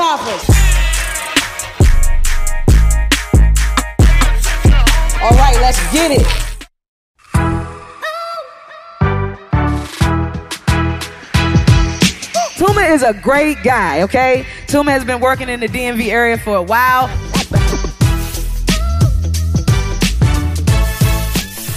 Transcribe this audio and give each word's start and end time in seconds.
conference. 0.00 0.48
All 5.20 5.36
right, 5.36 5.58
let's 5.60 5.92
get 5.92 6.10
it. 6.10 6.26
Tuma 12.56 12.90
is 12.90 13.02
a 13.02 13.12
great 13.12 13.62
guy, 13.62 14.00
okay? 14.00 14.46
Tuma 14.68 14.88
has 14.88 15.04
been 15.04 15.20
working 15.20 15.50
in 15.50 15.60
the 15.60 15.68
DMV 15.68 16.08
area 16.08 16.38
for 16.38 16.56
a 16.56 16.62
while. 16.62 17.10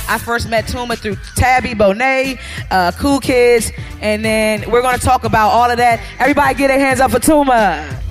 I 0.08 0.18
first 0.18 0.48
met 0.48 0.66
Tuma 0.66 0.98
through 0.98 1.18
Tabi 1.36 1.74
Bonney, 1.74 2.38
uh, 2.72 2.94
Cool 2.98 3.20
Kids, 3.20 3.74
and 4.00 4.24
then 4.24 4.70
we're 4.72 4.82
gonna 4.82 4.98
talk 4.98 5.26
about 5.26 5.50
all 5.50 5.70
of 5.70 5.78
that. 5.78 6.00
Everybody 6.20 6.54
get 6.56 6.68
their 6.68 6.80
hands 6.80 7.02
up 7.02 7.12
for 7.12 7.20
Tuma. 7.20 8.03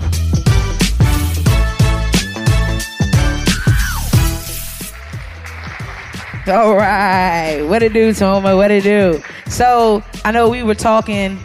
All 6.49 6.75
right, 6.75 7.63
what 7.63 7.83
it 7.85 7.93
do, 7.93 8.11
Tuma? 8.11 8.57
What 8.57 8.71
it 8.73 8.83
do? 8.83 9.23
So 9.49 10.03
I 10.25 10.33
know 10.33 10.49
we 10.49 10.63
were 10.65 10.75
talking. 10.75 11.39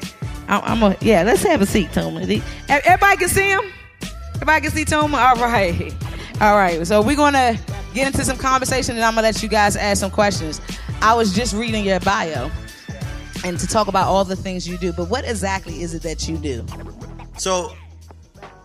I- 0.48 0.60
I'm 0.62 0.82
a 0.82 0.96
yeah. 1.02 1.22
Let's 1.23 1.44
have 1.44 1.62
a 1.62 1.66
seat. 1.68 1.92
The- 1.94 2.42
Everybody 2.68 3.18
can 3.18 3.30
see 3.30 3.50
him. 3.50 3.62
Everybody 4.36 4.62
can 4.62 4.72
see 4.72 4.86
Tuma. 4.86 5.14
All 5.18 5.36
right, 5.36 5.94
all 6.42 6.56
right. 6.58 6.86
So 6.88 7.02
we're 7.02 7.16
gonna 7.16 7.58
get 7.94 8.08
into 8.08 8.26
some 8.26 8.38
conversation, 8.38 8.96
and 8.96 9.06
I'm 9.06 9.14
gonna 9.14 9.28
let 9.28 9.44
you 9.44 9.50
guys 9.50 9.76
ask 9.76 10.00
some 10.00 10.10
questions. 10.12 10.62
I 11.02 11.14
was 11.14 11.32
just 11.34 11.54
reading 11.54 11.86
your 11.86 12.00
bio, 12.00 12.50
and 13.44 13.59
to 13.59 13.68
talk 13.68 13.88
about 13.88 14.08
all 14.08 14.23
the 14.23 14.36
things 14.36 14.68
you 14.68 14.78
do. 14.80 14.92
But 14.94 15.09
what 15.09 15.26
exactly 15.30 15.84
is 15.84 15.94
it 15.94 16.02
that 16.04 16.28
you 16.28 16.38
do? 16.38 16.66
So, 17.38 17.72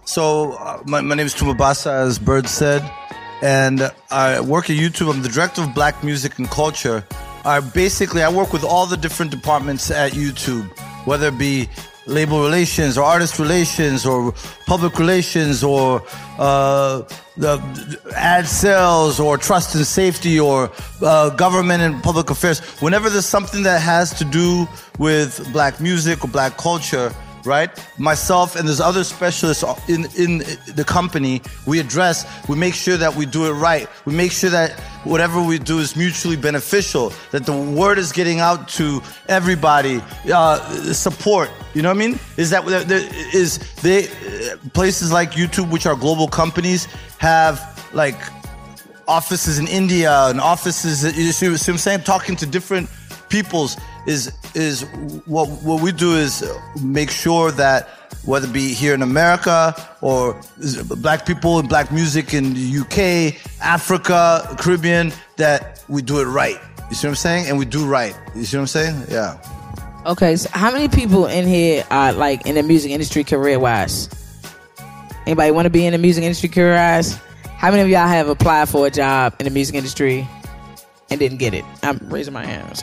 so 0.06 0.52
uh, 0.52 0.83
my, 0.86 1.02
my 1.02 1.14
name 1.14 1.27
is 1.27 1.34
Tuma 1.34 1.55
Basa, 1.55 1.91
as 1.92 2.19
Bird 2.19 2.48
said, 2.48 2.80
and 3.42 3.90
I 4.10 4.40
work 4.40 4.70
at 4.70 4.76
YouTube. 4.76 5.12
I'm 5.12 5.22
the 5.22 5.28
director 5.28 5.62
of 5.62 5.74
Black 5.74 6.02
Music 6.04 6.38
and 6.38 6.48
Culture. 6.48 7.04
I 7.44 7.58
basically 7.60 8.22
I 8.22 8.30
work 8.30 8.52
with 8.52 8.62
all 8.64 8.86
the 8.86 8.96
different 8.96 9.32
departments 9.32 9.90
at 9.90 10.12
YouTube, 10.12 10.64
whether 11.06 11.28
it 11.28 11.38
be 11.38 11.68
label 12.06 12.42
relations 12.42 12.96
or 12.96 13.04
artist 13.04 13.38
relations 13.38 14.06
or 14.06 14.32
public 14.66 14.98
relations 14.98 15.62
or 15.62 16.02
uh, 16.38 17.02
the 17.36 17.58
ad 18.16 18.46
sales 18.46 19.18
or 19.18 19.38
trust 19.38 19.74
and 19.74 19.86
safety 19.86 20.38
or 20.38 20.70
uh, 21.02 21.30
government 21.30 21.82
and 21.82 22.02
public 22.02 22.30
affairs. 22.30 22.60
Whenever 22.80 23.10
there's 23.10 23.26
something 23.26 23.62
that 23.64 23.80
has 23.80 24.12
to 24.14 24.24
do 24.24 24.68
with 24.98 25.52
black 25.52 25.80
music 25.80 26.24
or 26.24 26.28
black 26.28 26.56
culture, 26.56 27.12
right? 27.44 27.70
Myself 27.98 28.56
and 28.56 28.66
there's 28.68 28.80
other 28.80 29.04
specialists 29.04 29.64
in 29.88 30.06
in 30.16 30.38
the 30.74 30.84
company. 30.86 31.42
We 31.66 31.80
address. 31.80 32.26
We 32.48 32.56
make 32.56 32.74
sure 32.74 32.96
that 32.96 33.14
we 33.14 33.26
do 33.26 33.46
it 33.46 33.52
right. 33.52 33.88
We 34.04 34.14
make 34.14 34.32
sure 34.32 34.50
that 34.50 34.78
whatever 35.04 35.42
we 35.42 35.58
do 35.58 35.78
is 35.78 35.96
mutually 35.96 36.36
beneficial. 36.36 37.12
That 37.30 37.44
the 37.46 37.56
word 37.56 37.98
is 37.98 38.12
getting 38.12 38.40
out 38.40 38.68
to 38.70 39.02
everybody. 39.28 40.00
Uh, 40.32 40.58
support. 40.92 41.50
You 41.74 41.82
know 41.82 41.88
what 41.88 41.96
I 41.96 42.06
mean? 42.06 42.18
Is 42.36 42.50
that 42.50 42.66
there, 42.66 43.08
is 43.34 43.58
they 43.82 44.08
places 44.74 45.12
like 45.12 45.32
YouTube, 45.32 45.70
which 45.70 45.86
are 45.86 45.96
global 45.96 46.28
companies, 46.28 46.86
have 47.18 47.72
like 47.92 48.16
offices 49.08 49.58
in 49.58 49.66
India 49.66 50.28
and 50.28 50.40
offices. 50.40 51.04
You 51.16 51.32
see 51.32 51.48
what 51.48 51.68
I'm 51.68 51.78
saying? 51.78 52.00
Talking 52.02 52.36
to 52.36 52.46
different 52.46 52.88
peoples 53.33 53.77
is 54.06 54.33
is 54.55 54.83
what 55.27 55.48
what 55.64 55.83
we 55.83 55.91
do 55.91 56.14
is 56.14 56.44
make 56.83 57.11
sure 57.11 57.50
that 57.52 57.88
whether 58.25 58.47
it 58.47 58.52
be 58.52 58.72
here 58.72 58.94
in 58.94 59.02
America 59.02 59.75
or 60.00 60.38
black 60.98 61.27
people 61.27 61.58
and 61.58 61.69
black 61.69 61.91
music 61.91 62.34
in 62.34 62.55
the 62.55 62.78
UK, 62.80 63.34
Africa, 63.60 64.56
Caribbean, 64.60 65.12
that 65.36 65.83
we 65.88 66.03
do 66.03 66.20
it 66.20 66.27
right. 66.27 66.58
You 66.88 66.94
see 66.94 67.06
what 67.06 67.12
I'm 67.12 67.16
saying? 67.16 67.48
And 67.48 67.59
we 67.59 67.65
do 67.65 67.87
right. 67.87 68.15
You 68.37 68.44
see 68.44 68.56
what 68.56 68.62
I'm 68.62 68.66
saying? 68.69 69.04
Yeah. 69.09 69.41
Okay, 70.06 70.37
so 70.37 70.49
how 70.53 70.70
many 70.70 70.88
people 70.88 71.26
in 71.26 71.47
here 71.47 71.84
are 71.91 72.12
like 72.12 72.47
in 72.47 72.54
the 72.54 72.62
music 72.62 72.91
industry 72.91 73.25
career 73.25 73.59
wise? 73.59 74.09
Anybody 75.26 75.50
want 75.53 75.66
to 75.66 75.70
be 75.70 75.87
in 75.87 75.93
the 75.93 75.99
music 75.99 76.25
industry 76.25 76.49
career 76.49 76.75
wise? 76.75 77.19
How 77.56 77.70
many 77.70 77.82
of 77.82 77.88
y'all 77.88 78.09
have 78.09 78.28
applied 78.28 78.69
for 78.69 78.87
a 78.87 78.91
job 78.91 79.34
in 79.38 79.44
the 79.44 79.50
music 79.50 79.76
industry 79.76 80.28
and 81.10 81.19
didn't 81.20 81.38
get 81.38 81.54
it? 81.54 81.64
I'm 81.82 81.99
raising 82.09 82.34
my 82.34 82.44
hand. 82.44 82.82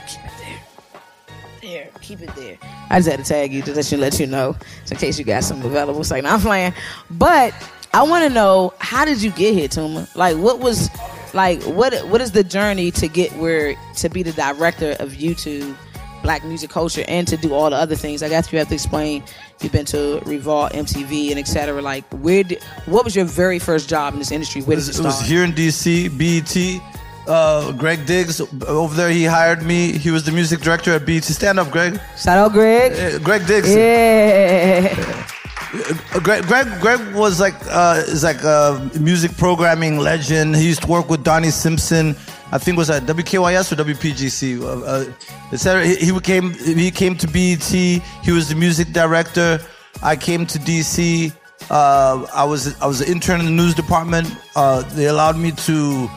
Keep 1.69 1.78
it 1.78 1.91
there. 1.91 2.02
Keep 2.02 2.22
it 2.22 2.35
there. 2.35 2.57
I 2.90 3.00
just 3.00 3.09
had 3.09 3.19
to 3.19 3.25
tag 3.25 3.53
you 3.53 3.62
to 3.63 3.74
let 3.74 3.91
you 3.91 3.97
let 3.97 4.19
you 4.19 4.28
know, 4.28 4.56
in 4.90 4.97
case 4.97 5.19
you 5.19 5.25
got 5.25 5.44
something 5.44 5.69
available. 5.69 6.00
It's 6.00 6.12
like, 6.12 6.25
I'm 6.25 6.40
playing. 6.40 6.74
But 7.12 7.53
I 7.94 8.03
want 8.03 8.28
to 8.28 8.34
know 8.34 8.74
how 8.80 9.06
did 9.06 9.22
you 9.22 9.31
get 9.31 9.53
here, 9.53 9.68
Tuma? 9.68 10.13
Like, 10.16 10.38
what 10.38 10.59
was, 10.59 10.90
like, 11.34 11.62
what 11.63 11.94
what 12.07 12.22
is 12.22 12.31
the 12.31 12.44
journey 12.44 12.91
to 12.91 13.07
get 13.07 13.31
where 13.34 13.75
to 13.97 14.09
be 14.09 14.24
the 14.24 14.34
director 14.34 14.96
of 15.00 15.12
YouTube? 15.12 15.75
black 16.22 16.44
music 16.44 16.69
culture 16.69 17.06
and 17.07 17.25
to 17.30 17.38
do 17.38 17.53
all 17.53 17.69
the 17.69 17.78
other 17.78 17.96
things. 17.96 18.22
I 18.22 18.28
guess 18.28 18.51
you 18.51 18.59
have 18.59 18.68
to 18.68 18.74
explain. 18.74 19.24
You've 19.62 19.72
been 19.72 19.86
to 19.86 20.19
Revolt, 20.25 20.74
MTV, 20.74 21.30
and 21.30 21.40
etc. 21.40 21.81
Like, 21.81 22.03
where? 22.12 22.44
Did, 22.44 22.62
what 22.88 23.06
was 23.06 23.16
your 23.16 23.24
very 23.24 23.57
first 23.57 23.88
job 23.88 24.12
in 24.12 24.19
this 24.19 24.30
industry? 24.30 24.62
Where 24.62 24.75
did 24.75 24.84
it 24.86 24.90
It 24.90 24.94
start? 24.96 25.06
was 25.06 25.22
here 25.22 25.46
in 25.46 25.53
DC, 25.53 26.09
BET. 26.18 26.99
Uh, 27.30 27.72
Greg 27.74 28.08
Diggs 28.08 28.42
over 28.68 28.96
there. 28.96 29.12
He 29.12 29.24
hired 29.24 29.62
me. 29.62 29.92
He 29.92 30.10
was 30.10 30.24
the 30.24 30.32
music 30.32 30.62
director 30.62 30.92
at 30.94 31.06
BET. 31.06 31.24
Stand 31.24 31.60
up, 31.60 31.70
Greg. 31.70 32.00
Shout 32.18 32.40
out, 32.40 32.52
Greg. 32.54 32.92
Uh, 32.94 33.20
Greg 33.20 33.46
Diggs. 33.46 33.76
Yeah. 33.76 35.26
Uh, 35.72 36.20
Greg, 36.20 36.44
Greg, 36.48 36.68
Greg 36.82 37.14
was 37.14 37.40
like 37.40 37.54
uh, 37.68 38.02
is 38.08 38.24
like 38.24 38.44
a 38.44 38.90
music 39.00 39.38
programming 39.38 40.00
legend. 40.00 40.56
He 40.56 40.66
used 40.66 40.82
to 40.82 40.88
work 40.88 41.08
with 41.08 41.24
Donnie 41.24 41.52
Simpson. 41.52 42.16
I 42.52 42.58
think 42.58 42.78
it 42.78 42.80
was 42.80 42.90
at 42.90 43.04
WKYS 43.04 43.72
or 43.72 43.84
WPGC. 43.84 44.62
Uh, 44.62 44.86
uh, 44.86 45.06
etc. 45.54 45.86
He, 45.86 45.96
he 45.98 46.20
came 46.22 46.54
he 46.54 46.90
came 46.90 47.16
to 47.16 47.28
BET. 47.28 47.62
He 47.62 48.32
was 48.32 48.50
the 48.50 48.56
music 48.56 48.92
director. 48.92 49.60
I 50.02 50.16
came 50.16 50.48
to 50.48 50.58
DC. 50.58 51.32
Uh, 51.70 52.26
I 52.34 52.44
was 52.44 52.76
I 52.82 52.88
was 52.88 53.02
an 53.02 53.08
intern 53.08 53.40
in 53.42 53.46
the 53.46 53.52
news 53.52 53.76
department. 53.76 54.36
Uh, 54.56 54.82
they 54.96 55.06
allowed 55.06 55.38
me 55.38 55.52
to 55.52 56.10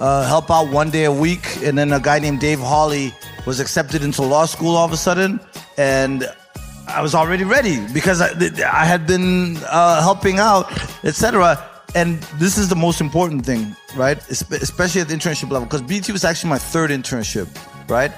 uh, 0.00 0.26
help 0.26 0.50
out 0.50 0.68
one 0.68 0.90
day 0.90 1.04
a 1.04 1.12
week, 1.12 1.44
and 1.62 1.76
then 1.78 1.92
a 1.92 2.00
guy 2.00 2.18
named 2.18 2.40
Dave 2.40 2.58
Hawley 2.58 3.14
was 3.46 3.60
accepted 3.60 4.02
into 4.02 4.22
law 4.22 4.46
school 4.46 4.74
all 4.74 4.86
of 4.86 4.92
a 4.92 4.96
sudden, 4.96 5.38
and 5.76 6.26
I 6.88 7.02
was 7.02 7.14
already 7.14 7.44
ready 7.44 7.86
because 7.92 8.20
I, 8.20 8.30
I 8.66 8.84
had 8.84 9.06
been 9.06 9.58
uh, 9.68 10.02
helping 10.02 10.38
out, 10.38 10.72
etc. 11.04 11.62
And 11.94 12.22
this 12.38 12.56
is 12.56 12.68
the 12.68 12.76
most 12.76 13.00
important 13.00 13.44
thing, 13.44 13.76
right? 13.94 14.18
Especially 14.30 15.00
at 15.00 15.08
the 15.08 15.14
internship 15.14 15.50
level, 15.50 15.66
because 15.66 15.82
BT 15.82 16.12
was 16.12 16.24
actually 16.24 16.50
my 16.50 16.58
third 16.58 16.90
internship, 16.90 17.48
right? 17.88 18.12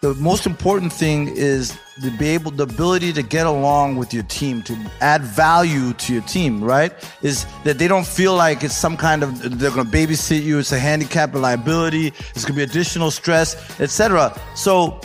The 0.00 0.14
most 0.14 0.46
important 0.46 0.92
thing 0.92 1.28
is 1.34 1.76
to 2.02 2.10
be 2.10 2.28
able, 2.28 2.50
the 2.50 2.64
ability 2.64 3.12
to 3.12 3.22
get 3.22 3.46
along 3.46 3.96
with 3.96 4.12
your 4.12 4.24
team, 4.24 4.62
to 4.62 4.76
add 5.00 5.22
value 5.22 5.92
to 5.94 6.12
your 6.12 6.22
team, 6.22 6.62
right? 6.62 6.92
Is 7.22 7.46
that 7.64 7.78
they 7.78 7.88
don't 7.88 8.06
feel 8.06 8.34
like 8.34 8.64
it's 8.64 8.76
some 8.76 8.96
kind 8.96 9.22
of 9.22 9.58
they're 9.58 9.70
going 9.70 9.90
to 9.90 9.96
babysit 9.96 10.42
you. 10.42 10.58
It's 10.58 10.72
a 10.72 10.78
handicap, 10.78 11.34
a 11.34 11.38
liability. 11.38 12.08
It's 12.08 12.44
going 12.44 12.54
to 12.54 12.54
be 12.54 12.62
additional 12.62 13.10
stress, 13.10 13.80
etc. 13.80 14.38
So, 14.54 15.00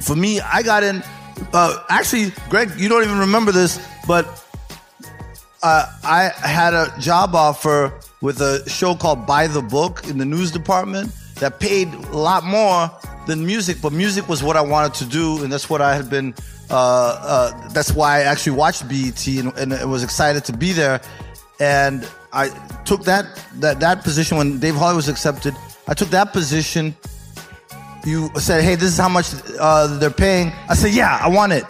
for 0.00 0.16
me, 0.16 0.40
I 0.40 0.62
got 0.62 0.82
in. 0.82 1.02
Uh, 1.52 1.82
actually, 1.88 2.32
Greg, 2.50 2.70
you 2.76 2.88
don't 2.88 3.04
even 3.04 3.18
remember 3.18 3.52
this, 3.52 3.80
but 4.06 4.26
uh, 5.62 5.86
I 6.04 6.30
had 6.40 6.74
a 6.74 6.92
job 7.00 7.34
offer 7.34 7.92
with 8.20 8.40
a 8.40 8.68
show 8.68 8.94
called 8.94 9.26
By 9.26 9.46
the 9.46 9.62
Book 9.62 10.06
in 10.08 10.18
the 10.18 10.24
news 10.24 10.50
department 10.50 11.12
that 11.36 11.60
paid 11.60 11.88
a 11.88 12.16
lot 12.16 12.44
more 12.44 12.90
than 13.28 13.46
music, 13.46 13.76
but 13.80 13.92
music 13.92 14.28
was 14.28 14.42
what 14.42 14.56
I 14.56 14.60
wanted 14.60 14.94
to 14.94 15.04
do, 15.04 15.42
and 15.44 15.52
that's 15.52 15.70
what 15.70 15.80
I 15.80 15.94
had 15.94 16.10
been. 16.10 16.34
Uh, 16.70 16.74
uh, 16.74 17.68
that's 17.70 17.92
why 17.92 18.18
I 18.18 18.22
actually 18.22 18.56
watched 18.56 18.88
BET 18.88 19.24
and, 19.26 19.56
and 19.56 19.90
was 19.90 20.02
excited 20.02 20.44
to 20.46 20.52
be 20.52 20.72
there. 20.72 21.00
And 21.60 22.06
I 22.32 22.48
took 22.84 23.04
that 23.04 23.24
that 23.60 23.80
that 23.80 24.02
position 24.02 24.36
when 24.38 24.58
Dave 24.58 24.74
Holly 24.74 24.96
was 24.96 25.08
accepted. 25.08 25.54
I 25.86 25.94
took 25.94 26.10
that 26.10 26.32
position 26.32 26.96
you 28.04 28.30
said, 28.36 28.62
"Hey, 28.62 28.74
this 28.74 28.90
is 28.90 28.98
how 28.98 29.08
much 29.08 29.28
uh, 29.58 29.98
they're 29.98 30.10
paying." 30.10 30.52
I 30.68 30.74
said, 30.74 30.92
"Yeah, 30.92 31.18
I 31.20 31.28
want 31.28 31.52
it." 31.52 31.64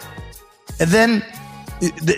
And 0.79 0.89
then 0.89 1.23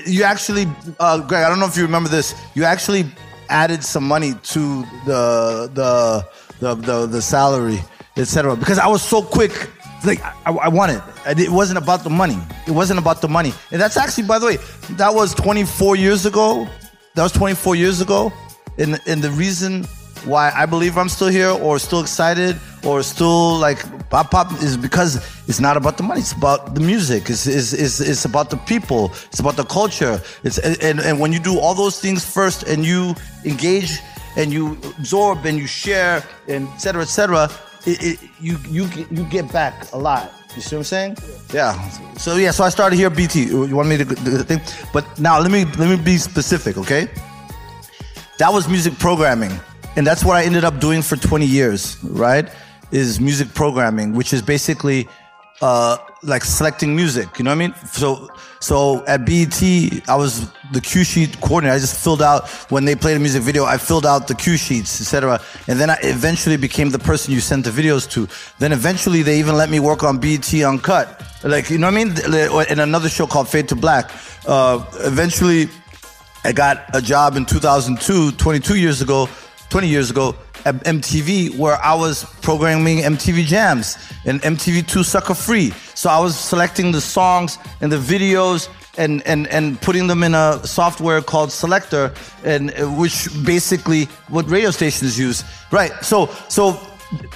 you 0.05 0.23
actually, 0.23 0.67
uh, 0.99 1.19
Greg, 1.19 1.43
I 1.43 1.49
don't 1.49 1.59
know 1.59 1.67
if 1.67 1.77
you 1.77 1.83
remember 1.83 2.09
this. 2.09 2.35
You 2.55 2.63
actually 2.63 3.05
added 3.49 3.83
some 3.83 4.07
money 4.07 4.33
to 4.53 4.81
the 5.05 5.69
the 5.73 6.27
the 6.59 6.75
the, 6.75 7.05
the 7.07 7.21
salary, 7.21 7.79
etc. 8.17 8.55
Because 8.55 8.79
I 8.79 8.87
was 8.87 9.01
so 9.01 9.21
quick. 9.21 9.69
Like 10.05 10.21
I, 10.23 10.51
I 10.51 10.67
want 10.67 10.91
it. 10.91 11.39
It 11.39 11.51
wasn't 11.51 11.77
about 11.77 12.03
the 12.03 12.09
money. 12.09 12.37
It 12.67 12.71
wasn't 12.71 12.99
about 12.99 13.21
the 13.21 13.27
money. 13.27 13.53
And 13.71 13.79
that's 13.79 13.97
actually, 13.97 14.23
by 14.25 14.39
the 14.39 14.47
way, 14.47 14.57
that 14.91 15.13
was 15.13 15.35
24 15.35 15.95
years 15.95 16.25
ago. 16.25 16.67
That 17.15 17.23
was 17.23 17.31
24 17.33 17.75
years 17.75 18.01
ago. 18.01 18.33
And 18.77 18.99
and 19.05 19.21
the 19.21 19.29
reason 19.31 19.85
why 20.25 20.51
I 20.55 20.65
believe 20.65 20.97
I'm 20.97 21.09
still 21.09 21.27
here 21.27 21.49
or 21.49 21.79
still 21.79 22.01
excited 22.01 22.59
or 22.83 23.03
still 23.03 23.57
like 23.57 23.79
pop 24.09 24.31
pop 24.31 24.51
is 24.61 24.77
because 24.77 25.15
it's 25.47 25.59
not 25.59 25.77
about 25.77 25.97
the 25.97 26.03
money. 26.03 26.21
It's 26.21 26.33
about 26.33 26.75
the 26.75 26.81
music. 26.81 27.29
It's, 27.29 27.47
it's, 27.47 27.73
it's, 27.73 27.99
it's 27.99 28.25
about 28.25 28.49
the 28.49 28.57
people. 28.57 29.11
It's 29.27 29.39
about 29.39 29.55
the 29.55 29.63
culture. 29.65 30.21
It's 30.43 30.57
and, 30.57 30.99
and 30.99 31.19
when 31.19 31.31
you 31.33 31.39
do 31.39 31.59
all 31.59 31.73
those 31.73 31.99
things 31.99 32.25
first 32.25 32.63
and 32.63 32.85
you 32.85 33.15
engage 33.45 33.99
and 34.37 34.51
you 34.51 34.77
absorb 34.97 35.45
and 35.45 35.57
you 35.57 35.67
share 35.67 36.23
and 36.47 36.67
et 36.69 36.77
cetera, 36.77 37.01
et 37.01 37.09
cetera, 37.09 37.49
it, 37.85 38.03
it, 38.03 38.29
you 38.39 38.57
you 38.69 38.87
get, 38.87 39.11
you 39.11 39.23
get 39.25 39.51
back 39.51 39.91
a 39.93 39.97
lot. 39.97 40.31
You 40.55 40.61
see 40.61 40.75
what 40.75 40.81
I'm 40.81 40.83
saying? 40.83 41.17
Yeah. 41.53 41.89
So 42.17 42.35
yeah. 42.35 42.51
So 42.51 42.63
I 42.63 42.69
started 42.69 42.95
here, 42.95 43.09
BT. 43.09 43.45
You 43.45 43.75
want 43.75 43.89
me 43.89 43.97
to 43.97 44.05
the 44.05 44.43
thing? 44.43 44.61
But 44.93 45.05
now 45.19 45.39
let 45.39 45.51
me 45.51 45.65
let 45.77 45.89
me 45.89 46.03
be 46.03 46.17
specific, 46.17 46.77
okay? 46.77 47.09
That 48.37 48.51
was 48.51 48.67
music 48.67 48.97
programming, 48.99 49.51
and 49.95 50.05
that's 50.05 50.23
what 50.23 50.35
I 50.35 50.43
ended 50.43 50.63
up 50.63 50.79
doing 50.79 51.01
for 51.01 51.15
20 51.15 51.45
years. 51.45 51.97
Right? 52.03 52.49
Is 52.91 53.21
music 53.21 53.53
programming, 53.53 54.13
which 54.13 54.33
is 54.33 54.41
basically 54.41 55.07
uh, 55.61 55.97
like 56.23 56.43
selecting 56.43 56.95
music. 56.95 57.37
You 57.37 57.45
know 57.45 57.51
what 57.51 57.55
I 57.63 57.67
mean? 57.67 57.75
So, 57.85 58.29
so 58.59 59.05
at 59.05 59.25
BET, 59.25 59.61
I 60.07 60.15
was 60.15 60.51
the 60.71 60.81
cue 60.81 61.03
sheet 61.03 61.39
coordinator. 61.41 61.75
I 61.75 61.79
just 61.79 62.01
filled 62.01 62.21
out 62.21 62.47
when 62.69 62.85
they 62.85 62.95
played 62.95 63.17
a 63.17 63.19
music 63.19 63.41
video. 63.41 63.65
I 63.65 63.77
filled 63.77 64.05
out 64.05 64.27
the 64.27 64.35
cue 64.35 64.57
sheets, 64.57 65.01
etc. 65.01 65.41
And 65.67 65.79
then 65.79 65.89
I 65.89 65.97
eventually 66.03 66.57
became 66.57 66.91
the 66.91 66.99
person 66.99 67.33
you 67.33 67.39
sent 67.39 67.65
the 67.65 67.71
videos 67.71 68.09
to. 68.11 68.27
Then 68.59 68.71
eventually, 68.71 69.23
they 69.23 69.39
even 69.39 69.55
let 69.55 69.69
me 69.69 69.79
work 69.79 70.03
on 70.03 70.19
BET 70.19 70.53
Uncut, 70.53 71.23
like 71.43 71.69
you 71.69 71.77
know 71.77 71.87
what 71.87 71.99
I 71.99 72.03
mean? 72.03 72.67
In 72.69 72.79
another 72.79 73.09
show 73.09 73.25
called 73.25 73.49
Fade 73.49 73.67
to 73.69 73.75
Black. 73.75 74.11
Uh, 74.47 74.83
eventually, 74.99 75.69
I 76.43 76.51
got 76.51 76.83
a 76.95 77.01
job 77.01 77.35
in 77.35 77.45
2002, 77.45 78.33
22 78.33 78.75
years 78.75 79.01
ago, 79.01 79.27
20 79.69 79.87
years 79.87 80.11
ago 80.11 80.35
MTV 80.63 81.57
where 81.57 81.77
I 81.83 81.93
was 81.93 82.25
programming 82.41 82.99
MTV 82.99 83.45
Jams 83.45 83.97
and 84.25 84.41
MTV2 84.41 85.03
Sucker 85.03 85.33
Free. 85.33 85.71
So 85.95 86.09
I 86.09 86.19
was 86.19 86.37
selecting 86.37 86.91
the 86.91 87.01
songs 87.01 87.57
and 87.81 87.91
the 87.91 87.97
videos 87.97 88.69
and, 88.97 89.25
and, 89.25 89.47
and 89.47 89.79
putting 89.81 90.07
them 90.07 90.23
in 90.23 90.33
a 90.35 90.59
software 90.65 91.21
called 91.21 91.51
Selector, 91.51 92.13
and 92.43 92.71
uh, 92.71 92.87
which 92.87 93.27
basically 93.45 94.05
what 94.27 94.49
radio 94.49 94.71
stations 94.71 95.17
use. 95.17 95.43
Right. 95.71 95.91
So 96.01 96.27
so 96.49 96.79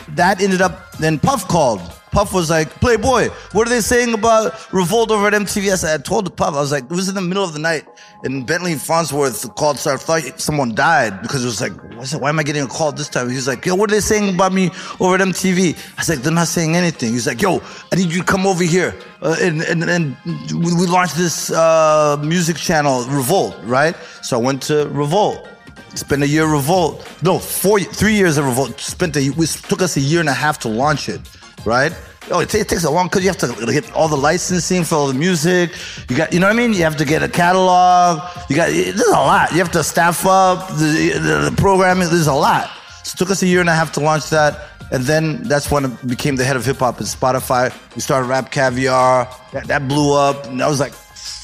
that 0.09 0.41
ended 0.41 0.61
up. 0.61 0.91
Then 0.93 1.19
Puff 1.19 1.47
called. 1.47 1.81
Puff 2.15 2.31
was 2.31 2.49
like, 2.49 2.69
Playboy, 2.79 3.27
what 3.51 3.67
are 3.67 3.69
they 3.69 3.81
saying 3.81 4.13
about 4.13 4.71
Revolt 4.71 5.11
over 5.11 5.27
at 5.27 5.33
MTVS? 5.33 5.83
I 5.83 5.97
told 5.97 6.33
Puff, 6.37 6.53
I 6.53 6.61
was 6.61 6.71
like, 6.71 6.85
it 6.85 6.89
was 6.89 7.09
in 7.09 7.15
the 7.15 7.19
middle 7.19 7.43
of 7.43 7.51
the 7.51 7.59
night, 7.59 7.85
and 8.23 8.47
Bentley 8.47 8.75
Farnsworth 8.75 9.53
called, 9.55 9.77
so 9.77 9.95
I 9.95 9.97
thought 9.97 10.39
someone 10.39 10.73
died 10.73 11.21
because 11.21 11.43
it 11.43 11.47
was 11.47 11.59
like, 11.59 11.73
why 12.21 12.29
am 12.29 12.39
I 12.39 12.43
getting 12.43 12.63
a 12.63 12.67
call 12.67 12.93
this 12.93 13.09
time? 13.09 13.27
He 13.27 13.35
was 13.35 13.49
like, 13.49 13.65
yo, 13.65 13.75
what 13.75 13.91
are 13.91 13.95
they 13.95 13.99
saying 13.99 14.33
about 14.33 14.53
me 14.53 14.71
over 15.01 15.15
at 15.15 15.19
MTV? 15.19 15.75
I 15.75 15.99
was 15.99 16.07
like, 16.07 16.19
they're 16.19 16.31
not 16.31 16.47
saying 16.47 16.77
anything. 16.77 17.11
He's 17.11 17.27
like, 17.27 17.41
yo, 17.41 17.61
I 17.91 17.97
need 17.97 18.13
you 18.13 18.21
to 18.21 18.25
come 18.25 18.47
over 18.47 18.63
here. 18.63 18.95
Uh, 19.21 19.35
and, 19.41 19.61
and, 19.63 19.83
and 19.83 20.15
we 20.53 20.87
launched 20.87 21.17
this 21.17 21.51
uh, 21.51 22.15
music 22.23 22.55
channel, 22.55 23.03
Revolt, 23.09 23.57
right? 23.63 23.93
So 24.21 24.39
I 24.39 24.41
went 24.41 24.61
to 24.63 24.87
Revolt. 24.87 25.49
Spent 25.95 26.23
a 26.23 26.27
year 26.27 26.45
Revolt. 26.45 27.05
No, 27.23 27.39
four, 27.39 27.81
three 27.81 28.15
years 28.15 28.37
of 28.37 28.45
Revolt. 28.45 28.79
Spent 28.79 29.17
a, 29.17 29.19
it 29.19 29.49
took 29.67 29.81
us 29.81 29.97
a 29.97 30.01
year 30.01 30.21
and 30.21 30.29
a 30.29 30.33
half 30.33 30.59
to 30.59 30.69
launch 30.69 31.09
it 31.09 31.19
right? 31.65 31.93
Oh, 32.31 32.39
it, 32.39 32.49
t- 32.49 32.57
it 32.57 32.67
takes 32.67 32.83
a 32.83 32.89
long 32.89 33.07
because 33.07 33.23
you 33.23 33.29
have 33.29 33.37
to 33.37 33.71
get 33.71 33.91
all 33.93 34.07
the 34.07 34.17
licensing 34.17 34.83
for 34.83 34.95
all 34.95 35.07
the 35.07 35.13
music. 35.13 35.71
You 36.09 36.17
got, 36.17 36.33
you 36.33 36.39
know 36.39 36.47
what 36.47 36.53
I 36.53 36.57
mean? 36.57 36.73
You 36.73 36.83
have 36.83 36.97
to 36.97 37.05
get 37.05 37.21
a 37.21 37.29
catalog. 37.29 38.19
You 38.49 38.55
got, 38.55 38.69
there's 38.69 38.99
a 39.01 39.11
lot. 39.11 39.51
You 39.51 39.59
have 39.59 39.71
to 39.73 39.83
staff 39.83 40.25
up 40.25 40.67
the, 40.69 41.19
the, 41.21 41.49
the 41.49 41.55
programming. 41.57 42.09
There's 42.09 42.27
a 42.27 42.33
lot. 42.33 42.71
So 43.03 43.13
it 43.13 43.17
took 43.19 43.29
us 43.29 43.43
a 43.43 43.47
year 43.47 43.59
and 43.59 43.69
a 43.69 43.75
half 43.75 43.91
to 43.93 43.99
launch 43.99 44.29
that. 44.31 44.69
And 44.91 45.03
then 45.03 45.43
that's 45.43 45.69
when 45.69 45.85
I 45.85 45.89
became 46.05 46.35
the 46.35 46.43
head 46.43 46.55
of 46.55 46.65
hip 46.65 46.77
hop 46.77 46.95
at 46.95 47.07
Spotify. 47.07 47.73
We 47.95 48.01
started 48.01 48.27
RapCaviar. 48.27 49.51
That, 49.51 49.67
that 49.67 49.87
blew 49.87 50.15
up. 50.15 50.47
And 50.47 50.59
that 50.61 50.67
was 50.67 50.79
like, 50.79 50.93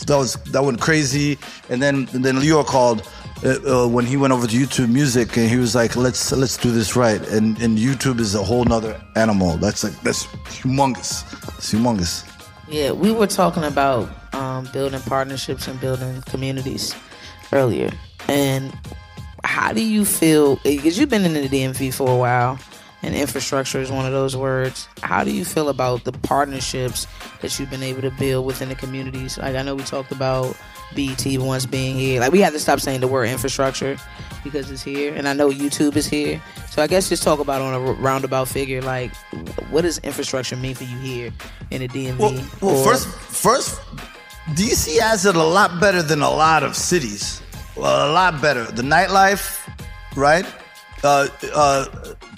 that 0.07 0.17
was, 0.17 0.33
that 0.51 0.63
went 0.63 0.81
crazy. 0.81 1.37
And 1.69 1.79
then, 1.79 2.07
and 2.13 2.25
then 2.25 2.39
Leo 2.39 2.63
called 2.63 3.07
uh, 3.43 3.83
uh, 3.83 3.87
when 3.87 4.05
he 4.05 4.17
went 4.17 4.33
over 4.33 4.47
to 4.47 4.55
YouTube 4.55 4.89
Music 4.89 5.37
and 5.37 5.49
he 5.49 5.57
was 5.57 5.73
like, 5.73 5.95
"Let's 5.95 6.31
let's 6.31 6.57
do 6.57 6.71
this 6.71 6.95
right." 6.95 7.21
And 7.29 7.59
and 7.61 7.77
YouTube 7.77 8.19
is 8.19 8.35
a 8.35 8.43
whole 8.43 8.63
nother 8.65 8.99
animal. 9.15 9.57
That's 9.57 9.83
like 9.83 9.99
that's 10.01 10.27
humongous. 10.61 11.23
It's 11.57 11.73
humongous. 11.73 12.27
Yeah, 12.67 12.91
we 12.91 13.11
were 13.11 13.27
talking 13.27 13.63
about 13.63 14.09
um, 14.33 14.69
building 14.71 15.01
partnerships 15.01 15.67
and 15.67 15.79
building 15.79 16.21
communities 16.27 16.95
earlier. 17.51 17.91
And 18.27 18.73
how 19.43 19.73
do 19.73 19.83
you 19.83 20.05
feel? 20.05 20.57
Because 20.57 20.97
you've 20.97 21.09
been 21.09 21.25
in 21.25 21.33
the 21.33 21.49
DMV 21.49 21.93
for 21.93 22.09
a 22.09 22.15
while, 22.15 22.59
and 23.03 23.15
infrastructure 23.15 23.79
is 23.79 23.91
one 23.91 24.05
of 24.05 24.11
those 24.11 24.35
words. 24.35 24.87
How 25.01 25.23
do 25.23 25.31
you 25.31 25.45
feel 25.45 25.69
about 25.69 26.03
the 26.03 26.11
partnerships 26.11 27.07
that 27.41 27.57
you've 27.59 27.69
been 27.69 27.83
able 27.83 28.01
to 28.01 28.11
build 28.11 28.45
within 28.45 28.69
the 28.69 28.75
communities? 28.75 29.37
Like 29.37 29.55
I 29.55 29.63
know 29.63 29.75
we 29.75 29.83
talked 29.83 30.11
about 30.11 30.55
BET 30.95 31.25
once 31.39 31.65
being 31.65 31.95
here. 31.95 32.19
Like 32.19 32.31
we 32.31 32.39
have 32.41 32.53
to 32.53 32.59
stop 32.59 32.79
saying 32.79 33.01
the 33.01 33.07
word 33.07 33.29
infrastructure 33.29 33.97
because 34.43 34.69
it's 34.71 34.83
here, 34.83 35.13
and 35.13 35.27
I 35.27 35.33
know 35.33 35.49
YouTube 35.49 35.95
is 35.95 36.07
here. 36.07 36.41
So 36.69 36.81
I 36.81 36.87
guess 36.87 37.09
just 37.09 37.23
talk 37.23 37.39
about 37.39 37.61
on 37.61 37.73
a 37.73 37.79
roundabout 37.93 38.47
figure, 38.47 38.81
like 38.81 39.13
what 39.69 39.81
does 39.81 39.97
infrastructure 39.99 40.55
mean 40.55 40.75
for 40.75 40.83
you 40.83 40.97
here 40.97 41.33
in 41.69 41.81
the 41.81 41.87
DMV? 41.87 42.17
Well, 42.17 42.33
well 42.61 42.77
or, 42.77 42.85
first, 42.85 43.07
first, 43.07 43.81
DC 44.49 44.99
has 44.99 45.25
it 45.25 45.35
a 45.35 45.43
lot 45.43 45.79
better 45.79 46.01
than 46.01 46.21
a 46.21 46.29
lot 46.29 46.63
of 46.63 46.75
cities. 46.75 47.41
Well, 47.75 48.11
a 48.11 48.11
lot 48.11 48.41
better. 48.41 48.65
The 48.65 48.81
nightlife, 48.81 49.59
right? 50.15 50.45
Uh, 51.03 51.27
uh, 51.53 51.85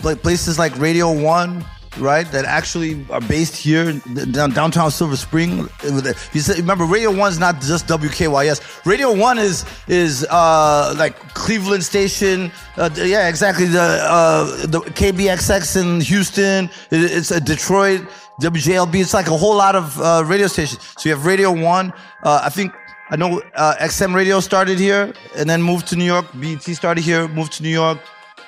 places 0.03 0.59
like 0.59 0.77
Radio 0.77 1.11
One, 1.11 1.65
right? 1.97 2.29
That 2.31 2.45
actually 2.45 3.05
are 3.09 3.21
based 3.21 3.55
here 3.55 3.93
down 4.31 4.51
downtown 4.51 4.91
Silver 4.91 5.15
Spring. 5.15 5.67
You 5.83 6.41
said, 6.41 6.57
remember, 6.57 6.85
Radio 6.85 7.11
One 7.11 7.31
is 7.31 7.39
not 7.39 7.61
just 7.61 7.87
WKYS. 7.87 8.85
Radio 8.85 9.13
One 9.13 9.37
is 9.37 9.65
is 9.87 10.25
uh, 10.29 10.93
like 10.97 11.17
Cleveland 11.33 11.83
station. 11.83 12.51
Uh, 12.77 12.89
yeah, 12.95 13.29
exactly. 13.29 13.65
The 13.65 13.99
uh, 14.01 14.65
the 14.67 14.81
KBXX 14.81 15.81
in 15.81 16.01
Houston. 16.01 16.69
It's 16.91 17.31
a 17.31 17.39
Detroit. 17.39 18.01
WJLB. 18.41 18.95
It's 18.95 19.13
like 19.13 19.27
a 19.27 19.37
whole 19.37 19.55
lot 19.55 19.75
of 19.75 19.99
uh, 20.01 20.23
radio 20.25 20.47
stations. 20.47 20.81
So 20.97 21.07
you 21.07 21.15
have 21.15 21.25
Radio 21.25 21.51
One. 21.51 21.93
Uh, 22.23 22.41
I 22.43 22.49
think 22.49 22.73
I 23.11 23.15
know 23.15 23.41
uh, 23.55 23.75
XM 23.79 24.15
Radio 24.15 24.39
started 24.39 24.79
here 24.79 25.13
and 25.37 25.47
then 25.47 25.61
moved 25.61 25.87
to 25.89 25.95
New 25.95 26.05
York. 26.05 26.25
BET 26.33 26.63
started 26.63 27.03
here, 27.03 27.27
moved 27.27 27.53
to 27.53 27.63
New 27.63 27.69
York. 27.69 27.99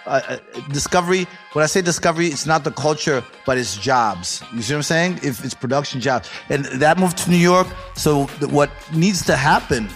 Uh, 0.06 0.22
uh, 0.28 0.38
discovery. 0.70 1.26
When 1.54 1.64
I 1.64 1.66
say 1.66 1.82
discovery, 1.82 2.28
it's 2.28 2.46
not 2.46 2.64
the 2.64 2.70
culture, 2.70 3.24
but 3.44 3.58
it's 3.58 3.76
jobs. 3.76 4.44
You 4.54 4.62
see 4.62 4.74
what 4.74 4.78
I'm 4.78 4.84
saying? 4.84 5.20
If 5.24 5.44
it's 5.44 5.56
production 5.56 6.00
jobs, 6.00 6.30
and 6.50 6.66
that 6.66 7.00
moved 7.00 7.18
to 7.20 7.32
New 7.32 7.38
York. 7.38 7.68
So 7.96 8.28
th- 8.40 8.52
what 8.52 8.70
needs 8.94 9.26
to 9.26 9.36
happen? 9.36 9.90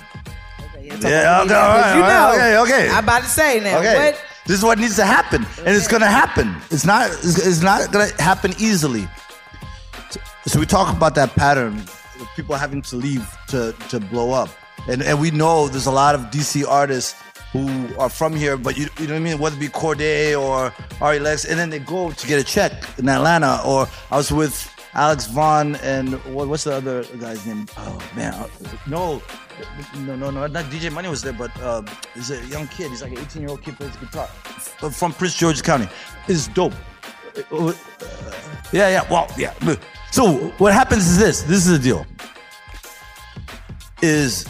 Okay, 0.75 0.87
yeah, 0.87 1.41
okay, 1.43 1.53
all 1.53 1.77
right, 1.77 1.95
you 1.95 2.01
know, 2.01 2.31
okay, 2.33 2.57
okay. 2.57 2.89
I'm 2.89 3.03
about 3.03 3.21
to 3.21 3.29
say 3.29 3.59
now. 3.59 3.77
Okay. 3.77 4.11
What? 4.11 4.23
This 4.47 4.57
is 4.57 4.63
what 4.63 4.79
needs 4.79 4.95
to 4.95 5.05
happen, 5.05 5.43
okay. 5.43 5.65
and 5.67 5.75
it's 5.75 5.87
going 5.87 6.01
to 6.01 6.07
happen. 6.07 6.55
It's 6.71 6.85
not. 6.85 7.11
It's, 7.11 7.45
it's 7.45 7.61
not 7.61 7.91
going 7.91 8.09
to 8.09 8.21
happen 8.21 8.53
easily. 8.57 9.07
So, 10.09 10.19
so 10.47 10.59
we 10.59 10.65
talk 10.65 10.95
about 10.95 11.13
that 11.15 11.35
pattern. 11.35 11.83
People 12.35 12.55
having 12.55 12.81
to 12.81 12.95
leave 12.95 13.29
to 13.49 13.75
to 13.89 13.99
blow 13.99 14.31
up, 14.31 14.49
and 14.87 15.03
and 15.03 15.21
we 15.21 15.29
know 15.29 15.67
there's 15.67 15.85
a 15.85 15.91
lot 15.91 16.15
of 16.15 16.21
DC 16.31 16.67
artists 16.67 17.13
who 17.51 17.95
are 17.97 18.09
from 18.09 18.35
here, 18.35 18.57
but 18.57 18.77
you, 18.77 18.87
you 18.99 19.07
know 19.07 19.13
what 19.13 19.19
I 19.19 19.23
mean? 19.23 19.39
Whether 19.39 19.55
it 19.55 19.59
be 19.59 19.67
Cordae 19.67 20.39
or 20.39 20.73
Ari 21.01 21.19
Lennox, 21.19 21.45
and 21.45 21.59
then 21.59 21.69
they 21.69 21.79
go 21.79 22.11
to 22.11 22.27
get 22.27 22.39
a 22.39 22.43
check 22.43 22.71
in 22.99 23.09
Atlanta. 23.09 23.61
Or 23.65 23.87
I 24.11 24.17
was 24.17 24.31
with 24.31 24.71
Alex 24.93 25.27
Vaughn 25.27 25.75
and 25.77 26.13
what, 26.33 26.47
what's 26.47 26.63
the 26.63 26.73
other 26.73 27.03
guy's 27.19 27.45
name? 27.45 27.65
Oh 27.77 27.99
man, 28.15 28.33
uh, 28.33 28.47
no, 28.87 29.21
no, 29.99 30.15
no, 30.15 30.29
no, 30.31 30.47
not 30.47 30.65
DJ 30.65 30.91
Money 30.91 31.09
was 31.09 31.21
there, 31.21 31.33
but 31.33 31.51
uh, 31.61 31.81
he's 32.13 32.31
a 32.31 32.45
young 32.47 32.67
kid. 32.67 32.89
He's 32.91 33.01
like 33.01 33.11
an 33.11 33.19
18 33.19 33.41
year 33.41 33.51
old 33.51 33.61
kid 33.61 33.75
plays 33.75 33.95
guitar 33.97 34.27
from 34.27 35.13
Prince 35.13 35.35
George's 35.35 35.61
County. 35.61 35.87
It's 36.27 36.47
dope. 36.47 36.73
Uh, 37.51 37.73
yeah, 38.71 38.89
yeah, 38.89 39.07
well, 39.09 39.27
yeah. 39.37 39.53
So 40.11 40.33
what 40.57 40.73
happens 40.73 41.07
is 41.07 41.17
this. 41.17 41.41
This 41.43 41.67
is 41.67 41.77
the 41.77 41.79
deal. 41.79 42.05
Is 44.01 44.45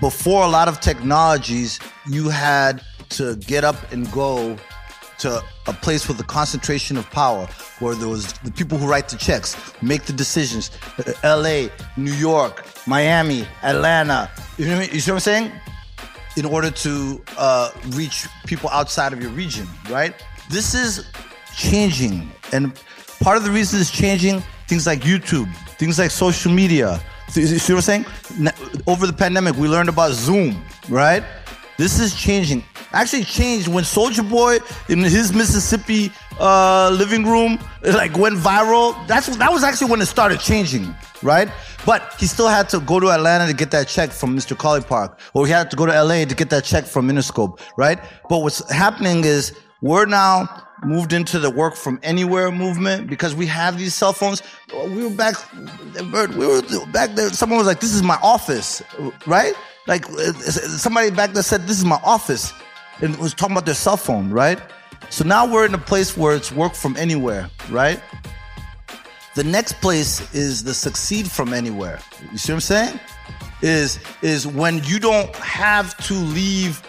before 0.00 0.44
a 0.44 0.48
lot 0.48 0.68
of 0.68 0.80
technologies, 0.80 1.80
you 2.08 2.28
had 2.28 2.82
to 3.10 3.36
get 3.36 3.64
up 3.64 3.76
and 3.92 4.10
go 4.12 4.56
to 5.18 5.42
a 5.66 5.72
place 5.72 6.08
with 6.08 6.20
a 6.20 6.24
concentration 6.24 6.96
of 6.96 7.08
power 7.10 7.46
where 7.78 7.94
there 7.94 8.08
was 8.08 8.32
the 8.44 8.52
people 8.52 8.76
who 8.78 8.86
write 8.86 9.08
the 9.08 9.16
checks, 9.16 9.56
make 9.80 10.04
the 10.04 10.12
decisions. 10.12 10.70
Uh, 10.98 11.12
LA, 11.24 11.68
New 11.96 12.12
York, 12.12 12.66
Miami, 12.86 13.46
Atlanta. 13.62 14.30
You 14.58 14.66
know, 14.66 14.78
what, 14.78 14.92
you 14.92 15.00
see 15.00 15.10
what 15.10 15.16
I'm 15.16 15.20
saying? 15.20 15.52
In 16.36 16.44
order 16.44 16.70
to 16.70 17.22
uh, 17.38 17.70
reach 17.90 18.26
people 18.46 18.68
outside 18.70 19.12
of 19.12 19.22
your 19.22 19.30
region, 19.30 19.66
right? 19.88 20.14
This 20.50 20.74
is 20.74 21.06
changing. 21.56 22.30
And 22.52 22.74
part 23.20 23.36
of 23.36 23.44
the 23.44 23.50
reason 23.50 23.80
it's 23.80 23.90
changing, 23.90 24.42
things 24.66 24.86
like 24.86 25.00
YouTube, 25.00 25.52
things 25.78 25.98
like 25.98 26.10
social 26.10 26.52
media, 26.52 27.00
See, 27.28 27.46
see 27.46 27.72
what 27.72 27.88
I'm 27.88 28.04
saying? 28.04 28.06
Over 28.86 29.06
the 29.06 29.12
pandemic, 29.12 29.56
we 29.56 29.68
learned 29.68 29.88
about 29.88 30.12
Zoom, 30.12 30.62
right? 30.88 31.22
This 31.76 31.98
is 31.98 32.14
changing. 32.14 32.62
actually 32.92 33.24
changed 33.24 33.66
when 33.66 33.82
Soulja 33.82 34.28
Boy 34.28 34.58
in 34.88 35.00
his 35.00 35.32
Mississippi 35.32 36.12
uh, 36.38 36.90
living 36.90 37.24
room 37.24 37.58
like 37.82 38.16
went 38.16 38.36
viral. 38.36 38.94
That's 39.08 39.36
that 39.36 39.50
was 39.50 39.64
actually 39.64 39.90
when 39.90 40.00
it 40.00 40.06
started 40.06 40.38
changing, 40.38 40.94
right? 41.22 41.48
But 41.84 42.14
he 42.18 42.26
still 42.26 42.48
had 42.48 42.68
to 42.70 42.80
go 42.80 43.00
to 43.00 43.10
Atlanta 43.10 43.46
to 43.46 43.52
get 43.52 43.70
that 43.72 43.88
check 43.88 44.10
from 44.10 44.36
Mr. 44.36 44.56
Collipark, 44.56 45.18
or 45.34 45.46
he 45.46 45.52
had 45.52 45.70
to 45.70 45.76
go 45.76 45.86
to 45.86 45.92
LA 46.02 46.24
to 46.24 46.34
get 46.34 46.50
that 46.50 46.64
check 46.64 46.84
from 46.84 47.08
Interscope, 47.08 47.58
right? 47.76 47.98
But 48.28 48.38
what's 48.38 48.70
happening 48.70 49.24
is 49.24 49.52
we're 49.82 50.06
now 50.06 50.48
moved 50.82 51.12
into 51.12 51.38
the 51.38 51.50
work 51.50 51.76
from 51.76 51.98
anywhere 52.02 52.50
movement 52.50 53.08
because 53.08 53.34
we 53.34 53.46
have 53.46 53.78
these 53.78 53.94
cell 53.94 54.12
phones. 54.12 54.42
We 54.72 55.04
were 55.04 55.10
back, 55.10 55.36
we 55.94 56.46
were 56.46 56.62
back 56.92 57.14
there. 57.14 57.30
Someone 57.30 57.58
was 57.58 57.66
like, 57.66 57.80
"This 57.80 57.94
is 57.94 58.02
my 58.02 58.18
office," 58.22 58.82
right? 59.26 59.54
Like 59.86 60.08
uh, 60.10 60.16
uh, 60.16 60.32
somebody 60.32 61.10
back 61.10 61.32
there 61.32 61.42
said, 61.42 61.66
"This 61.66 61.78
is 61.78 61.84
my 61.84 62.00
office," 62.04 62.52
and 63.00 63.16
was 63.16 63.34
talking 63.34 63.54
about 63.54 63.66
their 63.66 63.74
cell 63.74 63.96
phone, 63.96 64.30
right? 64.30 64.60
So 65.10 65.24
now 65.24 65.46
we're 65.50 65.66
in 65.66 65.74
a 65.74 65.78
place 65.78 66.16
where 66.16 66.34
it's 66.34 66.50
work 66.50 66.74
from 66.74 66.96
anywhere, 66.96 67.48
right? 67.70 68.00
The 69.34 69.44
next 69.44 69.74
place 69.80 70.32
is 70.34 70.64
the 70.64 70.74
succeed 70.74 71.30
from 71.30 71.52
anywhere. 71.52 71.98
You 72.30 72.38
see 72.38 72.52
what 72.52 72.56
I'm 72.56 72.60
saying? 72.60 73.00
Is 73.62 73.98
is 74.22 74.46
when 74.46 74.82
you 74.84 74.98
don't 74.98 75.34
have 75.36 75.96
to 76.06 76.14
leave 76.14 76.82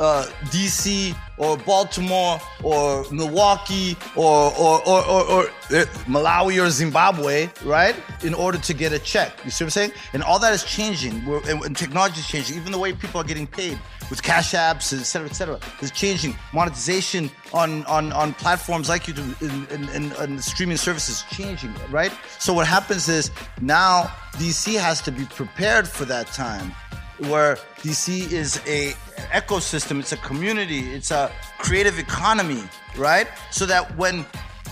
uh, 0.00 0.26
DC 0.46 1.16
or 1.38 1.56
Baltimore 1.58 2.40
or 2.62 3.04
Milwaukee 3.10 3.96
or 4.14 4.52
or, 4.58 4.86
or, 4.86 5.06
or, 5.06 5.24
or 5.24 5.42
uh, 5.44 5.84
Malawi 6.06 6.62
or 6.62 6.70
Zimbabwe, 6.70 7.48
right? 7.64 7.94
In 8.22 8.34
order 8.34 8.58
to 8.58 8.74
get 8.74 8.92
a 8.92 8.98
check. 8.98 9.32
You 9.44 9.50
see 9.50 9.64
what 9.64 9.66
I'm 9.66 9.70
saying? 9.70 9.92
And 10.12 10.22
all 10.22 10.38
that 10.38 10.52
is 10.52 10.64
changing. 10.64 11.24
We're, 11.24 11.38
and, 11.50 11.62
and 11.64 11.76
technology 11.76 12.20
is 12.20 12.26
changing. 12.26 12.56
Even 12.56 12.72
the 12.72 12.78
way 12.78 12.92
people 12.92 13.20
are 13.20 13.24
getting 13.24 13.46
paid 13.46 13.78
with 14.10 14.22
cash 14.22 14.52
apps, 14.52 14.98
et 14.98 15.04
cetera, 15.04 15.28
et 15.28 15.34
cetera, 15.34 15.58
is 15.80 15.90
changing. 15.90 16.36
Monetization 16.52 17.30
on, 17.52 17.84
on, 17.86 18.12
on 18.12 18.34
platforms 18.34 18.88
like 18.88 19.04
YouTube 19.04 19.70
and, 19.72 19.88
and, 19.90 20.12
and 20.12 20.42
streaming 20.42 20.76
services 20.76 21.24
changing, 21.30 21.74
right? 21.90 22.12
So 22.38 22.52
what 22.54 22.66
happens 22.66 23.08
is 23.08 23.30
now 23.60 24.04
DC 24.34 24.78
has 24.78 25.00
to 25.02 25.10
be 25.10 25.24
prepared 25.24 25.88
for 25.88 26.04
that 26.04 26.28
time 26.28 26.72
where 27.18 27.56
DC 27.78 28.32
is 28.32 28.60
a 28.66 28.92
ecosystem, 29.32 30.00
it's 30.00 30.12
a 30.12 30.16
community, 30.18 30.80
it's 30.94 31.10
a 31.10 31.30
creative 31.58 31.98
economy, 31.98 32.62
right? 32.96 33.28
So 33.50 33.66
that 33.66 33.96
when 33.96 34.24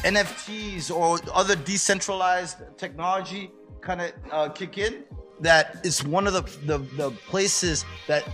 NFTs 0.04 0.94
or 0.94 1.18
other 1.32 1.56
decentralized 1.56 2.58
technology 2.76 3.50
kind 3.80 4.00
of 4.02 4.12
uh, 4.30 4.48
kick 4.50 4.78
in, 4.78 5.04
that 5.40 5.80
it's 5.84 6.04
one 6.04 6.26
of 6.26 6.32
the, 6.32 6.42
the, 6.66 6.78
the, 6.96 7.10
places 7.28 7.84
that 8.06 8.24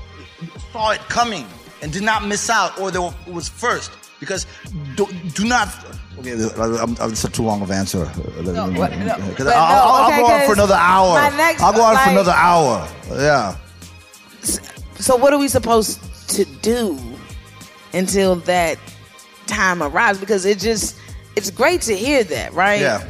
saw 0.73 0.91
it 0.91 1.01
coming 1.09 1.47
and 1.83 1.93
did 1.93 2.03
not 2.03 2.27
miss 2.27 2.51
out 2.51 2.79
or 2.79 2.91
there 2.91 3.03
was 3.27 3.49
first. 3.49 3.91
Because 4.19 4.47
do, 4.97 5.07
do 5.33 5.47
not. 5.47 5.69
Okay, 6.19 6.33
I'm, 6.59 6.95
I'm, 7.01 7.11
it's 7.11 7.25
a 7.25 7.31
too 7.31 7.43
long 7.43 7.63
of 7.63 7.71
answer. 7.71 8.05
No, 8.43 8.53
no, 8.53 8.65
I'll, 8.65 8.71
no, 8.71 8.83
I'll, 8.85 9.31
okay, 9.31 9.45
I'll, 9.49 10.21
go 10.21 10.27
on 10.27 10.47
for 10.47 10.53
another 10.53 10.75
hour. 10.75 11.37
Next, 11.37 11.63
I'll 11.63 11.73
go 11.73 11.83
on 11.83 11.95
like, 11.95 12.05
for 12.05 12.11
another 12.11 12.33
hour. 12.33 12.87
Yeah. 13.13 13.57
So 14.43 15.17
what 15.17 15.33
are 15.33 15.39
we 15.39 15.49
supposed 15.49 16.01
to 16.31 16.45
do 16.63 16.99
until 17.93 18.37
that 18.37 18.79
time 19.47 19.83
arrives? 19.83 20.19
Because 20.19 20.45
it 20.45 20.59
just 20.59 20.97
it's 21.37 21.51
great 21.51 21.83
to 21.83 21.97
hear 21.97 22.25
that, 22.25 22.53
right? 22.53 22.81
Yeah. 22.81 23.07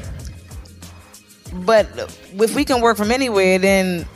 But 1.53 1.89
if 2.35 2.55
we 2.55 2.65
can 2.65 2.81
work 2.81 2.97
from 2.97 3.11
anywhere, 3.11 3.59
then 3.59 4.07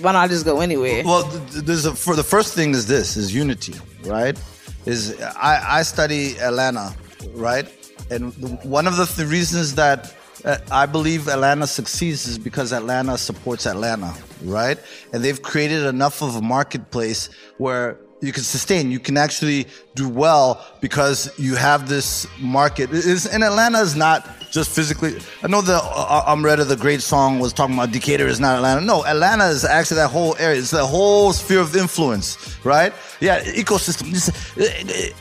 why 0.00 0.12
not 0.12 0.30
just 0.30 0.44
go 0.44 0.60
anywhere? 0.60 1.02
Well, 1.04 1.24
there's 1.50 1.86
a, 1.86 1.94
for 1.94 2.16
the 2.16 2.24
first 2.24 2.54
thing 2.54 2.70
is 2.72 2.86
this 2.86 3.16
is 3.16 3.34
unity, 3.34 3.74
right? 4.04 4.40
Is 4.84 5.20
I, 5.20 5.78
I 5.78 5.82
study 5.82 6.38
Atlanta, 6.38 6.94
right? 7.34 7.68
And 8.10 8.32
one 8.64 8.86
of 8.86 8.96
the 8.96 9.06
th- 9.06 9.28
reasons 9.28 9.76
that 9.76 10.14
Uh, 10.44 10.58
I 10.72 10.86
believe 10.86 11.28
Atlanta 11.28 11.66
succeeds 11.66 12.26
is 12.26 12.38
because 12.38 12.72
Atlanta 12.72 13.16
supports 13.16 13.64
Atlanta, 13.66 14.12
right? 14.42 14.78
And 15.12 15.22
they've 15.22 15.40
created 15.40 15.84
enough 15.84 16.20
of 16.20 16.34
a 16.34 16.42
marketplace 16.42 17.28
where 17.58 17.98
you 18.22 18.32
can 18.32 18.44
sustain. 18.44 18.90
You 18.90 19.00
can 19.00 19.16
actually 19.16 19.66
do 19.94 20.08
well 20.08 20.64
because 20.80 21.36
you 21.38 21.56
have 21.56 21.88
this 21.88 22.26
market. 22.40 22.90
And 22.90 23.44
Atlanta 23.44 23.80
is 23.80 23.96
not 23.96 24.26
just 24.52 24.70
physically. 24.70 25.18
I 25.42 25.48
know 25.48 25.60
the 25.62 25.80
uh, 25.82 26.32
Omeretta, 26.32 26.68
the 26.68 26.76
great 26.76 27.00
song, 27.00 27.40
was 27.40 27.52
talking 27.52 27.74
about 27.74 27.90
Decatur 27.90 28.26
is 28.26 28.38
not 28.38 28.56
Atlanta. 28.56 28.82
No, 28.82 29.04
Atlanta 29.04 29.46
is 29.46 29.64
actually 29.64 29.96
that 29.96 30.10
whole 30.10 30.36
area. 30.36 30.58
It's 30.58 30.70
the 30.70 30.86
whole 30.86 31.32
sphere 31.32 31.60
of 31.60 31.74
influence, 31.74 32.62
right? 32.64 32.92
Yeah, 33.20 33.42
ecosystem. 33.42 34.12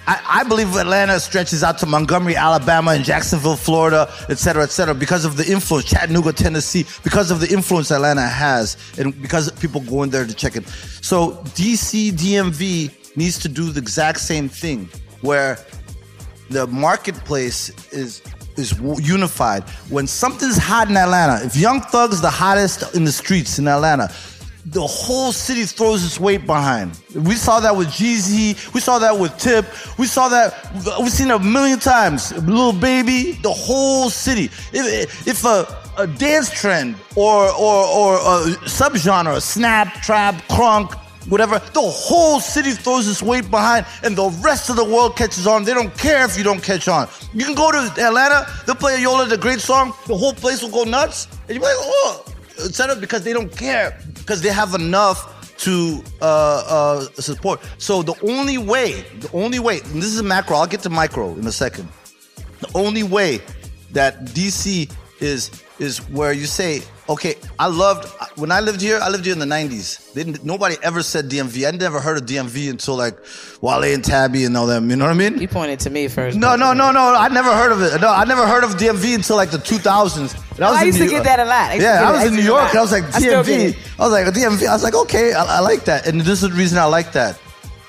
I, 0.06 0.42
I 0.42 0.44
believe 0.44 0.76
Atlanta 0.76 1.20
stretches 1.20 1.64
out 1.64 1.78
to 1.80 1.86
Montgomery, 1.86 2.36
Alabama, 2.36 2.92
and 2.92 3.06
Jacksonville, 3.06 3.56
Florida, 3.56 4.14
et 4.30 4.38
cetera, 4.38 4.64
et 4.64 4.72
cetera, 4.72 4.94
because 4.94 5.24
of 5.24 5.38
the 5.38 5.50
influence, 5.50 5.86
Chattanooga, 5.86 6.34
Tennessee, 6.34 6.86
because 7.04 7.32
of 7.32 7.40
the 7.40 7.52
influence 7.52 7.90
Atlanta 7.90 8.28
has, 8.28 8.78
and 9.00 9.20
because 9.22 9.50
people 9.54 9.82
go 9.82 10.04
in 10.04 10.10
there 10.10 10.26
to 10.26 10.34
check 10.34 10.56
it. 10.56 10.68
So 11.02 11.32
DC, 11.56 12.12
DMV 12.12 12.91
needs 13.16 13.40
to 13.40 13.50
do 13.50 13.72
the 13.72 13.80
exact 13.80 14.20
same 14.20 14.50
thing, 14.50 14.90
where 15.22 15.58
the 16.50 16.68
marketplace 16.68 17.70
is 17.92 18.22
is 18.58 18.80
unified. 19.00 19.64
When 19.90 20.08
something's 20.08 20.58
hot 20.58 20.90
in 20.90 20.98
Atlanta, 20.98 21.46
if 21.46 21.56
Young 21.56 21.82
Thug's 21.82 22.22
the 22.22 22.30
hottest 22.30 22.96
in 22.96 23.06
the 23.06 23.12
streets 23.12 23.60
in 23.60 23.68
Atlanta, 23.68 24.14
the 24.66 24.86
whole 24.86 25.32
city 25.32 25.66
throws 25.66 26.06
its 26.06 26.20
weight 26.20 26.46
behind. 26.46 27.00
We 27.16 27.36
saw 27.36 27.60
that 27.62 27.76
with 27.76 27.88
Jeezy. 27.88 28.74
We 28.74 28.80
saw 28.80 29.00
that 29.00 29.18
with 29.18 29.36
Tip. 29.38 29.66
We 29.98 30.06
saw 30.06 30.30
that. 30.30 30.72
We've 31.00 31.12
seen 31.12 31.32
it 31.32 31.36
a 31.36 31.40
million 31.40 31.80
times. 31.80 32.32
Lil 32.46 32.74
Baby. 32.74 33.40
The 33.42 33.52
whole 33.52 34.10
city. 34.10 34.46
If, 34.72 35.28
if 35.28 35.46
a, 35.46 35.66
a 35.98 36.06
dance 36.06 36.52
trend 36.52 36.96
or 37.16 37.50
or 37.52 37.86
or 37.88 38.16
a 38.16 38.44
subgenre, 38.66 39.42
snap, 39.42 40.02
trap, 40.04 40.36
crunk, 40.48 40.94
whatever. 41.28 41.60
The 41.60 41.82
whole 41.82 42.40
city 42.40 42.72
throws 42.72 43.08
its 43.08 43.22
weight 43.22 43.50
behind, 43.50 43.86
and 44.04 44.16
the 44.16 44.30
rest 44.42 44.70
of 44.70 44.76
the 44.76 44.86
world 44.86 45.16
catches 45.16 45.48
on. 45.48 45.64
They 45.64 45.74
don't 45.74 45.96
care 45.98 46.26
if 46.26 46.38
you 46.38 46.44
don't 46.44 46.64
catch 46.64 46.88
on. 46.88 47.08
You 47.34 47.46
can 47.46 47.56
go 47.56 47.72
to 47.72 47.78
Atlanta, 48.02 48.48
they'll 48.66 48.76
play 48.76 49.02
Yola, 49.02 49.26
the 49.26 49.38
great 49.38 49.60
song, 49.60 49.94
the 50.08 50.18
whole 50.18 50.34
place 50.34 50.62
will 50.62 50.72
go 50.72 50.84
nuts, 50.84 51.28
and 51.48 51.58
you're 51.58 51.64
like, 51.64 51.76
oh, 51.78 52.26
etc. 52.64 52.96
Because 52.96 53.24
they 53.24 53.34
don't 53.34 53.56
care, 53.56 53.98
because 54.16 54.42
they 54.42 54.50
have 54.50 54.74
enough 54.76 55.38
to 55.60 56.04
uh, 56.22 56.26
uh, 56.26 57.02
support. 57.22 57.62
So 57.78 58.02
the 58.02 58.16
only 58.28 58.58
way, 58.58 59.02
the 59.20 59.30
only 59.34 59.60
way, 59.60 59.80
and 59.82 60.02
this 60.02 60.12
is 60.12 60.20
a 60.20 60.24
macro, 60.24 60.58
I'll 60.58 60.68
get 60.68 60.82
to 60.82 60.90
micro 60.90 61.34
in 61.34 61.46
a 61.46 61.52
second. 61.52 61.88
The 62.60 62.72
only 62.74 63.04
way 63.04 63.42
that 63.92 64.26
DC 64.26 64.92
is 65.20 65.52
is 65.82 65.98
where 66.10 66.32
you 66.32 66.46
say, 66.46 66.84
okay, 67.10 67.36
I 67.58 67.66
loved 67.66 68.08
when 68.38 68.52
I 68.52 68.60
lived 68.60 68.80
here. 68.80 69.00
I 69.02 69.10
lived 69.10 69.26
here 69.26 69.34
in 69.34 69.40
the 69.40 69.48
'90s. 69.48 70.14
Didn't 70.14 70.46
nobody 70.46 70.76
ever 70.84 71.02
said 71.02 71.26
DMV? 71.28 71.68
I 71.68 71.76
never 71.76 72.00
heard 72.00 72.18
of 72.20 72.26
DMV 72.26 72.70
until 72.70 72.96
like 72.96 73.18
Wale 73.62 73.84
and 73.84 74.06
Tabi 74.06 74.46
and 74.46 74.56
all 74.56 74.68
them. 74.68 74.92
You 74.92 74.96
know 74.96 75.06
what 75.06 75.12
I 75.12 75.18
mean? 75.18 75.42
You 75.42 75.48
pointed 75.48 75.80
to 75.82 75.90
me 75.90 76.08
first. 76.08 76.38
No, 76.38 76.56
no, 76.56 76.74
no, 76.74 76.92
no. 76.92 77.16
I 77.16 77.28
never 77.30 77.52
heard 77.54 77.72
of 77.72 77.82
it. 77.82 78.00
No, 78.00 78.10
I 78.10 78.26
never 78.26 78.46
heard 78.46 78.64
of 78.64 78.72
DMV 78.76 79.16
until 79.16 79.36
like 79.38 79.50
the 79.50 79.58
2000s. 79.58 79.82
I, 79.82 80.68
oh, 80.68 80.72
was 80.72 80.82
I 80.82 80.84
used 80.84 81.00
to 81.00 81.08
get 81.08 81.24
that 81.24 81.40
a 81.40 81.46
lot. 81.46 81.72
I 81.72 81.76
yeah, 81.76 82.08
I 82.08 82.12
was 82.12 82.26
in 82.26 82.36
New 82.36 82.44
York. 82.44 82.76
I 82.76 82.82
was 82.82 82.92
like 82.92 83.06
DMV. 83.06 83.74
I, 83.74 84.04
I 84.04 84.08
was 84.08 84.12
like 84.12 84.26
DMV. 84.28 84.68
I 84.68 84.74
was 84.74 84.84
like, 84.84 84.96
okay, 84.96 85.34
I, 85.34 85.58
I 85.58 85.60
like 85.62 85.86
that. 85.86 86.06
And 86.08 86.22
this 86.22 86.44
is 86.44 86.50
the 86.50 86.56
reason 86.56 86.78
I 86.78 86.86
like 86.86 87.12
that 87.14 87.40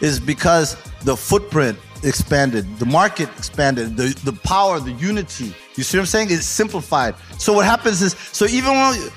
is 0.01 0.19
because 0.19 0.77
the 1.03 1.17
footprint 1.17 1.79
expanded, 2.03 2.79
the 2.79 2.87
market 2.87 3.29
expanded, 3.37 3.97
the, 3.97 4.19
the 4.25 4.33
power, 4.33 4.81
the 4.81 4.93
unity. 4.93 5.55
You 5.77 5.83
see 5.83 5.97
what 5.97 6.03
I'm 6.03 6.07
saying? 6.07 6.29
It's 6.31 6.47
simplified. 6.47 7.15
So 7.39 7.53
what 7.53 7.65
happens 7.65 8.03
is, 8.03 8.13
so 8.33 8.47
even 8.47 8.73
when 8.73 9.11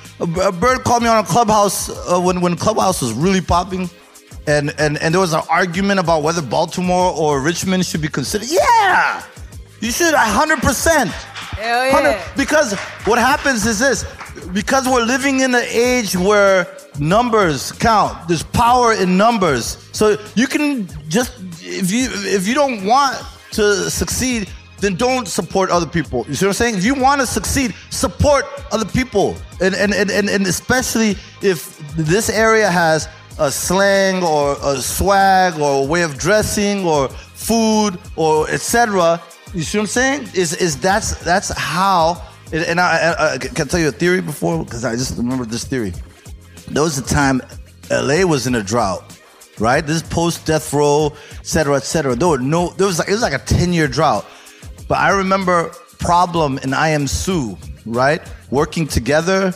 a, 0.48 0.52
bird 0.52 0.84
called 0.84 1.04
me 1.04 1.10
on 1.10 1.24
a 1.24 1.28
clubhouse 1.28 1.90
uh, 1.90 2.20
when 2.20 2.40
when 2.42 2.56
clubhouse 2.56 3.02
was 3.02 3.14
really 3.14 3.42
popping, 3.42 3.90
and 4.48 4.74
and 4.80 4.98
and 5.00 5.14
there 5.14 5.22
was 5.22 5.34
an 5.34 5.42
argument 5.50 6.00
about 6.00 6.24
whether 6.24 6.42
Baltimore 6.42 7.14
or 7.14 7.42
Richmond 7.42 7.86
should 7.86 8.02
be 8.02 8.08
considered. 8.08 8.48
Yeah, 8.50 9.24
you 9.82 9.92
should 9.92 10.14
100 10.14 10.60
percent. 10.60 11.10
Hell 11.10 11.86
yeah. 11.88 12.22
Because 12.38 12.74
what 13.06 13.20
happens 13.20 13.66
is 13.66 13.80
this: 13.80 14.06
because 14.54 14.88
we're 14.88 15.04
living 15.04 15.42
in 15.42 15.54
an 15.54 15.66
age 15.68 16.16
where 16.16 16.68
numbers 17.00 17.72
count. 17.74 18.28
There's 18.28 18.44
power 18.44 18.94
in 18.94 19.18
numbers. 19.18 19.78
So 19.92 20.18
you 20.36 20.48
can 20.48 20.88
just 21.10 21.34
if 21.62 21.92
you 21.92 22.10
if 22.12 22.48
you 22.48 22.54
don't 22.54 22.86
want 22.86 23.22
to 23.52 23.90
succeed, 23.90 24.50
then 24.86 24.96
don't 24.96 25.28
support 25.28 25.72
other 25.72 25.88
people. 25.88 26.26
You 26.28 26.36
see 26.36 26.46
what 26.46 26.52
I'm 26.52 26.54
saying? 26.54 26.76
If 26.76 26.86
you 26.86 26.94
want 26.94 27.20
to 27.22 27.28
succeed, 27.28 27.74
support 27.90 28.46
other 28.72 28.86
people. 28.86 29.36
And 29.60 29.74
and, 29.74 29.94
and, 29.94 30.12
and, 30.12 30.30
and 30.30 30.46
especially 30.46 31.18
if 31.42 31.80
this 31.96 32.30
area 32.30 32.70
has 32.70 33.10
a 33.40 33.52
slang 33.52 34.24
or 34.24 34.56
a 34.64 34.78
swag 34.78 35.60
or 35.60 35.84
a 35.84 35.86
way 35.88 36.04
of 36.04 36.18
dressing 36.18 36.86
or 36.86 37.10
food 37.10 38.00
or 38.16 38.50
etc. 38.50 39.22
You 39.54 39.64
see 39.64 39.80
what 39.80 39.84
I'm 39.84 39.88
saying? 39.88 40.22
Is 40.36 40.54
is 40.54 40.78
that's 40.80 41.16
that's 41.24 41.50
how 41.58 42.22
and 42.54 42.80
I, 42.80 43.14
I, 43.20 43.34
I 43.34 43.38
can 43.40 43.68
tell 43.68 43.80
you 43.80 43.88
a 43.88 43.92
theory 43.92 44.22
before 44.22 44.64
because 44.64 44.86
I 44.86 44.96
just 44.96 45.18
remember 45.18 45.46
this 45.46 45.66
theory. 45.66 45.94
There 46.68 46.84
was 46.84 46.98
a 46.98 47.04
time 47.04 47.42
LA 47.90 48.24
was 48.24 48.46
in 48.46 48.56
a 48.56 48.64
drought 48.64 49.16
right? 49.60 49.86
This 49.86 50.02
post 50.02 50.46
death 50.46 50.74
row, 50.74 51.08
etc., 51.08 51.44
cetera, 51.44 51.76
et 51.78 51.84
cetera. 51.84 52.16
There 52.16 52.28
were 52.28 52.38
no, 52.40 52.70
there 52.72 52.88
was 52.88 53.00
like, 53.00 53.08
it 53.08 53.14
was 53.14 53.22
like 53.22 53.34
a 53.34 53.40
10 53.40 53.74
year 53.74 53.88
drought. 53.88 54.26
But 54.88 55.00
I 55.00 55.10
remember 55.10 55.72
Problem 56.00 56.58
and 56.60 56.74
Iamsu, 56.74 57.58
right? 57.86 58.22
Working 58.52 58.88
together. 58.88 59.52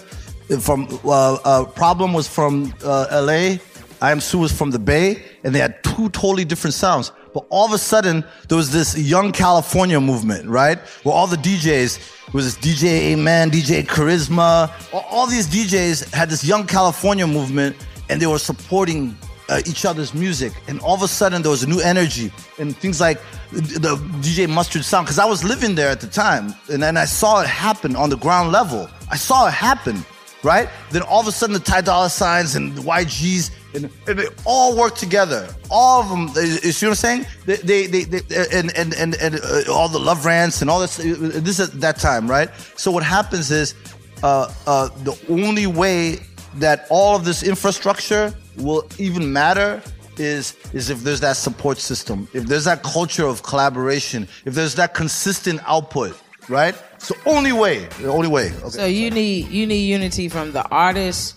From 0.61 0.87
uh, 1.05 1.35
uh, 1.43 1.65
Problem 1.65 2.13
was 2.13 2.27
from 2.27 2.73
uh, 2.83 3.05
LA, 3.11 3.59
Iamsu 4.01 4.39
was 4.39 4.51
from 4.51 4.71
the 4.71 4.79
Bay, 4.79 5.21
and 5.43 5.53
they 5.53 5.59
had 5.59 5.83
two 5.83 6.09
totally 6.09 6.45
different 6.45 6.73
sounds. 6.73 7.11
But 7.33 7.45
all 7.49 7.65
of 7.65 7.73
a 7.73 7.77
sudden, 7.77 8.23
there 8.47 8.57
was 8.57 8.71
this 8.71 8.97
young 8.97 9.31
California 9.31 9.99
movement, 9.99 10.47
right? 10.47 10.79
Where 11.03 11.13
all 11.13 11.27
the 11.27 11.35
DJs, 11.35 12.33
was 12.33 12.55
this 12.55 12.77
DJ 12.77 12.87
Amen, 13.13 13.51
DJ 13.51 13.85
Carisma, 13.85 14.71
all 14.93 15.27
these 15.27 15.47
DJs 15.47 16.13
had 16.13 16.29
this 16.29 16.43
young 16.43 16.65
California 16.65 17.27
movement, 17.27 17.75
and 18.09 18.21
they 18.21 18.27
were 18.27 18.39
supporting 18.39 19.15
uh, 19.49 19.61
each 19.65 19.85
other's 19.85 20.13
music. 20.13 20.53
And 20.67 20.79
all 20.79 20.95
of 20.95 21.01
a 21.01 21.07
sudden, 21.07 21.41
there 21.41 21.51
was 21.51 21.63
a 21.63 21.67
new 21.67 21.79
energy 21.79 22.31
and 22.57 22.75
things 22.75 23.01
like 23.01 23.19
the 23.51 23.95
DJ 24.21 24.49
Mustard 24.49 24.85
sound. 24.85 25.05
Because 25.05 25.19
I 25.19 25.25
was 25.25 25.43
living 25.43 25.75
there 25.75 25.89
at 25.89 26.01
the 26.01 26.07
time, 26.07 26.53
and 26.71 26.81
then 26.81 26.97
I 26.97 27.05
saw 27.05 27.41
it 27.41 27.47
happen 27.47 27.95
on 27.95 28.09
the 28.09 28.17
ground 28.17 28.51
level. 28.51 28.89
I 29.09 29.15
saw 29.17 29.47
it 29.47 29.53
happen, 29.53 30.05
right? 30.43 30.69
Then 30.91 31.01
all 31.03 31.21
of 31.21 31.27
a 31.27 31.31
sudden, 31.31 31.53
the 31.53 31.59
Ty 31.59 31.81
Dolla 31.81 32.09
Signs 32.09 32.55
and 32.55 32.75
the 32.75 32.81
YGs 32.81 33.51
and, 33.73 33.89
and 34.07 34.19
they 34.19 34.27
all 34.45 34.77
work 34.77 34.95
together. 34.95 35.47
All 35.69 36.01
of 36.01 36.09
them. 36.09 36.29
You 36.43 36.71
see 36.71 36.87
what 36.87 36.91
I'm 36.91 36.95
saying? 36.95 37.25
They, 37.45 37.57
they, 37.57 37.87
they, 37.87 38.03
they 38.03 38.45
and 38.51 38.75
and 38.75 38.93
and, 38.95 39.15
and 39.15 39.35
uh, 39.35 39.71
all 39.71 39.87
the 39.87 39.99
love 39.99 40.25
rants 40.25 40.61
and 40.61 40.69
all 40.69 40.79
this. 40.79 40.97
This 40.97 41.59
is 41.59 41.71
that 41.71 41.97
time, 41.97 42.29
right? 42.29 42.49
So 42.75 42.91
what 42.91 43.03
happens 43.03 43.51
is, 43.51 43.75
uh, 44.23 44.51
uh, 44.65 44.89
the 45.03 45.17
only 45.29 45.67
way 45.67 46.19
that 46.55 46.87
all 46.89 47.15
of 47.15 47.25
this 47.25 47.43
infrastructure 47.43 48.33
will 48.57 48.87
even 48.97 49.31
matter 49.31 49.81
is 50.19 50.55
is 50.73 50.89
if 50.89 51.01
there's 51.01 51.21
that 51.21 51.37
support 51.37 51.77
system, 51.77 52.27
if 52.33 52.45
there's 52.45 52.65
that 52.65 52.83
culture 52.83 53.25
of 53.25 53.43
collaboration, 53.43 54.27
if 54.45 54.53
there's 54.53 54.75
that 54.75 54.93
consistent 54.93 55.61
output, 55.65 56.19
right? 56.49 56.75
It's 56.95 57.07
the 57.07 57.17
only 57.25 57.53
way. 57.53 57.85
The 58.01 58.09
only 58.09 58.27
way. 58.27 58.51
Okay. 58.51 58.69
So 58.69 58.85
you 58.85 59.09
need 59.11 59.47
you 59.49 59.65
need 59.65 59.85
unity 59.85 60.29
from 60.29 60.51
the 60.51 60.67
artists 60.69 61.35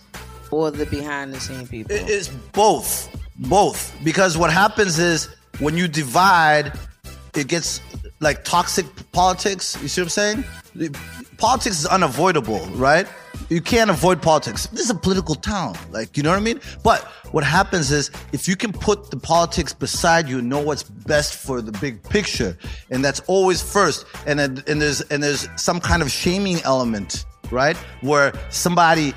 or 0.50 0.70
the 0.70 0.86
behind 0.86 1.32
the 1.32 1.40
scene 1.40 1.66
people. 1.66 1.94
It 1.94 2.08
is 2.08 2.28
both, 2.28 3.08
both. 3.38 3.94
Because 4.04 4.36
what 4.36 4.52
happens 4.52 4.98
is 4.98 5.28
when 5.58 5.76
you 5.76 5.88
divide, 5.88 6.72
it 7.34 7.48
gets 7.48 7.80
like 8.20 8.44
toxic 8.44 8.86
politics. 9.12 9.76
You 9.80 9.88
see 9.88 10.02
what 10.02 10.16
I'm 10.18 10.44
saying? 10.74 10.92
Politics 11.38 11.80
is 11.80 11.86
unavoidable, 11.86 12.60
right? 12.74 13.06
You 13.52 13.60
can't 13.60 13.90
avoid 13.90 14.22
politics. 14.22 14.66
This 14.68 14.80
is 14.80 14.90
a 14.90 14.94
political 14.94 15.34
town. 15.34 15.76
Like, 15.90 16.16
you 16.16 16.22
know 16.22 16.30
what 16.30 16.38
I 16.38 16.42
mean? 16.42 16.58
But 16.82 17.02
what 17.32 17.44
happens 17.44 17.90
is 17.90 18.10
if 18.32 18.48
you 18.48 18.56
can 18.56 18.72
put 18.72 19.10
the 19.10 19.18
politics 19.18 19.74
beside 19.74 20.26
you, 20.26 20.40
know 20.40 20.60
what's 20.60 20.82
best 20.82 21.34
for 21.34 21.60
the 21.60 21.72
big 21.72 22.02
picture, 22.02 22.56
and 22.90 23.04
that's 23.04 23.20
always 23.26 23.60
first. 23.60 24.06
And 24.26 24.40
and 24.40 24.56
there's 24.80 25.02
and 25.02 25.22
there's 25.22 25.48
some 25.56 25.80
kind 25.80 26.00
of 26.00 26.10
shaming 26.10 26.62
element, 26.62 27.26
right? 27.50 27.76
Where 28.00 28.32
somebody 28.48 29.12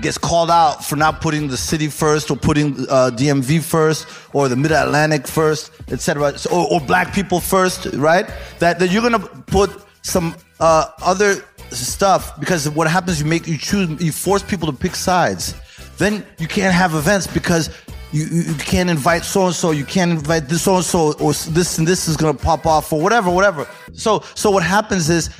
gets 0.00 0.18
called 0.18 0.50
out 0.50 0.84
for 0.84 0.96
not 0.96 1.20
putting 1.20 1.46
the 1.46 1.56
city 1.56 1.86
first 1.86 2.28
or 2.28 2.36
putting 2.36 2.74
uh, 2.90 3.10
DMV 3.14 3.62
first 3.62 4.08
or 4.32 4.48
the 4.48 4.56
Mid 4.56 4.72
Atlantic 4.72 5.28
first, 5.28 5.70
etc. 5.92 6.36
So, 6.36 6.50
or, 6.50 6.72
or, 6.72 6.80
black 6.80 7.14
people 7.14 7.38
first, 7.38 7.86
right? 7.94 8.26
That 8.58 8.80
that 8.80 8.90
you're 8.90 9.02
gonna 9.02 9.20
put 9.20 9.70
some 10.02 10.34
uh, 10.58 10.88
other 11.02 11.44
stuff 11.70 12.38
because 12.38 12.68
what 12.70 12.88
happens 12.88 13.20
you 13.20 13.26
make 13.26 13.46
you 13.46 13.58
choose 13.58 14.00
you 14.02 14.12
force 14.12 14.42
people 14.42 14.70
to 14.70 14.76
pick 14.76 14.94
sides. 14.94 15.54
Then 15.98 16.26
you 16.38 16.46
can't 16.46 16.74
have 16.74 16.94
events 16.94 17.26
because 17.26 17.70
you, 18.12 18.24
you 18.26 18.54
can't 18.54 18.90
invite 18.90 19.24
so 19.24 19.46
and 19.46 19.54
so 19.54 19.70
you 19.70 19.84
can't 19.84 20.10
invite 20.10 20.48
this 20.48 20.62
so 20.62 20.76
and 20.76 20.84
so 20.84 21.12
or 21.14 21.32
this 21.32 21.78
and 21.78 21.86
this 21.86 22.08
is 22.08 22.16
going 22.16 22.36
to 22.36 22.42
pop 22.42 22.66
off 22.66 22.92
or 22.92 23.00
whatever 23.00 23.30
whatever. 23.30 23.68
So 23.92 24.22
so 24.34 24.50
what 24.50 24.62
happens 24.62 25.10
is 25.10 25.30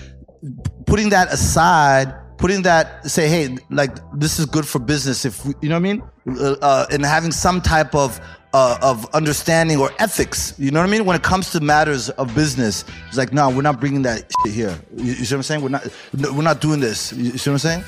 putting 0.87 1.11
that 1.11 1.33
aside 1.33 2.15
putting 2.39 2.63
that 2.63 3.05
say 3.09 3.29
hey 3.29 3.57
like 3.71 3.97
this 4.15 4.39
is 4.39 4.47
good 4.47 4.67
for 4.67 4.79
business 4.79 5.25
if 5.25 5.45
we, 5.45 5.55
you 5.63 5.69
know 5.69 5.75
what 5.77 5.89
i 5.89 5.93
mean? 5.95 6.03
Uh, 6.39 6.57
uh, 6.61 6.87
and 6.91 7.05
having 7.05 7.33
some 7.33 7.61
type 7.61 7.95
of 7.95 8.21
uh, 8.53 8.79
of 8.83 9.13
understanding 9.15 9.79
or 9.79 9.91
ethics. 9.99 10.55
You 10.59 10.71
know 10.71 10.81
what 10.81 10.89
I 10.89 10.91
mean? 10.91 11.05
When 11.05 11.17
it 11.17 11.23
comes 11.23 11.51
to 11.53 11.61
matters 11.61 12.11
of 12.11 12.35
business, 12.35 12.85
it's 13.09 13.17
like, 13.17 13.33
no, 13.33 13.51
we're 13.51 13.63
not 13.63 13.81
bringing 13.81 14.03
that 14.03 14.25
shit 14.45 14.55
here. 14.55 14.79
You, 14.97 15.05
you 15.05 15.25
see 15.25 15.35
what 15.35 15.39
I'm 15.39 15.43
saying? 15.43 15.63
We're 15.63 15.69
not, 15.69 15.87
we're 16.15 16.43
not 16.43 16.61
doing 16.61 16.81
this. 16.81 17.13
You 17.13 17.39
see 17.39 17.51
what 17.51 17.55
I'm 17.55 17.59
saying? 17.59 17.85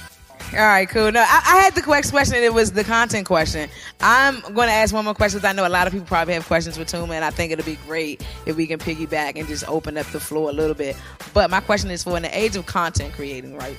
All 0.53 0.61
right, 0.61 0.89
cool. 0.89 1.13
No, 1.13 1.21
I, 1.21 1.43
I 1.45 1.61
had 1.61 1.75
the 1.75 1.83
correct 1.83 2.11
question. 2.11 2.37
It 2.37 2.55
was 2.55 2.73
the 2.73 2.83
content 2.85 3.27
question. 3.27 3.69
I'm 4.01 4.41
going 4.41 4.69
to 4.69 4.75
ask 4.75 4.95
one 4.95 5.05
more 5.05 5.15
question 5.15 5.39
because 5.39 5.51
I 5.51 5.53
know 5.53 5.67
a 5.67 5.69
lot 5.69 5.87
of 5.87 5.93
people 5.93 6.07
probably 6.07 6.35
have 6.35 6.47
questions 6.47 6.79
for 6.79 6.85
Tuma, 6.85 7.11
and 7.11 7.25
I 7.25 7.31
think 7.31 7.53
it'll 7.53 7.67
be 7.67 7.77
great 7.87 8.27
if 8.47 8.57
we 8.57 8.67
can 8.67 8.79
piggyback 8.79 9.37
and 9.37 9.47
just 9.47 9.69
open 9.69 9.99
up 9.99 10.07
the 10.07 10.21
floor 10.21 10.49
a 10.49 10.53
little 10.53 10.75
bit. 10.75 10.97
But 11.35 11.51
my 11.51 11.61
question 11.61 11.91
is 11.91 12.03
for 12.03 12.17
in 12.17 12.23
the 12.23 12.39
age 12.39 12.57
of 12.57 12.65
content 12.65 13.13
creating, 13.13 13.57
right? 13.57 13.77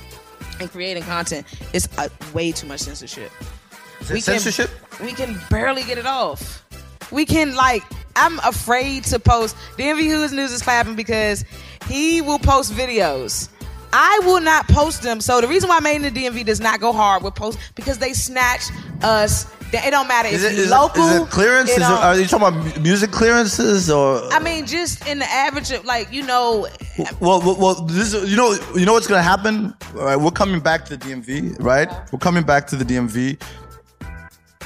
And 0.59 0.69
creating 0.69 1.03
content, 1.03 1.47
it's 1.73 1.87
uh, 1.97 2.09
way 2.33 2.51
too 2.51 2.67
much 2.67 2.81
censorship. 2.81 3.31
We 4.11 4.21
censorship? 4.21 4.69
Can, 4.91 5.05
we 5.07 5.13
can 5.13 5.39
barely 5.49 5.83
get 5.83 5.97
it 5.97 6.05
off 6.05 6.58
we 7.11 7.25
can 7.25 7.55
like 7.55 7.83
I'm 8.15 8.39
afraid 8.39 9.05
to 9.05 9.19
post. 9.19 9.55
DMV 9.77 10.09
Hood 10.09 10.31
News 10.33 10.51
is 10.51 10.61
clapping 10.61 10.95
because 10.95 11.45
he 11.87 12.21
will 12.21 12.39
post 12.39 12.73
videos. 12.73 13.49
I 13.91 14.19
will 14.23 14.41
not 14.41 14.67
post 14.67 15.01
them. 15.01 15.19
So 15.21 15.41
the 15.41 15.47
reason 15.47 15.69
why 15.69 15.79
Made 15.79 15.95
in 15.95 16.01
the 16.01 16.11
DMV 16.11 16.45
does 16.45 16.59
not 16.59 16.79
go 16.79 16.93
hard 16.93 17.23
with 17.23 17.35
posts 17.35 17.61
because 17.75 17.97
they 17.97 18.13
snatch 18.13 18.63
us. 19.01 19.51
It 19.71 19.91
don't 19.91 20.07
matter. 20.07 20.29
Is 20.29 20.43
it's 20.43 20.71
local. 20.71 21.03
It, 21.03 21.15
is 21.15 21.21
it 21.21 21.29
clearance? 21.29 21.69
It 21.69 21.77
is 21.77 21.83
are 21.83 22.19
you 22.19 22.25
talking 22.25 22.47
about 22.47 22.81
music 22.81 23.11
clearances 23.11 23.89
or? 23.89 24.21
I 24.33 24.39
mean, 24.39 24.65
just 24.65 25.07
in 25.07 25.19
the 25.19 25.29
average, 25.29 25.71
of, 25.71 25.85
like 25.85 26.11
you 26.11 26.23
know. 26.23 26.67
Well, 27.19 27.39
well, 27.41 27.55
well, 27.55 27.75
this 27.85 28.13
you 28.13 28.35
know, 28.35 28.57
you 28.75 28.85
know 28.85 28.93
what's 28.93 29.07
gonna 29.07 29.21
happen. 29.21 29.75
All 29.95 30.05
right, 30.05 30.15
we're 30.15 30.31
coming 30.31 30.59
back 30.59 30.85
to 30.85 30.97
the 30.97 31.05
DMV, 31.05 31.63
right? 31.63 31.87
We're 32.11 32.19
coming 32.19 32.43
back 32.43 32.65
to 32.67 32.75
the 32.75 32.83
DMV. 32.83 33.39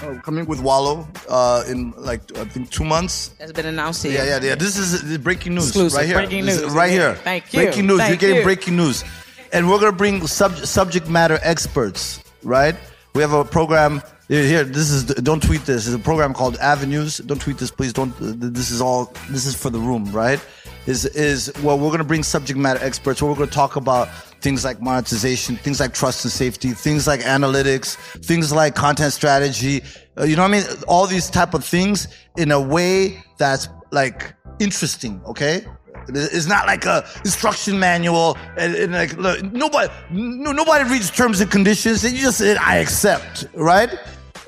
Oh, 0.04 0.20
coming 0.22 0.46
with 0.46 0.60
Wallo 0.62 1.08
uh, 1.30 1.64
in 1.68 1.92
like 1.98 2.22
I 2.38 2.44
think 2.46 2.70
two 2.70 2.84
months. 2.84 3.30
That's 3.40 3.54
been 3.54 3.66
announced. 3.68 4.04
Yeah, 4.04 4.26
yeah, 4.26 4.40
yeah. 4.42 4.56
This 4.56 4.78
is 4.78 5.18
breaking 5.20 5.56
news 5.56 5.68
Exclusive. 5.70 5.98
right 5.98 6.06
here. 6.06 6.16
Breaking 6.18 6.46
news 6.46 6.64
right 6.66 6.92
here. 6.92 7.16
Thank 7.16 7.54
you. 7.54 7.62
Breaking 7.62 7.88
news. 7.88 8.00
Thank 8.00 8.10
You're 8.10 8.18
getting 8.18 8.36
you. 8.38 8.44
breaking 8.44 8.76
news, 8.76 9.06
and 9.54 9.70
we're 9.70 9.80
gonna 9.80 9.94
bring 9.94 10.28
sub- 10.28 10.58
subject 10.66 11.08
matter 11.08 11.40
experts. 11.42 12.22
Right? 12.44 12.76
We 13.16 13.22
have 13.22 13.32
a 13.32 13.46
program 13.46 14.02
here. 14.28 14.66
This 14.66 14.90
is 14.90 15.06
don't 15.06 15.42
tweet 15.42 15.62
this. 15.66 15.88
It's 15.88 15.96
a 15.96 16.00
program 16.00 16.34
called 16.34 16.58
Avenues. 16.58 17.20
Don't 17.20 17.40
tweet 17.40 17.58
this, 17.58 17.72
please. 17.72 17.94
Don't. 17.94 18.14
This 18.20 18.72
is 18.72 18.82
all. 18.82 19.14
This 19.30 19.46
is 19.46 19.56
for 19.56 19.70
the 19.70 19.80
room, 19.80 20.12
right? 20.12 20.44
Is 20.86 21.06
is 21.06 21.50
well, 21.64 21.80
we're 21.80 21.92
gonna 21.92 22.04
bring 22.04 22.24
subject 22.24 22.60
matter 22.60 22.84
experts. 22.84 23.22
Where 23.22 23.32
we're 23.32 23.38
gonna 23.38 23.52
talk 23.52 23.78
about 23.78 24.10
things 24.44 24.66
like 24.66 24.82
monetization, 24.82 25.56
things 25.56 25.80
like 25.80 25.94
trust 25.94 26.26
and 26.26 26.32
safety, 26.32 26.72
things 26.72 27.08
like 27.08 27.22
analytics, 27.22 27.96
things 28.26 28.52
like 28.52 28.76
content 28.76 29.14
strategy. 29.14 29.82
Uh, 30.20 30.26
you 30.26 30.36
know 30.36 30.44
what 30.44 30.52
I 30.52 30.60
mean? 30.60 30.64
All 30.88 31.08
these 31.08 31.30
type 31.30 31.54
of 31.54 31.64
things 31.64 32.08
in 32.38 32.52
a 32.52 32.60
way 32.60 33.24
that's 33.38 33.70
like 33.92 34.36
interesting. 34.60 35.22
Okay. 35.26 35.66
It's 36.10 36.48
not 36.48 36.68
like 36.68 36.86
a 36.86 37.06
instruction 37.24 37.80
manual, 37.80 38.38
and, 38.58 38.76
and 38.76 38.92
like 38.92 39.14
look, 39.16 39.42
nobody, 39.54 39.90
no, 40.12 40.52
nobody 40.52 40.90
reads 40.90 41.10
terms 41.10 41.40
and 41.40 41.50
conditions. 41.50 42.04
And 42.04 42.14
you 42.14 42.24
just 42.24 42.40
say, 42.40 42.58
"I 42.58 42.78
accept," 42.78 43.46
right? 43.54 43.90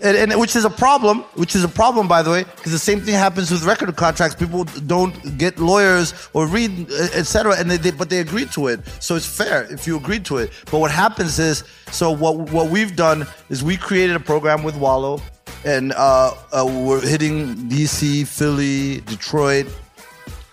And, 0.01 0.17
and, 0.17 0.39
which 0.39 0.55
is 0.55 0.65
a 0.65 0.69
problem, 0.69 1.21
which 1.35 1.55
is 1.55 1.63
a 1.63 1.69
problem, 1.69 2.07
by 2.07 2.21
the 2.21 2.29
way, 2.29 2.43
because 2.43 2.71
the 2.71 2.79
same 2.79 2.99
thing 3.01 3.13
happens 3.13 3.51
with 3.51 3.63
record 3.63 3.95
contracts. 3.95 4.35
People 4.35 4.65
don't 4.87 5.37
get 5.37 5.57
lawyers 5.59 6.13
or 6.33 6.47
read, 6.47 6.91
etc., 7.13 7.55
and 7.57 7.71
they, 7.71 7.77
they, 7.77 7.91
but 7.91 8.09
they 8.09 8.19
agree 8.19 8.45
to 8.47 8.67
it. 8.67 8.81
So 8.99 9.15
it's 9.15 9.25
fair 9.25 9.71
if 9.71 9.87
you 9.87 9.97
agree 9.97 10.19
to 10.19 10.37
it. 10.37 10.51
But 10.71 10.79
what 10.79 10.91
happens 10.91 11.39
is, 11.39 11.63
so 11.91 12.11
what 12.11 12.35
what 12.51 12.69
we've 12.69 12.95
done 12.95 13.25
is 13.49 13.63
we 13.63 13.77
created 13.77 14.15
a 14.15 14.19
program 14.19 14.63
with 14.63 14.75
Wallo, 14.75 15.21
and 15.63 15.93
uh, 15.93 16.33
uh, 16.51 16.65
we're 16.65 17.01
hitting 17.01 17.55
DC, 17.69 18.27
Philly, 18.27 19.01
Detroit, 19.01 19.67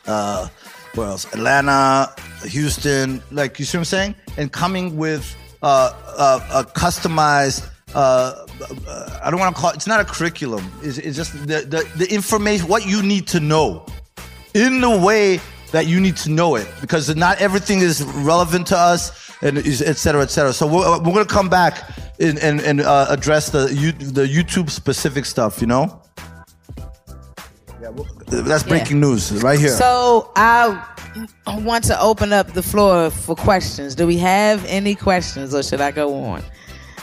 uh, 0.06 0.48
where 0.94 1.08
else? 1.08 1.24
Atlanta, 1.34 2.14
Houston. 2.44 3.22
Like 3.30 3.58
you 3.58 3.64
see 3.64 3.78
what 3.78 3.80
I'm 3.80 3.84
saying? 3.86 4.14
And 4.36 4.52
coming 4.52 4.96
with 4.96 5.36
uh, 5.62 5.92
a 6.52 6.64
customized 6.64 7.68
uh, 7.94 8.46
I 9.22 9.30
don't 9.30 9.40
want 9.40 9.54
to 9.54 9.60
call 9.60 9.70
it, 9.70 9.76
it's 9.76 9.86
not 9.86 10.00
a 10.00 10.04
curriculum. 10.04 10.70
It's, 10.82 10.98
it's 10.98 11.16
just 11.16 11.32
the, 11.46 11.60
the, 11.60 11.88
the, 11.96 12.12
information, 12.12 12.68
what 12.68 12.86
you 12.86 13.02
need 13.02 13.26
to 13.28 13.40
know 13.40 13.86
in 14.54 14.80
the 14.80 14.98
way 14.98 15.40
that 15.72 15.86
you 15.86 16.00
need 16.00 16.16
to 16.18 16.30
know 16.30 16.56
it 16.56 16.68
because 16.80 17.14
not 17.16 17.40
everything 17.40 17.78
is 17.80 18.02
relevant 18.04 18.66
to 18.68 18.78
us 18.78 19.32
and 19.42 19.58
et 19.58 19.96
cetera, 19.96 20.22
et 20.22 20.30
cetera. 20.30 20.52
So 20.52 20.66
we're, 20.66 20.98
we're 20.98 21.12
going 21.12 21.26
to 21.26 21.34
come 21.34 21.48
back 21.48 21.88
and, 22.20 22.38
and, 22.38 22.60
and 22.60 22.80
uh, 22.80 23.06
address 23.08 23.50
the, 23.50 23.66
the 24.12 24.26
YouTube 24.26 24.70
specific 24.70 25.24
stuff, 25.24 25.60
you 25.60 25.66
know? 25.66 26.00
Yeah, 27.80 27.88
well, 27.88 28.06
that's 28.26 28.62
breaking 28.62 28.98
yeah. 28.98 29.08
news 29.08 29.42
right 29.42 29.58
here. 29.58 29.70
So 29.70 30.30
I 30.36 30.86
want 31.64 31.84
to 31.84 32.00
open 32.00 32.32
up 32.32 32.52
the 32.52 32.62
floor 32.62 33.10
for 33.10 33.34
questions. 33.34 33.96
Do 33.96 34.06
we 34.06 34.18
have 34.18 34.64
any 34.66 34.94
questions 34.94 35.52
or 35.54 35.62
should 35.62 35.80
I 35.80 35.90
go 35.90 36.14
on? 36.14 36.42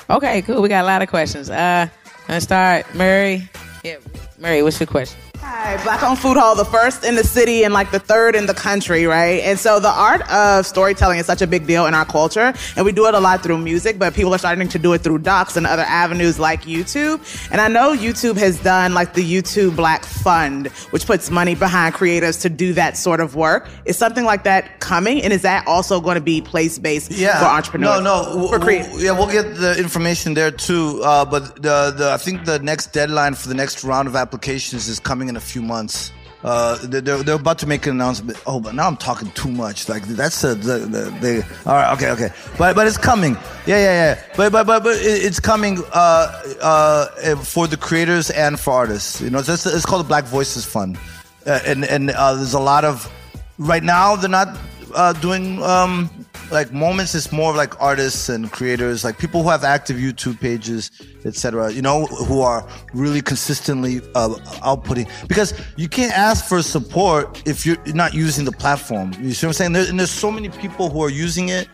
Okay, 0.10 0.42
cool. 0.42 0.62
We 0.62 0.70
got 0.70 0.84
a 0.84 0.88
lot 0.88 1.02
of 1.02 1.10
questions. 1.10 1.50
Uh, 1.50 1.88
let's 2.28 2.44
start. 2.44 2.94
Mary. 2.96 3.48
Yeah, 3.84 3.98
Mary, 4.40 4.64
what's 4.64 4.80
your 4.80 4.88
question? 4.88 5.20
Hi, 5.42 5.82
Black 5.84 6.04
Owned 6.04 6.20
Food 6.20 6.36
Hall, 6.36 6.54
the 6.54 6.66
first 6.66 7.06
in 7.06 7.16
the 7.16 7.24
city 7.24 7.64
and 7.64 7.74
like 7.74 7.92
the 7.92 8.00
third 8.00 8.36
in 8.36 8.46
the 8.46 8.54
country, 8.54 9.06
right? 9.06 9.42
And 9.42 9.58
so 9.58 9.80
the 9.80 9.90
art 9.90 10.22
of 10.30 10.66
storytelling 10.66 11.18
is 11.18 11.26
such 11.26 11.42
a 11.42 11.48
big 11.48 11.66
deal 11.66 11.86
in 11.86 11.94
our 11.94 12.04
culture, 12.04 12.54
and 12.76 12.86
we 12.86 12.92
do 12.92 13.08
it 13.08 13.14
a 13.14 13.22
lot 13.22 13.42
through 13.42 13.60
music, 13.60 13.98
but 13.98 14.14
people 14.14 14.36
are 14.36 14.38
starting 14.38 14.68
to 14.68 14.78
do 14.78 14.92
it 14.92 15.00
through 15.00 15.20
docs 15.20 15.56
and 15.56 15.66
other 15.66 15.84
avenues 15.84 16.40
like 16.40 16.64
YouTube. 16.64 17.22
And 17.54 17.62
I 17.62 17.70
know 17.70 17.96
YouTube 17.96 18.36
has 18.36 18.60
done 18.60 18.94
like 18.94 19.14
the 19.14 19.24
YouTube 19.24 19.78
Black 19.78 20.04
Fund, 20.04 20.68
which 20.92 21.06
puts 21.06 21.32
money 21.32 21.56
behind 21.56 21.96
creatives 21.96 22.42
to 22.42 22.50
do 22.50 22.74
that 22.74 22.98
sort 22.98 23.22
of 23.22 23.36
work. 23.36 23.70
Is 23.86 23.98
something 23.98 24.26
like 24.26 24.44
that 24.44 24.82
coming? 24.82 25.24
And 25.24 25.32
is 25.32 25.44
that 25.44 25.66
also 25.68 26.02
going 26.02 26.16
to 26.16 26.22
be 26.22 26.42
place 26.42 26.78
based 26.78 27.12
yeah. 27.12 27.40
for 27.40 27.46
entrepreneurs? 27.46 28.02
No, 28.02 28.24
no. 28.24 28.48
For 28.50 28.60
we'll, 28.60 28.68
creatives? 28.68 29.02
yeah, 29.02 29.12
we'll 29.18 29.32
get 29.32 29.56
the 29.56 29.80
information 29.80 30.34
there 30.34 30.52
too. 30.52 31.02
Uh, 31.02 31.24
but 31.24 31.56
the, 31.62 31.94
the 31.96 32.12
I 32.12 32.18
think 32.18 32.44
the 32.44 32.60
next 32.60 32.92
deadline 32.92 33.36
for 33.36 33.48
the 33.48 33.56
next 33.56 33.86
round 33.86 34.10
of 34.10 34.18
applications 34.18 34.90
is 34.90 35.00
coming 35.00 35.29
in 35.30 35.38
a 35.38 35.40
few 35.40 35.62
months. 35.62 36.12
Uh, 36.44 36.78
they're, 36.84 37.02
they're 37.02 37.36
about 37.36 37.60
to 37.60 37.68
make 37.68 37.86
an 37.86 37.92
announcement. 37.92 38.42
Oh, 38.48 38.62
but 38.62 38.74
now 38.74 38.88
I'm 38.88 38.96
talking 38.96 39.30
too 39.32 39.52
much. 39.52 39.90
Like 39.90 40.04
that's 40.04 40.44
a, 40.44 40.56
the, 40.56 40.80
the, 40.80 41.02
the 41.20 41.46
all 41.66 41.74
right, 41.76 41.94
okay, 41.94 42.12
okay. 42.12 42.30
But 42.58 42.76
but 42.76 42.88
it's 42.88 42.98
coming. 42.98 43.34
Yeah, 43.66 43.78
yeah, 43.78 44.16
yeah. 44.16 44.24
But 44.38 44.52
but 44.54 44.66
but, 44.66 44.84
but 44.84 44.96
it's 45.02 45.40
coming 45.40 45.80
uh, 45.92 46.56
uh, 46.62 47.36
for 47.44 47.68
the 47.68 47.76
creators 47.76 48.30
and 48.30 48.58
for 48.58 48.72
artists. 48.72 49.20
You 49.20 49.30
know, 49.30 49.40
it's, 49.40 49.66
it's 49.66 49.86
called 49.86 50.06
the 50.06 50.08
Black 50.08 50.24
Voices 50.24 50.66
Fund, 50.66 50.98
uh, 51.46 51.60
and 51.66 51.84
and 51.84 52.12
uh, 52.12 52.36
there's 52.36 52.54
a 52.54 52.60
lot 52.60 52.86
of 52.86 53.12
right 53.58 53.84
now 53.84 54.16
they're 54.16 54.30
not 54.30 54.58
uh, 54.96 55.12
doing 55.14 55.62
um, 55.62 56.10
like 56.52 56.72
moments 56.74 57.16
it's 57.16 57.32
more 57.32 57.52
of 57.52 57.56
like 57.56 57.80
artists 57.82 58.30
and 58.30 58.52
creators 58.52 59.04
like 59.04 59.18
people 59.18 59.44
who 59.44 59.50
have 59.50 59.64
active 59.64 59.98
youtube 59.98 60.40
pages 60.40 60.92
etc 61.26 61.72
you 61.72 61.82
know 61.82 62.06
who 62.06 62.42
are 62.42 62.68
really 62.94 63.22
consistently 63.22 63.98
uh, 64.16 64.30
outputting 64.62 65.10
because 65.28 65.54
you 65.78 65.88
can't 65.88 66.14
ask 66.18 66.46
for 66.46 66.62
support 66.62 67.42
if 67.48 67.66
you're 67.66 67.78
not 67.88 68.14
using 68.14 68.46
the 68.46 68.52
platform 68.52 69.14
you 69.20 69.32
see 69.34 69.46
what 69.46 69.50
i'm 69.50 69.54
saying 69.54 69.74
there, 69.74 69.88
and 69.88 70.00
there's 70.00 70.12
so 70.12 70.32
many 70.32 70.50
people 70.50 70.90
who 70.90 71.02
are 71.02 71.10
using 71.10 71.50
it 71.50 71.68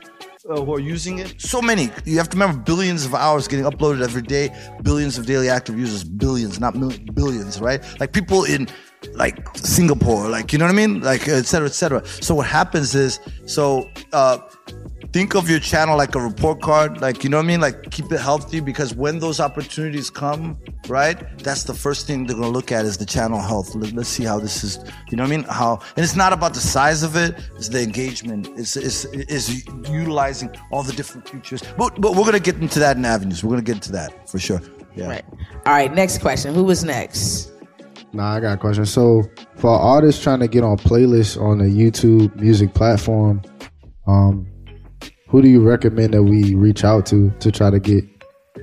uh, 0.48 0.62
who 0.62 0.76
are 0.76 0.80
using 0.80 1.18
it. 1.18 1.42
So 1.42 1.60
many. 1.60 1.90
You 2.06 2.18
have 2.18 2.30
to 2.30 2.38
remember 2.38 2.62
billions 2.62 3.04
of 3.04 3.16
hours 3.16 3.48
getting 3.48 3.66
uploaded 3.66 4.04
every 4.04 4.22
day, 4.22 4.56
billions 4.84 5.18
of 5.18 5.26
daily 5.26 5.50
active 5.50 5.80
users, 5.80 6.04
billions, 6.04 6.60
not 6.60 6.76
millions, 6.76 7.10
billions, 7.12 7.60
right? 7.60 7.84
Like 8.00 8.14
people 8.14 8.44
in 8.44 8.68
like 9.14 9.56
Singapore, 9.58 10.30
like 10.30 10.52
you 10.52 10.60
know 10.60 10.66
what 10.66 10.74
I 10.74 10.76
mean, 10.76 11.02
like 11.02 11.28
etc. 11.28 11.44
cetera, 11.46 11.68
et 11.68 11.74
cetera. 11.74 12.06
So 12.06 12.36
what 12.36 12.48
happens 12.48 12.96
is, 12.96 13.20
so 13.46 13.90
uh, 14.14 14.38
think 15.16 15.36
of 15.36 15.50
your 15.50 15.60
channel 15.60 15.98
like 15.98 16.16
a 16.16 16.20
report 16.20 16.62
card, 16.62 17.02
like 17.02 17.24
you 17.24 17.30
know 17.30 17.38
what 17.38 17.46
I 17.46 17.48
mean, 17.48 17.62
like 17.62 17.92
keep 17.92 18.12
it 18.12 18.20
healthy 18.20 18.60
because 18.60 18.94
when 18.94 19.20
those 19.20 19.40
opportunities 19.40 20.10
come, 20.10 20.58
right, 20.88 21.38
that's 21.40 21.64
the 21.64 21.74
first 21.74 22.08
thing 22.08 22.26
they're 22.26 22.36
gonna 22.36 22.50
look 22.50 22.72
at 22.72 22.84
is 22.86 22.98
the 22.98 23.06
channel 23.06 23.40
health. 23.40 23.76
Let, 23.76 23.98
us 23.98 24.10
see 24.10 24.24
how 24.24 24.40
this 24.40 24.64
is, 24.64 24.80
you 25.10 25.18
know 25.18 25.24
what 25.24 25.32
I 25.32 25.38
mean? 25.38 25.46
How 25.46 25.80
and 25.96 26.04
it's 26.04 26.16
not 26.16 26.34
about 26.34 26.54
the 26.54 26.60
size 26.60 27.04
of 27.04 27.16
it, 27.16 27.36
it's 27.56 27.70
the 27.70 27.82
engagement, 27.82 28.50
it's 28.58 28.76
it's, 28.76 29.06
it's 29.06 29.66
utilizing 29.90 30.50
all 30.72 30.84
the 30.84 30.94
different 30.94 31.30
features. 31.30 31.64
But 31.78 32.02
but 32.02 32.16
we're 32.16 32.26
gonna 32.26 32.40
get 32.40 32.58
into 32.58 32.80
that 32.80 32.98
in 32.98 33.06
avenues. 33.06 33.44
We're 33.44 33.52
gonna 33.52 33.62
get 33.62 33.76
into 33.76 33.94
that 33.94 34.30
for 34.30 34.40
sure. 34.40 34.62
Yeah. 34.96 35.08
Right. 35.08 35.26
All 35.66 35.74
right. 35.74 35.94
Next 35.94 36.20
question. 36.20 36.54
Who 36.54 36.64
was 36.64 36.84
next? 36.84 37.55
Nah, 38.16 38.36
I 38.36 38.40
got 38.40 38.54
a 38.54 38.58
question. 38.58 38.86
So, 38.86 39.24
for 39.56 39.72
artists 39.72 40.24
trying 40.24 40.40
to 40.40 40.48
get 40.48 40.64
on 40.64 40.78
playlists 40.78 41.40
on 41.40 41.58
the 41.58 41.66
YouTube 41.66 42.34
music 42.38 42.74
platform, 42.74 43.42
um, 44.08 44.48
who 45.28 45.42
do 45.42 45.50
you 45.50 45.62
recommend 45.62 46.14
that 46.14 46.24
we 46.24 46.56
reach 46.56 46.86
out 46.86 47.06
to 47.08 47.30
to 47.40 47.52
try 47.52 47.70
to 47.70 47.80
get 47.80 48.06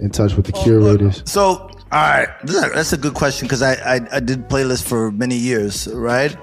in 0.00 0.08
touch 0.08 0.36
with 0.36 0.46
the 0.46 0.52
curators? 0.52 1.22
So, 1.26 1.44
all 1.50 1.70
right, 1.92 2.28
that's 2.44 2.94
a 2.94 2.96
good 2.96 3.12
question 3.12 3.46
because 3.46 3.60
I, 3.60 3.74
I, 3.74 4.00
I 4.10 4.20
did 4.20 4.48
playlists 4.48 4.82
for 4.82 5.12
many 5.12 5.36
years, 5.36 5.86
right? 5.88 6.34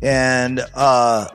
And 0.00 0.64
uh, 0.74 1.28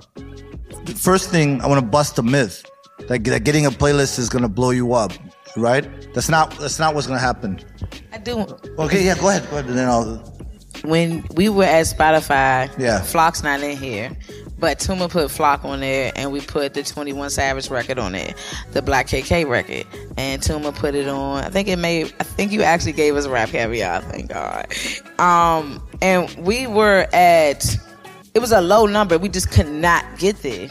the 0.85 0.95
first 0.95 1.29
thing 1.29 1.61
I 1.61 1.67
want 1.67 1.79
to 1.79 1.85
bust 1.85 2.17
a 2.17 2.23
myth 2.23 2.65
that, 3.07 3.23
that 3.23 3.43
getting 3.43 3.67
a 3.67 3.71
playlist 3.71 4.17
is 4.17 4.29
gonna 4.29 4.49
blow 4.49 4.71
you 4.71 4.93
up, 4.93 5.11
right? 5.55 5.87
That's 6.15 6.29
not 6.29 6.57
that's 6.57 6.79
not 6.79 6.95
what's 6.95 7.05
gonna 7.05 7.19
happen. 7.19 7.59
I 8.11 8.17
do. 8.17 8.47
Okay, 8.79 9.05
yeah, 9.05 9.13
go 9.13 9.29
ahead, 9.29 9.43
go 9.51 9.57
ahead, 9.57 9.69
and 9.69 9.77
then 9.77 9.87
I'll. 9.87 10.38
When 10.83 11.25
we 11.35 11.49
were 11.49 11.63
at 11.65 11.85
Spotify, 11.85 12.69
Yeah. 12.79 13.01
Flock's 13.01 13.43
not 13.43 13.61
in 13.61 13.77
here, 13.77 14.11
but 14.57 14.79
Tuma 14.79 15.09
put 15.09 15.29
Flock 15.31 15.63
on 15.65 15.79
there, 15.81 16.11
and 16.15 16.31
we 16.31 16.41
put 16.41 16.73
the 16.73 16.83
Twenty 16.83 17.13
One 17.13 17.29
Savage 17.29 17.69
record 17.69 17.99
on 17.99 18.13
there, 18.13 18.33
the 18.71 18.81
Black 18.81 19.07
KK 19.07 19.47
record, 19.47 19.85
and 20.17 20.41
Tuma 20.41 20.73
put 20.73 20.95
it 20.95 21.07
on. 21.07 21.43
I 21.43 21.49
think 21.49 21.67
it 21.67 21.77
made. 21.77 22.13
I 22.19 22.23
think 22.23 22.51
you 22.51 22.63
actually 22.63 22.93
gave 22.93 23.15
us 23.15 23.27
rap 23.27 23.49
caviar. 23.49 24.01
Thank 24.01 24.29
God. 24.29 24.67
Um, 25.19 25.81
and 26.01 26.29
we 26.45 26.67
were 26.67 27.07
at. 27.13 27.65
It 28.33 28.39
was 28.39 28.51
a 28.51 28.61
low 28.61 28.85
number. 28.85 29.17
We 29.17 29.27
just 29.29 29.51
could 29.51 29.67
not 29.69 30.05
get 30.17 30.41
there. 30.43 30.69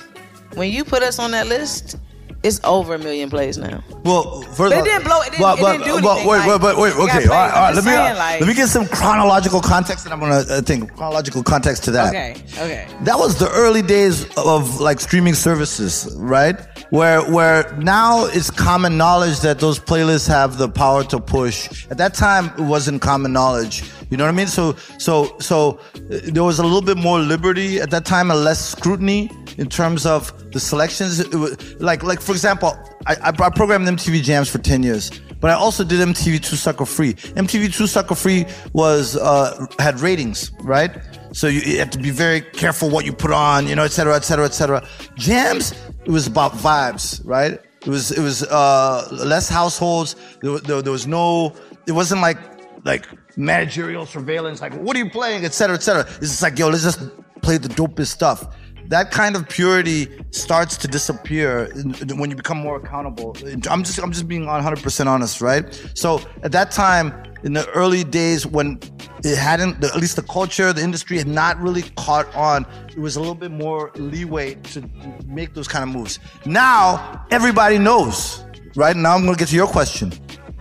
When 0.55 0.71
you 0.71 0.85
put 0.85 1.03
us 1.03 1.19
on 1.19 1.33
that 1.33 1.47
list, 1.49 1.97
it's 2.43 2.61
over 2.65 2.95
a 2.95 2.99
million 2.99 3.29
plays 3.31 3.59
now. 3.59 3.83
Well, 4.05 4.43
first 4.43 4.57
But 4.59 4.73
of 4.73 4.79
all- 4.79 4.85
didn't 4.85 5.05
blow- 5.05 5.21
it 5.23 5.31
didn't- 5.33 5.41
Well, 5.41 5.55
it 5.55 5.59
didn't 5.59 5.85
do 5.97 6.01
but 6.03 6.11
anything, 6.13 6.29
Wait, 6.29 6.39
like, 6.39 6.63
wait, 6.63 6.77
wait, 6.79 6.97
wait. 6.97 7.11
Okay, 7.11 7.27
all 7.27 7.35
right, 7.35 7.53
all 7.53 7.63
right. 7.63 7.75
Let 7.75 7.85
me 7.85 7.91
saying, 7.91 8.17
like- 8.17 8.41
let 8.41 8.49
me 8.49 8.55
get 8.55 8.69
some 8.69 8.87
chronological 8.87 9.61
context, 9.61 10.05
and 10.05 10.15
I'm 10.15 10.21
gonna 10.21 10.45
uh, 10.49 10.61
think 10.63 10.95
chronological 10.97 11.43
context 11.43 11.85
to 11.85 11.91
that. 11.93 12.09
Okay, 12.09 12.37
okay. 12.59 12.87
That 13.03 13.19
was 13.19 13.37
the 13.39 13.51
early 13.51 13.83
days 13.83 14.27
of 14.37 14.81
like 14.81 15.01
streaming 15.01 15.35
services, 15.35 16.15
right? 16.17 16.57
Where 16.91 17.21
where 17.23 17.75
now 17.79 18.27
it's 18.27 18.51
common 18.51 18.97
knowledge 18.97 19.41
that 19.41 19.59
those 19.59 19.79
playlists 19.79 20.29
have 20.29 20.59
the 20.59 20.69
power 20.69 21.05
to 21.05 21.19
push. 21.21 21.87
At 21.91 21.99
that 21.99 22.15
time, 22.15 22.47
it 22.57 22.63
wasn't 22.63 23.03
common 23.03 23.33
knowledge. 23.33 23.83
You 24.11 24.17
know 24.17 24.25
what 24.25 24.35
I 24.35 24.37
mean? 24.37 24.47
So 24.47 24.75
so 24.99 25.37
so 25.39 25.81
uh, 25.95 26.21
there 26.25 26.45
was 26.45 26.59
a 26.59 26.63
little 26.63 26.83
bit 26.83 26.97
more 26.97 27.19
liberty 27.19 27.81
at 27.81 27.91
that 27.91 28.05
time 28.05 28.31
and 28.31 28.43
less 28.43 28.71
scrutiny 28.71 29.31
in 29.59 29.69
terms 29.69 30.07
of 30.07 30.33
the 30.53 30.61
selections. 30.61 31.27
Was, 31.29 31.75
like 31.81 32.03
like 32.03 32.21
for 32.21 32.33
example, 32.33 32.79
I, 33.07 33.15
I 33.17 33.29
I 33.29 33.51
programmed 33.51 33.87
MTV 33.87 34.23
Jams 34.23 34.49
for 34.49 34.59
ten 34.59 34.83
years. 34.83 35.11
But 35.41 35.53
I 35.53 35.55
also 35.55 35.85
did 35.85 36.01
MTV 36.01 36.43
Two 36.43 36.57
Sucker 36.57 36.85
Free. 36.85 37.15
MTV 37.15 37.73
Two 37.73 37.87
Sucker 37.87 38.15
Free 38.17 38.45
was 38.73 39.17
uh, 39.17 39.67
had 39.79 40.01
ratings, 40.01 40.51
right? 40.63 40.91
So 41.33 41.47
you, 41.47 41.61
you 41.61 41.79
have 41.79 41.91
to 41.91 41.99
be 41.99 42.11
very 42.11 42.41
careful 42.41 42.91
what 42.91 43.05
you 43.05 43.13
put 43.13 43.31
on, 43.31 43.69
you 43.69 43.77
know, 43.77 43.85
et 43.85 43.93
cetera, 43.93 44.17
et 44.17 44.25
cetera, 44.25 44.47
et 44.47 44.55
cetera. 44.55 44.87
Jams, 45.15 45.73
it 46.05 46.11
was 46.11 46.27
about 46.27 46.53
vibes, 46.53 47.21
right? 47.25 47.53
It 47.53 47.87
was 47.87 48.11
it 48.11 48.21
was 48.21 48.43
uh, 48.45 49.09
less 49.13 49.49
households. 49.49 50.17
There, 50.43 50.59
there, 50.59 50.83
there 50.83 50.93
was 50.93 51.07
no. 51.07 51.55
It 51.87 51.93
wasn't 51.93 52.21
like 52.21 52.39
like 52.85 53.07
managerial 53.39 54.05
surveillance. 54.05 54.61
Like 54.61 54.75
what 54.75 54.97
are 54.97 54.99
you 54.99 55.09
playing, 55.09 55.45
et 55.45 55.55
cetera, 55.55 55.77
et 55.77 55.83
cetera. 55.83 56.03
It's 56.17 56.33
just 56.33 56.43
like 56.43 56.59
yo, 56.59 56.69
let's 56.69 56.83
just 56.83 57.01
play 57.41 57.57
the 57.57 57.69
dopest 57.69 58.09
stuff. 58.09 58.55
That 58.89 59.11
kind 59.11 59.37
of 59.37 59.49
purity 59.49 60.09
starts 60.31 60.77
to 60.79 60.89
disappear 60.89 61.71
when 62.17 62.31
you 62.31 62.37
become 62.37 62.59
more 62.59 62.77
accountable. 62.77 63.37
I'm 63.71 63.85
just 63.85 63.99
I'm 64.03 64.13
just 64.13 64.27
being 64.29 64.45
100% 64.47 65.07
honest, 65.07 65.41
right? 65.41 65.91
So 65.95 66.21
at 66.43 66.53
that 66.53 66.71
time, 66.71 67.13
in 67.45 67.53
the 67.53 67.69
early 67.69 68.03
days 68.03 68.47
when 68.47 68.81
it 69.23 69.37
hadn't, 69.37 69.85
at 69.85 69.97
least 69.97 70.17
the 70.17 70.23
culture, 70.23 70.73
the 70.73 70.83
industry 70.83 71.19
had 71.19 71.29
not 71.29 71.61
really 71.61 71.83
caught 71.97 72.35
on. 72.35 72.67
It 72.89 72.99
was 72.99 73.17
a 73.17 73.21
little 73.21 73.35
bit 73.35 73.51
more 73.51 73.93
leeway 73.95 74.55
to 74.73 74.83
make 75.27 75.55
those 75.55 75.69
kind 75.69 75.85
of 75.89 75.95
moves. 75.95 76.19
Now 76.47 77.25
everybody 77.31 77.79
knows, 77.79 78.45
right? 78.75 78.97
Now 78.97 79.15
I'm 79.15 79.23
going 79.23 79.35
to 79.35 79.39
get 79.39 79.49
to 79.51 79.57
your 79.57 79.69
question. 79.69 80.13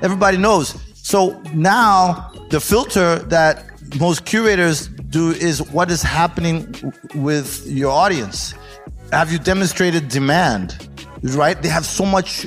Everybody 0.01 0.37
knows. 0.37 0.86
So 1.07 1.41
now 1.53 2.33
the 2.49 2.59
filter 2.59 3.19
that 3.29 3.63
most 3.97 4.25
curators 4.25 4.87
do 4.87 5.31
is 5.31 5.61
what 5.71 5.89
is 5.89 6.01
happening 6.01 6.75
with 7.15 7.65
your 7.65 7.93
audience. 7.93 8.53
Have 9.13 9.31
you 9.31 9.39
demonstrated 9.39 10.09
demand? 10.09 10.89
Right? 11.23 11.61
They 11.61 11.69
have 11.69 11.85
so 11.85 12.05
much 12.05 12.45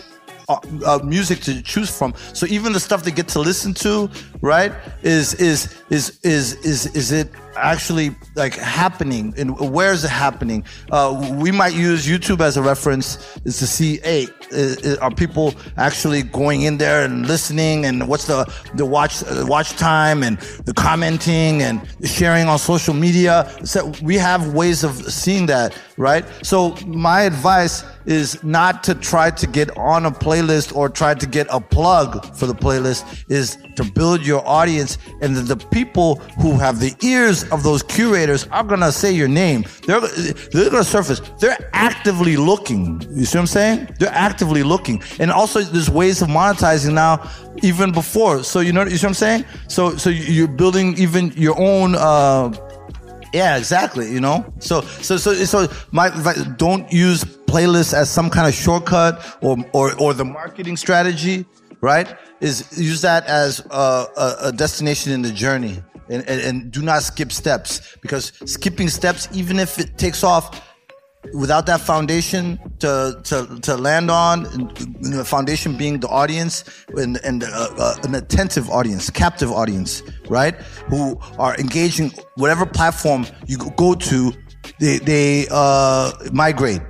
uh, 0.50 0.58
uh, 0.84 0.98
music 1.02 1.40
to 1.44 1.62
choose 1.62 1.88
from. 1.88 2.12
So 2.34 2.44
even 2.50 2.74
the 2.74 2.80
stuff 2.80 3.02
they 3.02 3.12
get 3.12 3.28
to 3.28 3.38
listen 3.38 3.72
to, 3.76 4.10
right, 4.40 4.72
is 5.02 5.34
is 5.34 5.74
is 5.90 6.18
is 6.22 6.54
is 6.64 6.86
is 6.94 7.12
it 7.12 7.28
actually 7.56 8.14
like 8.36 8.54
happening? 8.54 9.34
And 9.36 9.58
where 9.58 9.92
is 9.92 10.04
it 10.04 10.08
happening? 10.10 10.64
Uh, 10.90 11.34
we 11.38 11.50
might 11.50 11.74
use 11.74 12.06
YouTube 12.06 12.40
as 12.40 12.56
a 12.56 12.62
reference 12.62 13.38
is 13.44 13.58
to 13.58 13.66
see, 13.66 13.98
hey, 13.98 14.28
i- 14.52 14.76
i- 14.84 14.96
are 15.00 15.10
people 15.10 15.52
actually 15.76 16.22
going 16.22 16.62
in 16.62 16.78
there 16.78 17.04
and 17.04 17.26
listening? 17.26 17.84
And 17.86 18.06
what's 18.08 18.26
the 18.26 18.46
the 18.76 18.86
watch 18.86 19.22
uh, 19.24 19.44
watch 19.48 19.70
time 19.76 20.22
and 20.22 20.38
the 20.64 20.72
commenting 20.72 21.62
and 21.62 21.80
sharing 22.04 22.46
on 22.46 22.58
social 22.58 22.94
media? 22.94 23.50
So 23.64 23.92
we 24.02 24.14
have 24.16 24.54
ways 24.54 24.84
of 24.84 24.94
seeing 25.12 25.46
that, 25.46 25.76
right? 25.96 26.24
So 26.42 26.76
my 26.86 27.22
advice 27.22 27.82
is 28.06 28.42
not 28.44 28.84
to 28.84 28.94
try 28.94 29.30
to 29.30 29.46
get 29.46 29.76
on 29.76 30.06
a 30.06 30.10
playlist 30.10 30.74
or 30.74 30.88
try 30.88 31.14
to 31.14 31.26
get 31.26 31.46
a 31.50 31.60
plug 31.60 32.34
for 32.36 32.46
the 32.46 32.54
playlist 32.54 33.04
is 33.28 33.58
to 33.76 33.84
build 33.84 34.24
your 34.24 34.29
audience, 34.38 34.98
and 35.20 35.34
the, 35.36 35.54
the 35.54 35.66
people 35.66 36.16
who 36.40 36.52
have 36.52 36.80
the 36.80 36.94
ears 37.02 37.44
of 37.50 37.62
those 37.62 37.82
curators 37.82 38.46
are 38.48 38.64
gonna 38.64 38.92
say 38.92 39.12
your 39.12 39.28
name. 39.28 39.64
They're 39.86 40.00
they're 40.00 40.70
gonna 40.70 40.84
surface. 40.84 41.20
They're 41.40 41.70
actively 41.72 42.36
looking. 42.36 43.00
You 43.10 43.24
see 43.24 43.38
what 43.38 43.42
I'm 43.42 43.46
saying? 43.48 43.96
They're 43.98 44.08
actively 44.12 44.62
looking, 44.62 45.02
and 45.18 45.30
also 45.30 45.60
there's 45.60 45.90
ways 45.90 46.22
of 46.22 46.28
monetizing 46.28 46.94
now, 46.94 47.28
even 47.62 47.92
before. 47.92 48.42
So 48.44 48.60
you 48.60 48.72
know, 48.72 48.84
you 48.84 48.96
see 48.96 49.06
what 49.06 49.10
I'm 49.10 49.14
saying? 49.14 49.44
So 49.68 49.96
so 49.96 50.10
you're 50.10 50.48
building 50.48 50.96
even 50.98 51.32
your 51.32 51.60
own. 51.60 51.94
Uh, 51.94 52.52
yeah, 53.32 53.56
exactly. 53.56 54.10
You 54.10 54.20
know, 54.20 54.52
so 54.58 54.80
so 54.80 55.16
so 55.16 55.34
so 55.34 55.68
my 55.92 56.10
don't 56.56 56.90
use 56.92 57.24
playlists 57.50 57.92
as 57.92 58.08
some 58.10 58.30
kind 58.30 58.46
of 58.46 58.54
shortcut 58.54 59.38
or 59.42 59.56
or 59.72 59.94
or 60.00 60.14
the 60.14 60.24
marketing 60.24 60.76
strategy, 60.76 61.44
right? 61.80 62.16
Is 62.40 62.78
use 62.78 63.02
that 63.02 63.26
as 63.26 63.60
a, 63.70 64.06
a, 64.16 64.36
a 64.44 64.52
destination 64.52 65.12
in 65.12 65.22
the 65.22 65.32
journey, 65.32 65.82
and, 66.08 66.28
and 66.28 66.40
and 66.40 66.70
do 66.70 66.82
not 66.82 67.02
skip 67.02 67.32
steps 67.32 67.96
because 68.00 68.32
skipping 68.44 68.88
steps, 68.88 69.28
even 69.32 69.58
if 69.58 69.78
it 69.78 69.98
takes 69.98 70.24
off 70.24 70.60
without 71.34 71.66
that 71.66 71.80
foundation 71.80 72.58
to 72.78 73.20
to, 73.24 73.58
to 73.60 73.76
land 73.76 74.10
on, 74.10 74.44
the 75.00 75.24
foundation 75.24 75.76
being 75.76 76.00
the 76.00 76.08
audience 76.08 76.64
and, 76.96 77.18
and 77.24 77.44
uh, 77.44 77.68
uh, 77.78 77.94
an 78.04 78.14
attentive 78.14 78.70
audience, 78.70 79.10
captive 79.10 79.50
audience, 79.50 80.02
right? 80.28 80.54
Who 80.88 81.18
are 81.38 81.56
engaging 81.56 82.12
whatever 82.36 82.66
platform 82.66 83.26
you 83.46 83.58
go 83.76 83.94
to, 83.94 84.32
they 84.78 84.98
they 84.98 85.46
uh, 85.50 86.12
migrate, 86.32 86.82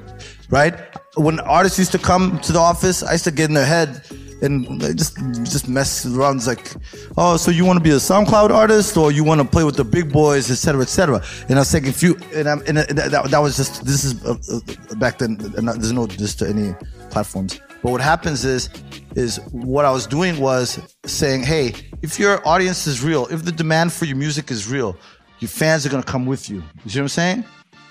right? 0.49 0.75
When 1.17 1.41
artists 1.41 1.79
used 1.79 1.93
to 1.93 1.99
come 1.99 2.39
to 2.41 2.53
the 2.53 2.61
office, 2.61 3.03
I 3.03 3.13
used 3.13 3.25
to 3.25 3.33
get 3.33 3.49
in 3.49 3.55
their 3.55 3.67
head 3.67 4.03
and 4.43 4.81
just 4.97 5.17
just 5.45 5.69
mess 5.69 6.07
around. 6.07 6.37
It's 6.37 6.47
like, 6.47 6.75
oh, 7.17 7.37
so 7.37 7.51
you 7.51 7.65
want 7.65 7.79
to 7.79 7.83
be 7.83 7.91
a 7.91 7.95
SoundCloud 7.97 8.51
artist 8.51 8.97
or 8.97 9.13
you 9.13 9.25
want 9.25 9.41
to 9.41 9.47
play 9.47 9.65
with 9.65 9.77
the 9.77 9.85
big 9.85 10.13
boys, 10.13 10.51
etc., 10.51 10.57
cetera, 10.57 10.83
et 10.83 10.89
cetera. 10.89 11.47
And 11.49 11.59
I 11.59 11.63
was 11.63 11.75
if 11.75 12.03
you 12.03 12.17
and, 12.35 12.49
I'm, 12.49 12.63
and 12.67 12.79
that, 12.79 13.29
that 13.31 13.39
was 13.39 13.57
just 13.57 13.85
this 13.85 14.05
is 14.05 14.25
uh, 14.25 14.37
uh, 14.53 14.95
back 14.97 15.19
then. 15.19 15.37
There's 15.37 15.93
no 15.93 16.07
this 16.07 16.35
to 16.37 16.49
any 16.49 16.75
platforms. 17.11 17.61
But 17.83 17.93
what 17.93 18.01
happens 18.01 18.45
is, 18.45 18.69
is 19.17 19.39
what 19.53 19.85
I 19.85 19.91
was 19.91 20.07
doing 20.07 20.39
was 20.39 20.79
saying, 21.07 21.45
hey, 21.45 21.73
if 22.03 22.19
your 22.19 22.47
audience 22.47 22.87
is 22.87 23.03
real, 23.03 23.27
if 23.31 23.45
the 23.45 23.53
demand 23.53 23.93
for 23.93 24.05
your 24.05 24.17
music 24.17 24.51
is 24.51 24.69
real, 24.69 24.97
your 25.39 25.49
fans 25.49 25.87
are 25.87 25.89
gonna 25.89 26.03
come 26.03 26.27
with 26.27 26.51
you. 26.51 26.63
You 26.85 26.91
see 26.91 26.99
what 26.99 27.05
I'm 27.05 27.09
saying? 27.09 27.45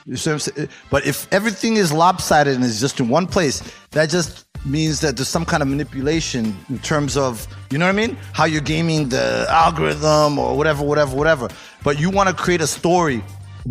You 0.05 0.15
see 0.15 0.29
what 0.29 0.33
I'm 0.33 0.39
saying? 0.39 0.69
But 0.91 1.05
if 1.07 1.31
everything 1.33 1.75
is 1.75 1.91
lopsided 1.91 2.55
and 2.55 2.63
is 2.63 2.79
just 2.79 2.99
in 2.99 3.09
one 3.09 3.25
place, 3.25 3.63
that 3.91 4.09
just 4.09 4.45
means 4.65 4.99
that 5.01 5.15
there's 5.15 5.27
some 5.29 5.45
kind 5.45 5.63
of 5.63 5.69
manipulation 5.69 6.55
in 6.69 6.79
terms 6.79 7.17
of, 7.17 7.47
you 7.71 7.77
know 7.77 7.85
what 7.85 7.95
I 7.95 8.07
mean? 8.07 8.17
How 8.33 8.45
you're 8.45 8.61
gaming 8.61 9.09
the 9.09 9.45
algorithm 9.49 10.37
or 10.37 10.57
whatever, 10.57 10.83
whatever, 10.83 11.15
whatever. 11.15 11.47
But 11.83 11.99
you 11.99 12.09
want 12.09 12.29
to 12.29 12.35
create 12.35 12.61
a 12.61 12.67
story, 12.67 13.23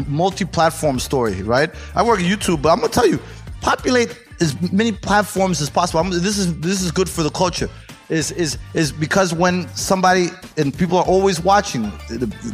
multi-platform 0.06 0.98
story, 0.98 1.42
right? 1.42 1.70
I 1.94 2.02
work 2.02 2.20
at 2.20 2.26
YouTube, 2.26 2.62
but 2.62 2.70
I'm 2.70 2.80
gonna 2.80 2.92
tell 2.92 3.06
you, 3.06 3.20
populate 3.60 4.18
as 4.40 4.60
many 4.72 4.92
platforms 4.92 5.60
as 5.60 5.70
possible. 5.70 6.00
I'm, 6.00 6.10
this 6.10 6.38
is 6.38 6.58
this 6.60 6.82
is 6.82 6.90
good 6.90 7.08
for 7.08 7.22
the 7.22 7.30
culture. 7.30 7.68
Is 8.08 8.30
is 8.32 8.56
is 8.72 8.90
because 8.90 9.34
when 9.34 9.68
somebody 9.74 10.28
and 10.56 10.76
people 10.76 10.96
are 10.96 11.04
always 11.04 11.40
watching, 11.40 11.92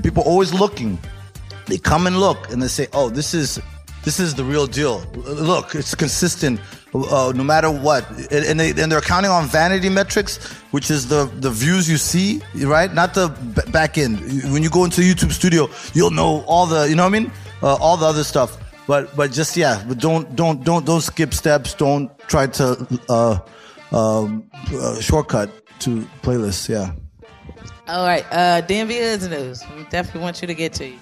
people 0.03 0.23
are 0.23 0.27
always 0.27 0.53
looking. 0.53 0.99
They 1.67 1.79
come 1.79 2.07
and 2.07 2.19
look 2.19 2.51
and 2.51 2.61
they 2.61 2.69
say, 2.69 2.89
"Oh, 2.93 3.09
this 3.09 3.35
is 3.35 3.61
this 4.03 4.21
is 4.21 4.35
the 4.35 4.45
real 4.45 4.67
deal. 4.67 5.01
Look, 5.15 5.75
it's 5.75 5.95
consistent 5.95 6.61
uh, 6.95 7.33
no 7.35 7.45
matter 7.45 7.71
what. 7.71 8.09
And, 8.31 8.61
they, 8.61 8.71
and 8.71 8.91
they're 8.91 9.01
counting 9.01 9.31
on 9.31 9.47
vanity 9.47 9.89
metrics, 9.89 10.53
which 10.71 10.91
is 10.91 11.09
the, 11.09 11.25
the 11.41 11.51
views 11.51 11.89
you 11.89 11.97
see, 11.97 12.41
right? 12.55 12.93
Not 12.93 13.15
the 13.15 13.29
b- 13.29 13.71
back 13.71 13.99
end. 13.99 14.21
When 14.53 14.63
you 14.63 14.71
go 14.71 14.85
into 14.85 15.01
YouTube 15.01 15.33
studio, 15.33 15.69
you'll 15.93 16.11
know 16.11 16.45
all 16.47 16.67
the, 16.67 16.89
you 16.89 16.95
know 16.95 17.03
what 17.03 17.15
I 17.15 17.19
mean? 17.19 17.33
Uh, 17.63 17.75
all 17.77 17.97
the 17.97 18.07
other 18.07 18.25
stuff. 18.25 18.59
But 18.87 19.17
but 19.17 19.33
just 19.33 19.57
yeah, 19.57 19.83
but 19.89 19.99
don't 19.99 20.37
don't 20.37 20.63
don't 20.63 20.85
don't 20.85 21.01
skip 21.01 21.33
steps. 21.33 21.73
Don't 21.73 22.17
try 22.29 22.47
to 22.49 23.01
uh, 23.09 23.39
um, 23.93 24.51
uh, 24.71 25.01
shortcut 25.01 25.51
to 25.81 26.07
playlists. 26.23 26.69
Yeah. 26.69 26.93
All 27.89 28.05
right, 28.07 28.25
uh, 28.31 28.63
DMV 28.63 28.91
is 28.91 29.29
news. 29.29 29.63
We 29.77 29.85
definitely 29.85 30.21
want 30.21 30.43
you 30.43 30.49
to 30.49 30.55
get 30.55 30.75
to 30.75 30.87
you. 30.87 30.99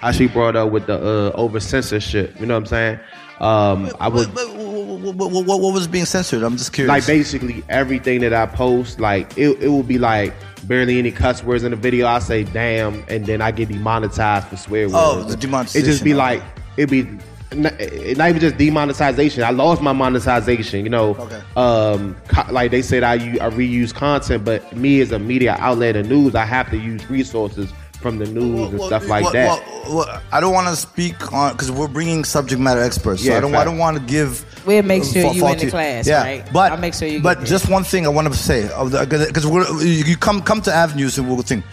How 0.00 0.12
she 0.12 0.26
brought 0.26 0.56
up 0.56 0.72
with 0.72 0.86
the 0.86 0.96
uh, 0.96 1.36
over 1.36 1.60
censorship. 1.60 2.38
You 2.38 2.46
know 2.46 2.54
what 2.54 2.60
I'm 2.60 2.66
saying? 2.66 3.00
Um, 3.40 3.90
I 3.98 4.08
would. 4.08 4.34
What, 4.34 4.56
what, 5.02 5.16
what, 5.16 5.44
what, 5.44 5.60
what 5.60 5.74
was 5.74 5.86
being 5.86 6.04
censored? 6.04 6.42
I'm 6.42 6.56
just 6.56 6.72
curious. 6.72 6.88
Like 6.88 7.06
basically 7.06 7.64
everything 7.68 8.20
that 8.20 8.32
I 8.32 8.46
post, 8.46 9.00
like 9.00 9.36
it, 9.36 9.62
it 9.62 9.68
will 9.68 9.82
be 9.82 9.98
like 9.98 10.32
barely 10.66 10.98
any 10.98 11.10
cuss 11.10 11.42
words 11.42 11.64
in 11.64 11.70
the 11.70 11.76
video. 11.76 12.06
I 12.06 12.18
say 12.20 12.44
damn, 12.44 13.04
and 13.08 13.26
then 13.26 13.40
I 13.40 13.50
get 13.50 13.68
demonetized 13.68 14.48
for 14.48 14.56
swear 14.56 14.86
words. 14.86 14.94
Oh, 14.96 15.22
the 15.24 15.36
demonetization. 15.36 15.88
It 15.88 15.92
just 15.92 16.04
be 16.04 16.14
like 16.14 16.42
it 16.76 16.90
be 16.90 17.08
not, 17.54 17.80
even 17.80 18.40
just 18.40 18.56
demonetization. 18.56 19.42
I 19.42 19.50
lost 19.50 19.82
my 19.82 19.92
monetization. 19.92 20.84
You 20.84 20.90
know, 20.90 21.14
okay. 21.16 21.42
um, 21.56 22.16
co- 22.28 22.50
like 22.52 22.70
they 22.70 22.82
said, 22.82 23.02
I 23.02 23.14
I 23.14 23.50
reuse 23.50 23.92
content, 23.94 24.44
but 24.44 24.74
me 24.76 25.00
as 25.00 25.12
a 25.12 25.18
media 25.18 25.56
outlet 25.58 25.96
and 25.96 26.08
news, 26.08 26.34
I 26.34 26.44
have 26.44 26.70
to 26.70 26.78
use 26.78 27.08
resources 27.10 27.72
from 28.02 28.18
the 28.18 28.26
news 28.26 28.54
well, 28.54 28.68
and 28.68 28.78
well, 28.78 28.88
stuff 28.88 29.08
like 29.08 29.24
well, 29.24 29.32
that. 29.32 29.66
Well, 29.88 30.22
I 30.32 30.40
don't 30.40 30.52
want 30.52 30.68
to 30.68 30.76
speak 30.76 31.32
on 31.32 31.52
because 31.52 31.70
we're 31.70 31.88
bringing 31.88 32.24
subject 32.24 32.60
matter 32.60 32.82
experts. 32.82 33.22
So 33.22 33.30
yeah, 33.30 33.38
I 33.38 33.40
don't. 33.40 33.52
Fact. 33.52 33.62
I 33.62 33.64
don't 33.64 33.78
want 33.78 33.96
to 33.96 34.02
give. 34.04 34.44
We'll 34.66 34.82
make 34.82 35.04
sure 35.04 35.26
uh, 35.26 35.32
you 35.32 35.46
in 35.46 35.58
the 35.58 35.70
class. 35.70 36.06
Yeah, 36.06 36.22
right? 36.22 36.52
but 36.52 36.72
I'll 36.72 36.78
make 36.78 36.94
sure 36.94 37.08
you. 37.08 37.22
But 37.22 37.44
just 37.44 37.70
one 37.70 37.84
thing 37.84 38.04
I 38.04 38.10
want 38.10 38.28
to 38.28 38.34
say 38.34 38.62
because 38.62 39.44
you 39.84 40.16
come 40.16 40.42
come 40.42 40.60
to 40.62 40.72
avenues 40.72 41.16
and 41.16 41.28
we'll 41.28 41.40
think. 41.42 41.64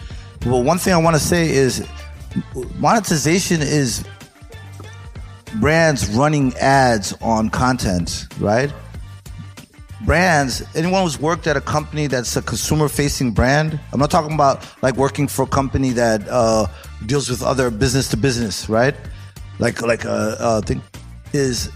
Well, 0.45 0.63
one 0.63 0.77
thing 0.77 0.93
I 0.93 0.97
want 0.97 1.17
to 1.17 1.21
say 1.21 1.49
is 1.49 1.85
monetization 2.75 3.61
is 3.61 4.05
brands 5.55 6.09
running 6.15 6.55
ads 6.57 7.13
on 7.21 7.49
content, 7.49 8.27
right? 8.39 8.71
Brands, 10.01 10.63
anyone 10.75 11.03
who's 11.03 11.19
worked 11.19 11.47
at 11.47 11.57
a 11.57 11.61
company 11.61 12.07
that's 12.07 12.35
a 12.35 12.41
consumer 12.41 12.87
facing 12.87 13.31
brand, 13.31 13.79
I'm 13.91 13.99
not 13.99 14.11
talking 14.11 14.33
about 14.33 14.65
like 14.81 14.95
working 14.95 15.27
for 15.27 15.43
a 15.43 15.47
company 15.47 15.91
that 15.91 16.27
uh, 16.29 16.67
deals 17.05 17.29
with 17.29 17.43
other 17.43 17.69
business 17.69 18.07
to 18.09 18.17
business, 18.17 18.69
right? 18.69 18.95
Like 19.59 19.81
like 19.81 20.05
uh, 20.05 20.35
uh, 20.39 20.61
thing 20.61 20.81
is 21.33 21.69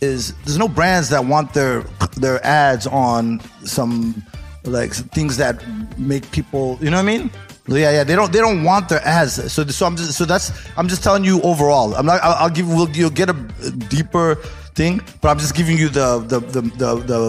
is 0.00 0.34
there's 0.44 0.58
no 0.58 0.68
brands 0.68 1.10
that 1.10 1.24
want 1.24 1.54
their 1.54 1.84
their 2.16 2.44
ads 2.44 2.86
on 2.86 3.40
some 3.64 4.22
like 4.64 4.92
things 4.92 5.36
that 5.36 5.62
make 5.98 6.30
people, 6.32 6.78
you 6.80 6.90
know 6.90 6.96
what 6.96 7.08
I 7.08 7.18
mean? 7.18 7.30
Yeah, 7.68 7.92
yeah. 7.92 8.04
They 8.04 8.16
don't. 8.16 8.32
They 8.32 8.40
don't 8.40 8.64
want 8.64 8.88
their 8.88 9.04
ads. 9.06 9.52
So, 9.52 9.64
so 9.64 9.86
I'm 9.86 9.96
just. 9.96 10.18
So 10.18 10.24
that's. 10.24 10.50
I'm 10.76 10.88
just 10.88 11.04
telling 11.04 11.24
you 11.24 11.40
overall. 11.42 11.94
I'm 11.94 12.06
not. 12.06 12.20
I'll, 12.22 12.34
I'll 12.44 12.50
give. 12.50 12.68
We'll, 12.68 12.90
you'll 12.90 13.10
get 13.10 13.30
a 13.30 13.34
deeper 13.88 14.38
thing, 14.80 15.02
but 15.20 15.28
I'm 15.28 15.38
just 15.38 15.54
giving 15.54 15.76
you 15.76 15.88
the 15.88 16.18
the 16.26 16.40
the 16.40 16.62
the 16.62 16.94
the, 16.96 17.20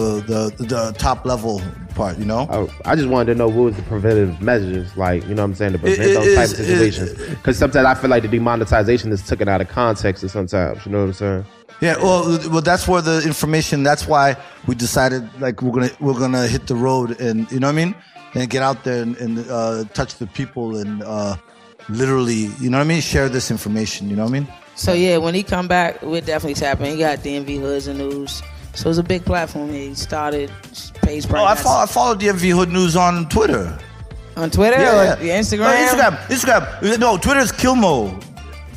the, 0.56 0.64
the 0.64 0.94
top 0.98 1.26
level 1.26 1.60
part. 1.94 2.18
You 2.18 2.24
know. 2.24 2.46
I, 2.84 2.92
I, 2.92 2.96
just 2.96 3.08
wanted 3.08 3.32
to 3.32 3.38
know 3.38 3.48
what 3.48 3.64
was 3.64 3.76
the 3.76 3.82
preventative 3.82 4.40
measures, 4.40 4.96
like 4.96 5.22
you 5.24 5.34
know 5.34 5.42
what 5.42 5.50
I'm 5.50 5.54
saying, 5.54 5.72
to 5.72 5.78
prevent 5.78 6.10
it, 6.10 6.14
those 6.14 6.34
type 6.34 6.50
of 6.50 6.56
situations. 6.56 7.12
Because 7.12 7.58
sometimes 7.58 7.86
I 7.86 7.94
feel 7.94 8.10
like 8.10 8.22
the 8.22 8.28
demonetization 8.28 9.12
is 9.12 9.26
taken 9.26 9.48
out 9.48 9.60
of 9.60 9.68
context. 9.68 10.26
Sometimes, 10.28 10.84
you 10.86 10.92
know 10.92 11.00
what 11.00 11.08
I'm 11.08 11.12
saying. 11.12 11.44
Yeah, 11.80 11.96
well, 11.96 12.38
well, 12.50 12.62
that's 12.62 12.86
where 12.88 13.02
the 13.02 13.22
information. 13.26 13.82
That's 13.82 14.06
why 14.06 14.36
we 14.66 14.74
decided 14.74 15.28
like 15.40 15.60
we're 15.62 15.72
gonna 15.72 15.90
we're 16.00 16.18
gonna 16.18 16.46
hit 16.46 16.66
the 16.66 16.76
road, 16.76 17.20
and 17.20 17.50
you 17.52 17.60
know 17.60 17.66
what 17.66 17.78
I 17.78 17.84
mean, 17.84 17.94
and 18.34 18.48
get 18.48 18.62
out 18.62 18.84
there 18.84 19.02
and, 19.02 19.16
and 19.18 19.50
uh, 19.50 19.84
touch 19.92 20.14
the 20.14 20.26
people 20.28 20.78
and 20.78 21.02
uh, 21.02 21.36
literally, 21.88 22.50
you 22.60 22.70
know 22.70 22.78
what 22.78 22.84
I 22.84 22.88
mean, 22.88 23.00
share 23.00 23.28
this 23.28 23.50
information. 23.50 24.10
You 24.10 24.16
know 24.16 24.24
what 24.24 24.30
I 24.30 24.40
mean. 24.40 24.48
So 24.74 24.92
yeah, 24.92 25.18
when 25.18 25.34
he 25.34 25.42
come 25.42 25.68
back, 25.68 26.02
we're 26.02 26.20
definitely 26.20 26.54
tapping. 26.54 26.92
He 26.92 26.98
got 26.98 27.18
DMV 27.18 27.60
Hoods 27.60 27.86
and 27.86 27.98
News. 27.98 28.42
So 28.74 28.88
it's 28.88 28.98
a 28.98 29.02
big 29.02 29.24
platform. 29.24 29.70
He 29.70 29.94
started 29.94 30.50
page. 31.02 31.26
Oh, 31.30 31.44
I 31.44 31.54
follow, 31.54 31.82
I 31.82 31.86
follow 31.86 32.14
DMV 32.14 32.52
Hood 32.52 32.70
News 32.70 32.96
on 32.96 33.28
Twitter. 33.28 33.78
On 34.36 34.50
Twitter 34.50 34.80
yeah, 34.80 35.18
or 35.18 35.22
yeah. 35.22 35.38
Instagram? 35.38 35.58
No, 35.58 36.16
Instagram. 36.28 36.70
Instagram. 36.80 36.98
No, 36.98 37.18
Twitter 37.18 37.40
is 37.40 37.52
Kilmo. 37.52 38.18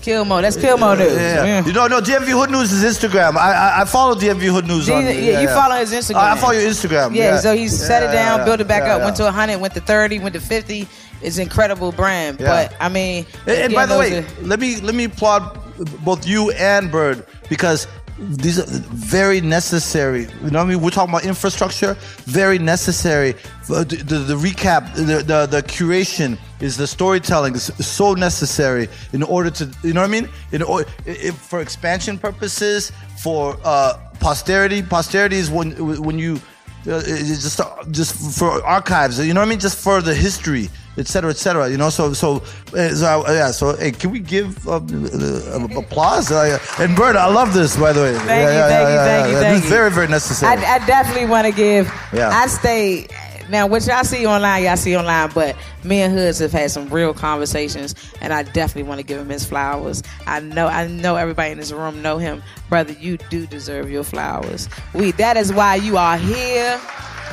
Kilmo. 0.01 0.41
That's 0.41 0.57
Kilmo 0.57 0.97
News. 0.97 1.13
Yeah. 1.13 1.45
yeah. 1.45 1.65
You 1.65 1.73
know, 1.73 1.87
no, 1.87 2.01
DMV 2.01 2.27
Hood 2.27 2.51
News 2.51 2.73
is 2.73 2.83
Instagram. 2.83 3.37
I 3.37 3.53
I, 3.53 3.81
I 3.81 3.85
follow 3.85 4.15
DMV 4.15 4.51
Hood 4.51 4.67
News 4.67 4.89
on. 4.89 5.03
Yeah, 5.03 5.11
yeah, 5.11 5.41
you 5.41 5.47
follow 5.47 5.75
his 5.77 5.93
Instagram. 5.93 6.15
I, 6.15 6.33
I 6.33 6.37
follow 6.37 6.53
your 6.53 6.69
Instagram. 6.69 7.15
Yeah, 7.15 7.39
so 7.39 7.55
he 7.55 7.69
set 7.69 8.03
it 8.03 8.11
down, 8.11 8.45
built 8.45 8.59
it 8.59 8.67
back 8.67 8.83
up, 8.83 9.01
went 9.01 9.15
to 9.15 9.23
100, 9.23 9.59
went 9.59 9.73
to 9.75 9.81
30, 9.81 10.19
went 10.19 10.33
to 10.35 10.41
50. 10.41 10.87
It's 11.21 11.37
incredible 11.37 11.91
brand. 11.91 12.37
But 12.37 12.75
I 12.79 12.89
mean, 12.89 13.25
and, 13.47 13.57
and 13.57 13.73
by 13.73 13.85
the 13.85 13.97
way, 13.97 14.19
are, 14.19 14.25
let 14.41 14.59
me 14.59 14.79
let 14.81 14.95
me 14.95 15.05
applaud 15.05 15.59
both 16.03 16.27
you 16.27 16.51
and 16.51 16.91
Bird 16.91 17.25
because 17.49 17.87
these 18.17 18.59
are 18.59 18.65
very 18.65 19.41
necessary. 19.41 20.21
You 20.21 20.51
know 20.51 20.59
what 20.59 20.67
I 20.67 20.69
mean? 20.69 20.81
We're 20.81 20.89
talking 20.89 21.13
about 21.13 21.25
infrastructure, 21.25 21.95
very 22.23 22.57
necessary. 22.57 23.35
The, 23.67 23.83
the, 23.83 24.15
the 24.19 24.35
recap, 24.35 24.95
the, 24.95 25.21
the, 25.21 25.45
the 25.47 25.61
curation 25.63 26.37
is 26.61 26.77
the 26.77 26.87
storytelling 26.87 27.55
is 27.55 27.65
so 27.85 28.13
necessary 28.13 28.87
in 29.11 29.21
order 29.21 29.49
to, 29.49 29.69
you 29.83 29.91
know 29.91 29.99
what 29.99 30.09
I 30.09 30.11
mean? 30.11 30.29
In 30.53 30.61
order, 30.61 30.89
if, 31.05 31.35
for 31.35 31.59
expansion 31.59 32.17
purposes, 32.17 32.93
for 33.17 33.57
uh, 33.65 33.97
posterity. 34.19 34.81
Posterity 34.81 35.37
is 35.37 35.49
when 35.49 35.71
when 36.03 36.17
you 36.17 36.39
uh, 36.87 37.01
just 37.01 37.59
just 37.91 38.39
for 38.39 38.63
archives. 38.65 39.19
You 39.25 39.33
know 39.33 39.41
what 39.41 39.47
I 39.47 39.49
mean? 39.49 39.59
Just 39.59 39.77
for 39.77 40.01
the 40.01 40.13
history 40.13 40.69
et 40.97 41.07
cetera, 41.07 41.31
et 41.31 41.37
cetera. 41.37 41.69
You 41.69 41.77
know, 41.77 41.89
so 41.89 42.13
so, 42.13 42.43
uh, 42.73 42.89
so 42.89 43.25
uh, 43.25 43.31
yeah. 43.31 43.51
So 43.51 43.75
hey, 43.75 43.91
can 43.91 44.11
we 44.11 44.19
give 44.19 44.67
uh, 44.67 44.77
uh, 44.77 45.67
applause? 45.77 46.31
Uh, 46.31 46.59
and 46.79 46.95
Bird, 46.95 47.15
I 47.15 47.27
love 47.27 47.53
this 47.53 47.77
by 47.77 47.93
the 47.93 48.01
way. 48.01 48.13
Thank 48.13 48.23
you, 48.25 48.27
thank 48.27 48.89
you, 48.89 48.95
thank 48.97 49.27
you, 49.27 49.33
This 49.33 49.41
thank 49.41 49.63
is 49.63 49.69
very 49.69 49.91
very 49.91 50.07
necessary. 50.07 50.57
I, 50.57 50.75
I 50.75 50.85
definitely 50.85 51.27
want 51.27 51.47
to 51.47 51.53
give. 51.53 51.87
Yeah. 52.13 52.29
I 52.29 52.47
stay. 52.47 53.07
Now, 53.47 53.67
what 53.67 53.85
y'all 53.85 54.03
see 54.03 54.25
online, 54.25 54.63
y'all 54.63 54.75
see 54.75 54.97
online, 54.97 55.29
but 55.35 55.55
me 55.83 56.01
and 56.01 56.11
Hoods 56.11 56.39
have 56.39 56.51
had 56.51 56.71
some 56.71 56.89
real 56.89 57.13
conversations, 57.13 57.93
and 58.19 58.33
I 58.33 58.41
definitely 58.41 58.89
want 58.89 58.99
to 59.01 59.05
give 59.05 59.19
him 59.19 59.29
his 59.29 59.45
flowers. 59.45 60.01
I 60.25 60.39
know, 60.39 60.65
I 60.65 60.87
know 60.87 61.15
everybody 61.15 61.51
in 61.51 61.59
this 61.59 61.71
room 61.71 62.01
know 62.01 62.17
him, 62.17 62.41
brother. 62.69 62.93
You 62.93 63.17
do 63.29 63.45
deserve 63.45 63.91
your 63.91 64.03
flowers. 64.03 64.67
We. 64.95 65.11
That 65.11 65.37
is 65.37 65.53
why 65.53 65.75
you 65.75 65.95
are 65.95 66.17
here. 66.17 66.81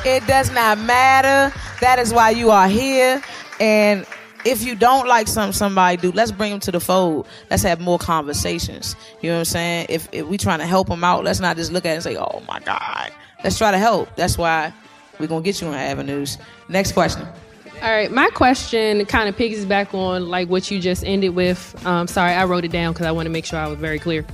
It 0.05 0.27
does 0.27 0.53
not 0.53 0.79
matter. 0.81 1.51
That 1.81 1.99
is 1.99 2.13
why 2.13 2.29
you 2.31 2.51
are 2.51 2.69
here, 2.69 3.23
and 3.63 4.07
if 4.45 4.65
you 4.65 4.75
don't 4.75 5.07
like 5.07 5.29
something 5.29 5.53
somebody 5.53 5.97
do, 5.97 6.11
let's 6.11 6.33
bring 6.33 6.51
them 6.51 6.61
to 6.61 6.73
the 6.73 6.81
fold. 6.81 7.29
Let's 7.49 7.63
have 7.63 7.81
more 7.81 7.99
conversations. 7.99 8.97
You 9.21 9.31
know 9.31 9.37
what 9.37 9.41
I'm 9.41 9.45
saying? 9.45 9.87
If, 9.89 10.09
if 10.11 10.27
we 10.27 10.37
trying 10.37 10.59
to 10.59 10.67
help 10.67 10.89
them 10.89 11.05
out, 11.05 11.23
let's 11.23 11.39
not 11.39 11.57
just 11.57 11.71
look 11.71 11.87
at 11.87 11.93
it 11.93 11.95
and 11.95 12.03
say, 12.03 12.17
"Oh 12.17 12.43
my 12.49 12.59
God." 12.61 13.13
Let's 13.45 13.59
try 13.59 13.71
to 13.71 13.79
help. 13.79 14.15
That's 14.17 14.39
why 14.39 14.73
we're 15.19 15.27
gonna 15.27 15.43
get 15.43 15.61
you 15.61 15.69
on 15.69 15.75
avenues. 15.75 16.39
Next 16.69 16.93
question. 16.93 17.27
All 17.83 17.91
right, 17.91 18.11
my 18.11 18.29
question 18.29 19.05
kind 19.07 19.29
of 19.29 19.37
piggies 19.37 19.65
back 19.65 19.93
on 19.95 20.29
like 20.29 20.49
what 20.49 20.71
you 20.71 20.81
just 20.81 21.05
ended 21.05 21.35
with. 21.35 21.85
Um, 21.85 22.07
sorry, 22.07 22.33
I 22.33 22.45
wrote 22.45 22.65
it 22.65 22.71
down 22.71 22.93
because 22.93 23.07
I 23.07 23.13
want 23.13 23.27
to 23.27 23.31
make 23.31 23.45
sure 23.45 23.59
I 23.59 23.67
was 23.67 23.79
very 23.79 23.99
clear. 23.99 24.25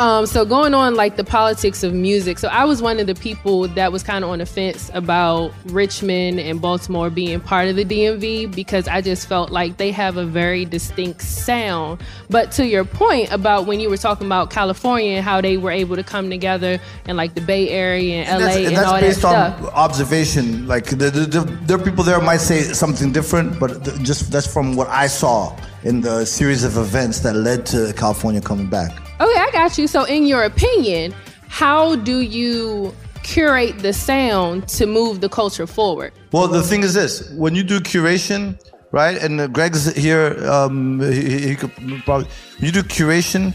Um, 0.00 0.24
so 0.24 0.46
going 0.46 0.72
on 0.72 0.94
like 0.94 1.16
the 1.16 1.24
politics 1.24 1.82
of 1.82 1.92
music. 1.92 2.38
So 2.38 2.48
I 2.48 2.64
was 2.64 2.80
one 2.80 2.98
of 3.00 3.06
the 3.06 3.14
people 3.14 3.68
that 3.68 3.92
was 3.92 4.02
kind 4.02 4.24
of 4.24 4.30
on 4.30 4.38
the 4.38 4.46
fence 4.46 4.90
about 4.94 5.52
Richmond 5.66 6.40
and 6.40 6.58
Baltimore 6.58 7.10
being 7.10 7.38
part 7.38 7.68
of 7.68 7.76
the 7.76 7.84
DMV 7.84 8.54
because 8.54 8.88
I 8.88 9.02
just 9.02 9.28
felt 9.28 9.50
like 9.50 9.76
they 9.76 9.90
have 9.90 10.16
a 10.16 10.24
very 10.24 10.64
distinct 10.64 11.20
sound. 11.20 12.00
But 12.30 12.50
to 12.52 12.66
your 12.66 12.86
point 12.86 13.30
about 13.30 13.66
when 13.66 13.78
you 13.78 13.90
were 13.90 13.98
talking 13.98 14.26
about 14.26 14.48
California 14.48 15.16
and 15.16 15.24
how 15.24 15.42
they 15.42 15.58
were 15.58 15.70
able 15.70 15.96
to 15.96 16.02
come 16.02 16.30
together 16.30 16.78
and 17.04 17.18
like 17.18 17.34
the 17.34 17.42
Bay 17.42 17.68
Area 17.68 18.22
and, 18.22 18.40
LA 18.40 18.46
that's, 18.46 18.56
and, 18.56 18.66
and 18.68 18.76
that's 18.76 18.86
all 18.86 18.94
that 18.94 19.00
based 19.02 19.18
stuff. 19.18 19.60
on 19.60 19.68
observation. 19.68 20.66
Like 20.66 20.86
the, 20.86 21.10
the, 21.10 21.26
the, 21.26 21.58
there 21.66 21.78
are 21.78 21.84
people 21.84 22.04
there 22.04 22.18
might 22.22 22.38
say 22.38 22.62
something 22.62 23.12
different, 23.12 23.60
but 23.60 23.84
just 24.02 24.32
that's 24.32 24.50
from 24.50 24.76
what 24.76 24.88
I 24.88 25.08
saw 25.08 25.54
in 25.84 26.00
the 26.00 26.24
series 26.24 26.64
of 26.64 26.78
events 26.78 27.20
that 27.20 27.34
led 27.36 27.66
to 27.66 27.92
California 27.98 28.40
coming 28.40 28.66
back. 28.66 29.09
Okay, 29.20 29.38
I 29.38 29.50
got 29.52 29.76
you. 29.76 29.86
So, 29.86 30.04
in 30.04 30.24
your 30.26 30.44
opinion, 30.44 31.14
how 31.48 31.96
do 31.96 32.20
you 32.20 32.94
curate 33.22 33.78
the 33.80 33.92
sound 33.92 34.66
to 34.68 34.86
move 34.86 35.20
the 35.20 35.28
culture 35.28 35.66
forward? 35.66 36.12
Well, 36.32 36.48
the 36.48 36.62
thing 36.62 36.82
is 36.82 36.94
this: 36.94 37.30
when 37.32 37.54
you 37.54 37.62
do 37.62 37.80
curation, 37.80 38.58
right? 38.92 39.22
And 39.22 39.40
uh, 39.40 39.46
Greg's 39.48 39.94
here. 39.94 40.42
Um, 40.48 41.00
he, 41.00 41.48
he 41.48 41.54
could 41.54 41.70
probably. 42.04 42.28
You 42.60 42.72
do 42.72 42.82
curation, 42.82 43.52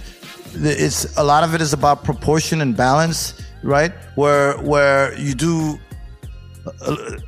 it's 0.54 1.18
a 1.18 1.24
lot 1.24 1.44
of 1.44 1.54
it 1.56 1.62
is 1.62 1.74
about 1.74 2.04
proportion 2.04 2.62
and 2.62 2.78
balance, 2.78 3.42
right? 3.64 3.92
Where 4.16 4.58
where 4.60 5.18
you 5.18 5.34
do 5.34 5.80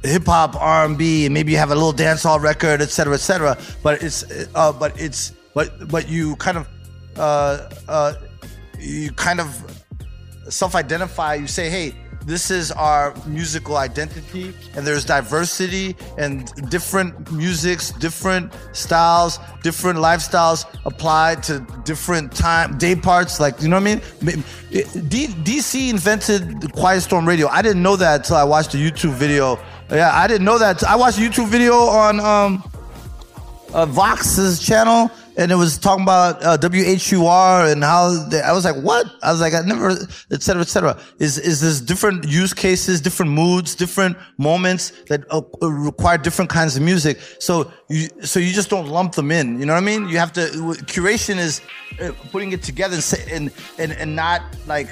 hip 0.03 0.25
hop, 0.25 0.55
R 0.55 0.85
and 0.85 0.97
B, 0.97 1.25
and 1.25 1.33
maybe 1.33 1.51
you 1.51 1.57
have 1.57 1.71
a 1.71 1.75
little 1.75 1.93
dancehall 1.93 2.39
record, 2.41 2.81
et 2.81 2.89
cetera, 2.89 3.15
et 3.15 3.19
cetera. 3.19 3.57
But 3.83 4.03
it's 4.03 4.23
uh, 4.55 4.71
but 4.73 4.99
it's 4.99 5.33
but 5.53 5.87
but 5.89 6.07
you 6.07 6.35
kind 6.37 6.57
of 6.57 6.67
uh, 7.17 7.69
uh, 7.87 8.13
you 8.79 9.11
kind 9.11 9.39
of 9.39 9.47
self-identify. 10.49 11.35
You 11.35 11.47
say, 11.47 11.69
hey. 11.69 11.95
This 12.27 12.51
is 12.51 12.73
our 12.73 13.15
musical 13.25 13.77
identity, 13.77 14.53
and 14.75 14.85
there's 14.85 15.05
diversity 15.05 15.95
and 16.17 16.51
different 16.69 17.31
musics, 17.31 17.91
different 17.91 18.51
styles, 18.73 19.39
different 19.63 19.97
lifestyles 19.97 20.65
applied 20.83 21.41
to 21.43 21.65
different 21.85 22.33
time 22.33 22.77
day 22.77 22.97
parts. 22.97 23.39
Like 23.39 23.61
you 23.61 23.69
know 23.69 23.79
what 23.79 23.87
I 23.87 24.25
mean? 24.25 24.43
D- 25.07 25.27
DC 25.27 25.89
invented 25.89 26.59
the 26.59 26.67
Quiet 26.67 26.99
Storm 26.99 27.25
Radio. 27.25 27.47
I 27.47 27.61
didn't 27.61 27.81
know 27.81 27.95
that 27.95 28.15
until 28.17 28.35
I 28.35 28.43
watched 28.43 28.73
a 28.73 28.77
YouTube 28.77 29.13
video. 29.13 29.57
Yeah, 29.89 30.11
I 30.13 30.27
didn't 30.27 30.43
know 30.43 30.57
that. 30.59 30.83
I 30.83 30.97
watched 30.97 31.19
a 31.19 31.21
YouTube 31.21 31.47
video 31.47 31.75
on 31.75 32.19
um, 32.19 32.61
uh, 33.73 33.85
Vox's 33.85 34.59
channel, 34.59 35.09
and 35.37 35.51
it 35.51 35.55
was 35.55 35.77
talking 35.77 36.03
about 36.03 36.43
uh, 36.43 36.57
WHUR 36.57 37.71
and 37.71 37.83
how 37.83 38.27
they, 38.29 38.41
I 38.41 38.51
was 38.51 38.65
like, 38.65 38.75
what? 38.83 39.05
I 39.21 39.31
was 39.31 39.39
like, 39.39 39.53
I 39.53 39.61
never, 39.61 39.91
et 40.31 40.41
cetera, 40.41 40.61
et 40.61 40.67
cetera. 40.67 40.99
Is 41.19 41.37
is 41.37 41.61
this 41.61 41.79
different 41.79 42.27
use 42.27 42.53
cases, 42.53 42.99
different 42.99 43.31
moods, 43.31 43.75
different 43.75 44.17
moments 44.37 44.91
that 45.09 45.23
uh, 45.31 45.41
require 45.61 46.17
different 46.17 46.49
kinds 46.49 46.75
of 46.75 46.81
music? 46.81 47.19
So 47.39 47.71
you 47.87 48.09
so 48.23 48.39
you 48.39 48.51
just 48.51 48.69
don't 48.69 48.87
lump 48.87 49.13
them 49.13 49.31
in. 49.31 49.59
You 49.59 49.67
know 49.67 49.73
what 49.73 49.83
I 49.83 49.85
mean? 49.85 50.09
You 50.09 50.17
have 50.17 50.33
to 50.33 50.41
curation 50.93 51.37
is 51.37 51.61
uh, 52.01 52.11
putting 52.31 52.51
it 52.51 52.63
together 52.63 52.97
and 53.31 53.51
and 53.77 53.91
and 53.91 54.15
not 54.15 54.41
like 54.65 54.89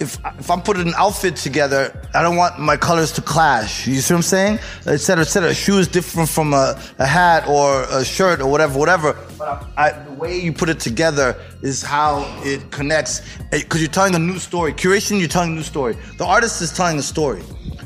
if 0.00 0.18
if 0.38 0.50
I'm 0.50 0.62
putting 0.62 0.88
an 0.88 0.94
outfit 0.96 1.36
together, 1.36 1.92
I 2.14 2.22
don't 2.22 2.36
want 2.36 2.58
my 2.58 2.76
colors 2.76 3.12
to 3.12 3.22
clash. 3.22 3.86
You 3.86 4.00
see 4.00 4.14
what 4.14 4.18
I'm 4.18 4.22
saying? 4.22 4.58
Et 4.86 4.96
cetera, 4.96 5.22
et 5.22 5.28
cetera. 5.28 5.50
A 5.50 5.54
shoe 5.54 5.78
is 5.78 5.86
different 5.86 6.28
from 6.28 6.54
a, 6.54 6.80
a 6.98 7.06
hat 7.06 7.46
or 7.46 7.82
a 7.90 8.04
shirt 8.04 8.40
or 8.40 8.50
whatever, 8.50 8.78
whatever. 8.78 9.16
But 9.38 9.68
I, 9.76 9.92
the 9.92 10.12
way 10.12 10.38
you 10.40 10.52
put 10.52 10.70
it 10.70 10.80
together 10.80 11.36
is 11.62 11.82
how 11.82 12.24
it 12.44 12.70
connects. 12.70 13.20
Eh, 13.52 13.58
because 13.60 13.80
you're 13.82 13.90
telling 13.90 14.14
a 14.14 14.18
new 14.18 14.38
story. 14.38 14.72
Curation, 14.72 15.18
you're 15.18 15.28
telling 15.28 15.52
a 15.52 15.54
new 15.54 15.62
story. 15.62 15.96
The 16.16 16.24
artist 16.24 16.62
is 16.62 16.72
telling 16.72 16.98
a 16.98 17.02
story. 17.02 17.42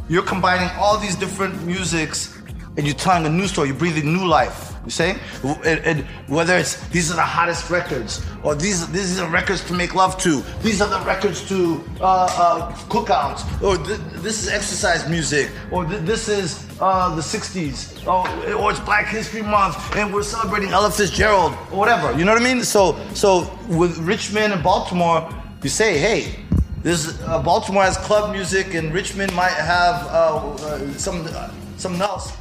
You're 0.09 0.22
combining 0.22 0.70
all 0.79 0.98
these 0.98 1.16
different 1.16 1.64
musics 1.64 2.38
and 2.77 2.87
you're 2.87 2.94
telling 2.94 3.27
a 3.27 3.31
new 3.31 3.48
story. 3.48 3.68
You're 3.68 3.79
breathing 3.79 4.12
new 4.12 4.27
life. 4.27 4.74
You 4.85 4.90
say, 4.90 5.16
and, 5.64 5.81
and 5.87 6.01
whether 6.29 6.59
it's 6.59 6.87
these 6.88 7.11
are 7.11 7.16
the 7.16 7.23
hottest 7.23 7.70
records, 7.70 8.23
or 8.42 8.55
these 8.55 8.87
these 8.92 9.18
are 9.18 9.25
the 9.25 9.33
records 9.33 9.64
to 9.68 9.73
make 9.73 9.94
love 9.94 10.18
to, 10.18 10.42
these 10.62 10.83
are 10.83 10.88
the 10.88 11.01
records 11.07 11.47
to 11.49 11.83
uh, 12.01 12.29
uh, 12.31 12.73
cookouts, 12.90 13.42
or 13.62 13.79
th- 13.83 13.99
this 14.23 14.42
is 14.42 14.51
exercise 14.51 15.09
music, 15.09 15.51
or 15.70 15.87
th- 15.87 16.03
this 16.03 16.29
is 16.29 16.66
uh, 16.81 17.14
the 17.14 17.23
'60s, 17.23 18.07
or, 18.07 18.29
or 18.55 18.70
it's 18.73 18.81
Black 18.81 19.07
History 19.07 19.40
Month, 19.40 19.97
and 19.97 20.12
we're 20.12 20.23
celebrating 20.23 20.68
Ella 20.68 20.90
Fitzgerald, 20.90 21.53
or 21.73 21.79
whatever. 21.79 22.12
You 22.18 22.27
know 22.27 22.35
what 22.35 22.42
I 22.42 22.44
mean? 22.44 22.62
So 22.62 22.99
so 23.14 23.51
with 23.68 23.97
Richmond 23.99 24.53
and 24.53 24.62
Baltimore, 24.62 25.27
you 25.62 25.70
say, 25.70 25.97
hey, 25.97 26.44
this 26.83 27.18
uh, 27.23 27.42
Baltimore 27.42 27.85
has 27.85 27.97
club 27.97 28.33
music, 28.33 28.75
and 28.75 28.92
Richmond 28.92 29.35
might 29.35 29.55
have 29.55 30.07
uh, 30.09 30.49
uh, 30.53 30.92
some 30.99 31.27
uh, 31.31 31.51
something 31.79 32.03
else. 32.03 32.37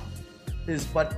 Is 0.67 0.86
but 0.86 1.15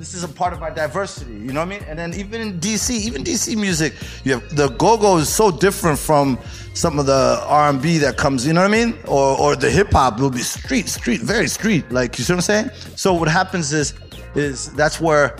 this 0.00 0.14
is 0.14 0.24
a 0.24 0.28
part 0.28 0.54
of 0.54 0.60
my 0.60 0.70
diversity. 0.70 1.30
You 1.34 1.52
know 1.52 1.60
what 1.60 1.66
I 1.66 1.78
mean? 1.78 1.82
And 1.86 1.98
then 1.98 2.14
even 2.14 2.40
in 2.40 2.58
DC, 2.58 2.90
even 2.90 3.22
DC 3.22 3.54
music, 3.54 3.92
you 4.24 4.32
have 4.32 4.56
the 4.56 4.68
go-go 4.68 5.18
is 5.18 5.28
so 5.28 5.50
different 5.50 5.98
from 5.98 6.38
some 6.72 6.98
of 6.98 7.04
the 7.04 7.42
R&B 7.44 7.98
that 7.98 8.16
comes. 8.16 8.46
You 8.46 8.54
know 8.54 8.62
what 8.62 8.72
I 8.72 8.84
mean? 8.84 8.98
Or 9.06 9.38
or 9.38 9.56
the 9.56 9.70
hip 9.70 9.92
hop 9.92 10.18
will 10.18 10.30
be 10.30 10.38
street, 10.38 10.88
street, 10.88 11.20
very 11.20 11.48
street. 11.48 11.92
Like 11.92 12.18
you 12.18 12.24
see 12.24 12.32
what 12.32 12.38
I'm 12.38 12.42
saying? 12.42 12.70
So 12.96 13.12
what 13.12 13.28
happens 13.28 13.74
is 13.74 13.92
is 14.34 14.72
that's 14.72 15.02
where 15.02 15.36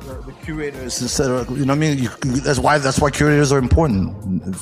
the, 0.00 0.14
the 0.26 0.32
curators 0.42 1.20
of 1.20 1.48
you 1.56 1.64
know 1.64 1.72
what 1.72 1.76
I 1.76 1.78
mean. 1.78 1.98
You, 1.98 2.08
that's 2.40 2.58
why 2.58 2.78
that's 2.78 2.98
why 2.98 3.10
curators 3.10 3.52
are 3.52 3.58
important. 3.58 4.56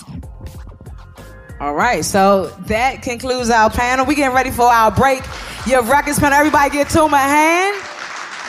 All 1.59 1.75
right, 1.75 2.05
so 2.05 2.49
that 2.67 3.01
concludes 3.03 3.49
our 3.49 3.71
panel. 3.71 4.05
We 4.05 4.15
getting 4.15 4.37
ready 4.37 4.51
for 4.51 4.67
our 4.67 4.91
break. 4.91 5.23
Your 5.67 5.83
records 5.83 6.19
panel. 6.19 6.39
Everybody 6.39 6.71
get 6.71 6.91
to 6.91 7.09
my 7.09 7.19
hand. 7.19 7.98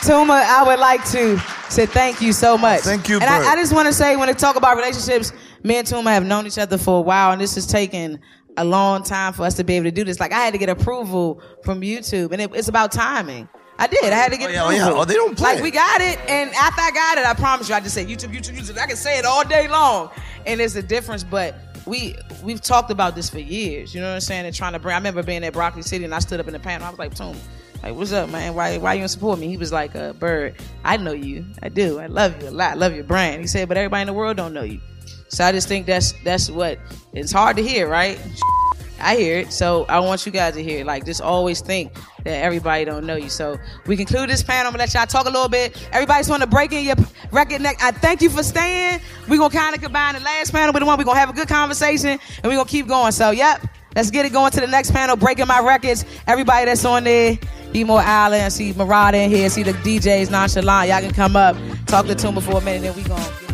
Tuma, 0.00 0.42
I 0.42 0.62
would 0.64 0.78
like 0.78 1.04
to 1.10 1.38
say 1.68 1.86
thank 1.86 2.20
you 2.20 2.32
so 2.32 2.56
much. 2.58 2.80
Thank 2.80 3.08
you, 3.08 3.16
And 3.16 3.24
I, 3.24 3.52
I 3.52 3.56
just 3.56 3.72
want 3.72 3.86
to 3.86 3.92
say, 3.92 4.16
when 4.16 4.28
they 4.28 4.34
talk 4.34 4.56
about 4.56 4.76
relationships, 4.76 5.32
me 5.62 5.76
and 5.76 5.86
Tuma 5.86 6.10
have 6.10 6.24
known 6.24 6.46
each 6.46 6.58
other 6.58 6.78
for 6.78 6.98
a 6.98 7.02
while, 7.02 7.32
and 7.32 7.40
this 7.40 7.54
has 7.54 7.66
taken 7.66 8.18
a 8.56 8.64
long 8.64 9.02
time 9.02 9.32
for 9.32 9.44
us 9.44 9.54
to 9.54 9.64
be 9.64 9.74
able 9.74 9.84
to 9.84 9.90
do 9.90 10.04
this. 10.04 10.18
Like, 10.20 10.32
I 10.32 10.40
had 10.40 10.52
to 10.52 10.58
get 10.58 10.68
approval 10.68 11.42
from 11.64 11.80
YouTube, 11.82 12.32
and 12.32 12.40
it, 12.42 12.50
it's 12.54 12.68
about 12.68 12.92
timing. 12.92 13.48
I 13.78 13.86
did. 13.86 14.12
I 14.12 14.16
had 14.16 14.32
to 14.32 14.38
get 14.38 14.50
Oh, 14.50 14.52
yeah, 14.52 14.64
oh, 14.64 14.70
yeah. 14.70 14.90
Oh, 14.90 15.04
they 15.04 15.14
don't 15.14 15.36
play. 15.36 15.54
Like, 15.54 15.62
we 15.62 15.70
got 15.70 16.00
it, 16.00 16.18
and 16.28 16.50
after 16.54 16.82
I 16.82 16.90
got 16.90 17.18
it, 17.18 17.24
I 17.26 17.34
promise 17.34 17.68
you, 17.68 17.74
I 17.74 17.80
just 17.80 17.94
said 17.94 18.08
YouTube, 18.08 18.34
YouTube, 18.34 18.58
YouTube. 18.58 18.78
I 18.78 18.86
can 18.86 18.96
say 18.96 19.18
it 19.18 19.24
all 19.24 19.46
day 19.46 19.68
long, 19.68 20.10
and 20.46 20.60
there's 20.60 20.76
a 20.76 20.82
difference, 20.82 21.24
but 21.24 21.54
we 21.86 22.14
we've 22.42 22.60
talked 22.60 22.90
about 22.90 23.14
this 23.14 23.30
for 23.30 23.38
years. 23.38 23.94
You 23.94 24.00
know 24.00 24.08
what 24.08 24.14
I'm 24.16 24.20
saying? 24.20 24.44
And 24.44 24.54
trying 24.54 24.74
to 24.74 24.78
bring. 24.78 24.94
I 24.94 24.98
remember 24.98 25.22
being 25.22 25.42
at 25.44 25.52
Broccoli 25.54 25.82
City, 25.82 26.04
and 26.04 26.14
I 26.14 26.18
stood 26.18 26.40
up 26.40 26.46
in 26.46 26.52
the 26.52 26.58
panel. 26.58 26.86
I 26.86 26.90
was 26.90 26.98
like, 26.98 27.14
Tuma, 27.14 27.36
like, 27.82 27.94
what's 27.94 28.12
up, 28.12 28.30
man? 28.30 28.54
Why 28.54 28.78
why 28.78 28.94
you 28.94 29.00
don't 29.00 29.08
support 29.08 29.38
me? 29.38 29.48
He 29.48 29.56
was 29.56 29.72
like, 29.72 29.96
uh, 29.96 30.12
Bird, 30.14 30.56
I 30.84 30.96
know 30.96 31.12
you. 31.12 31.44
I 31.62 31.68
do. 31.68 31.98
I 31.98 32.06
love 32.06 32.42
you 32.42 32.48
a 32.48 32.50
lot. 32.50 32.72
I 32.72 32.74
love 32.74 32.94
your 32.94 33.04
brand. 33.04 33.40
He 33.40 33.46
said, 33.46 33.68
but 33.68 33.76
everybody 33.76 34.02
in 34.02 34.06
the 34.06 34.12
world 34.12 34.36
don't 34.36 34.52
know 34.52 34.62
you. 34.62 34.80
So 35.28 35.44
I 35.44 35.52
just 35.52 35.68
think 35.68 35.86
that's 35.86 36.12
that's 36.24 36.50
what 36.50 36.78
it's 37.12 37.32
hard 37.32 37.56
to 37.56 37.62
hear, 37.62 37.88
right? 37.88 38.20
I 39.00 39.16
hear 39.16 39.38
it. 39.38 39.52
So 39.52 39.86
I 39.88 39.98
want 40.00 40.26
you 40.26 40.32
guys 40.32 40.54
to 40.54 40.62
hear 40.62 40.80
it. 40.80 40.86
Like, 40.86 41.06
just 41.06 41.22
always 41.22 41.60
think 41.60 41.92
that 42.24 42.44
everybody 42.44 42.84
don't 42.84 43.06
know 43.06 43.16
you. 43.16 43.30
So 43.30 43.56
we 43.86 43.96
conclude 43.96 44.28
this 44.28 44.42
panel. 44.42 44.66
I'm 44.66 44.72
gonna 44.72 44.82
let 44.82 44.94
y'all 44.94 45.06
talk 45.06 45.26
a 45.26 45.30
little 45.30 45.48
bit. 45.48 45.88
Everybody's 45.92 46.28
want 46.28 46.42
to 46.42 46.46
break 46.46 46.72
in 46.72 46.84
your 46.84 46.96
record 47.32 47.62
neck. 47.62 47.78
I 47.80 47.92
thank 47.92 48.20
you 48.20 48.30
for 48.30 48.42
staying. 48.42 49.00
We're 49.28 49.38
gonna 49.38 49.54
kind 49.54 49.74
of 49.74 49.82
combine 49.82 50.14
the 50.14 50.20
last 50.20 50.52
panel 50.52 50.72
with 50.72 50.80
the 50.80 50.86
one. 50.86 50.98
We're 50.98 51.04
gonna 51.04 51.18
have 51.18 51.30
a 51.30 51.34
good 51.34 51.48
conversation 51.48 52.10
and 52.10 52.44
we're 52.44 52.56
gonna 52.56 52.68
keep 52.68 52.86
going. 52.86 53.12
So, 53.12 53.30
yep. 53.30 53.66
Let's 53.94 54.10
get 54.10 54.24
it 54.24 54.32
going 54.32 54.52
to 54.52 54.60
the 54.60 54.66
next 54.66 54.92
panel. 54.92 55.16
Breaking 55.16 55.46
my 55.46 55.60
records. 55.60 56.04
Everybody 56.26 56.66
that's 56.66 56.84
on 56.84 57.04
there, 57.04 57.38
Be 57.72 57.84
more 57.84 58.00
Island. 58.00 58.52
See 58.52 58.72
Marada 58.72 59.14
in 59.14 59.30
here. 59.30 59.48
See 59.50 59.62
the 59.62 59.72
DJs 59.72 60.30
nonchalant. 60.30 60.88
Y'all 60.88 61.00
can 61.00 61.12
come 61.12 61.36
up, 61.36 61.56
talk 61.86 62.06
to 62.06 62.14
Tuma 62.14 62.42
for 62.42 62.58
a 62.58 62.60
minute, 62.60 62.82
then 62.82 62.96
we 62.96 63.02
gonna. 63.02 63.49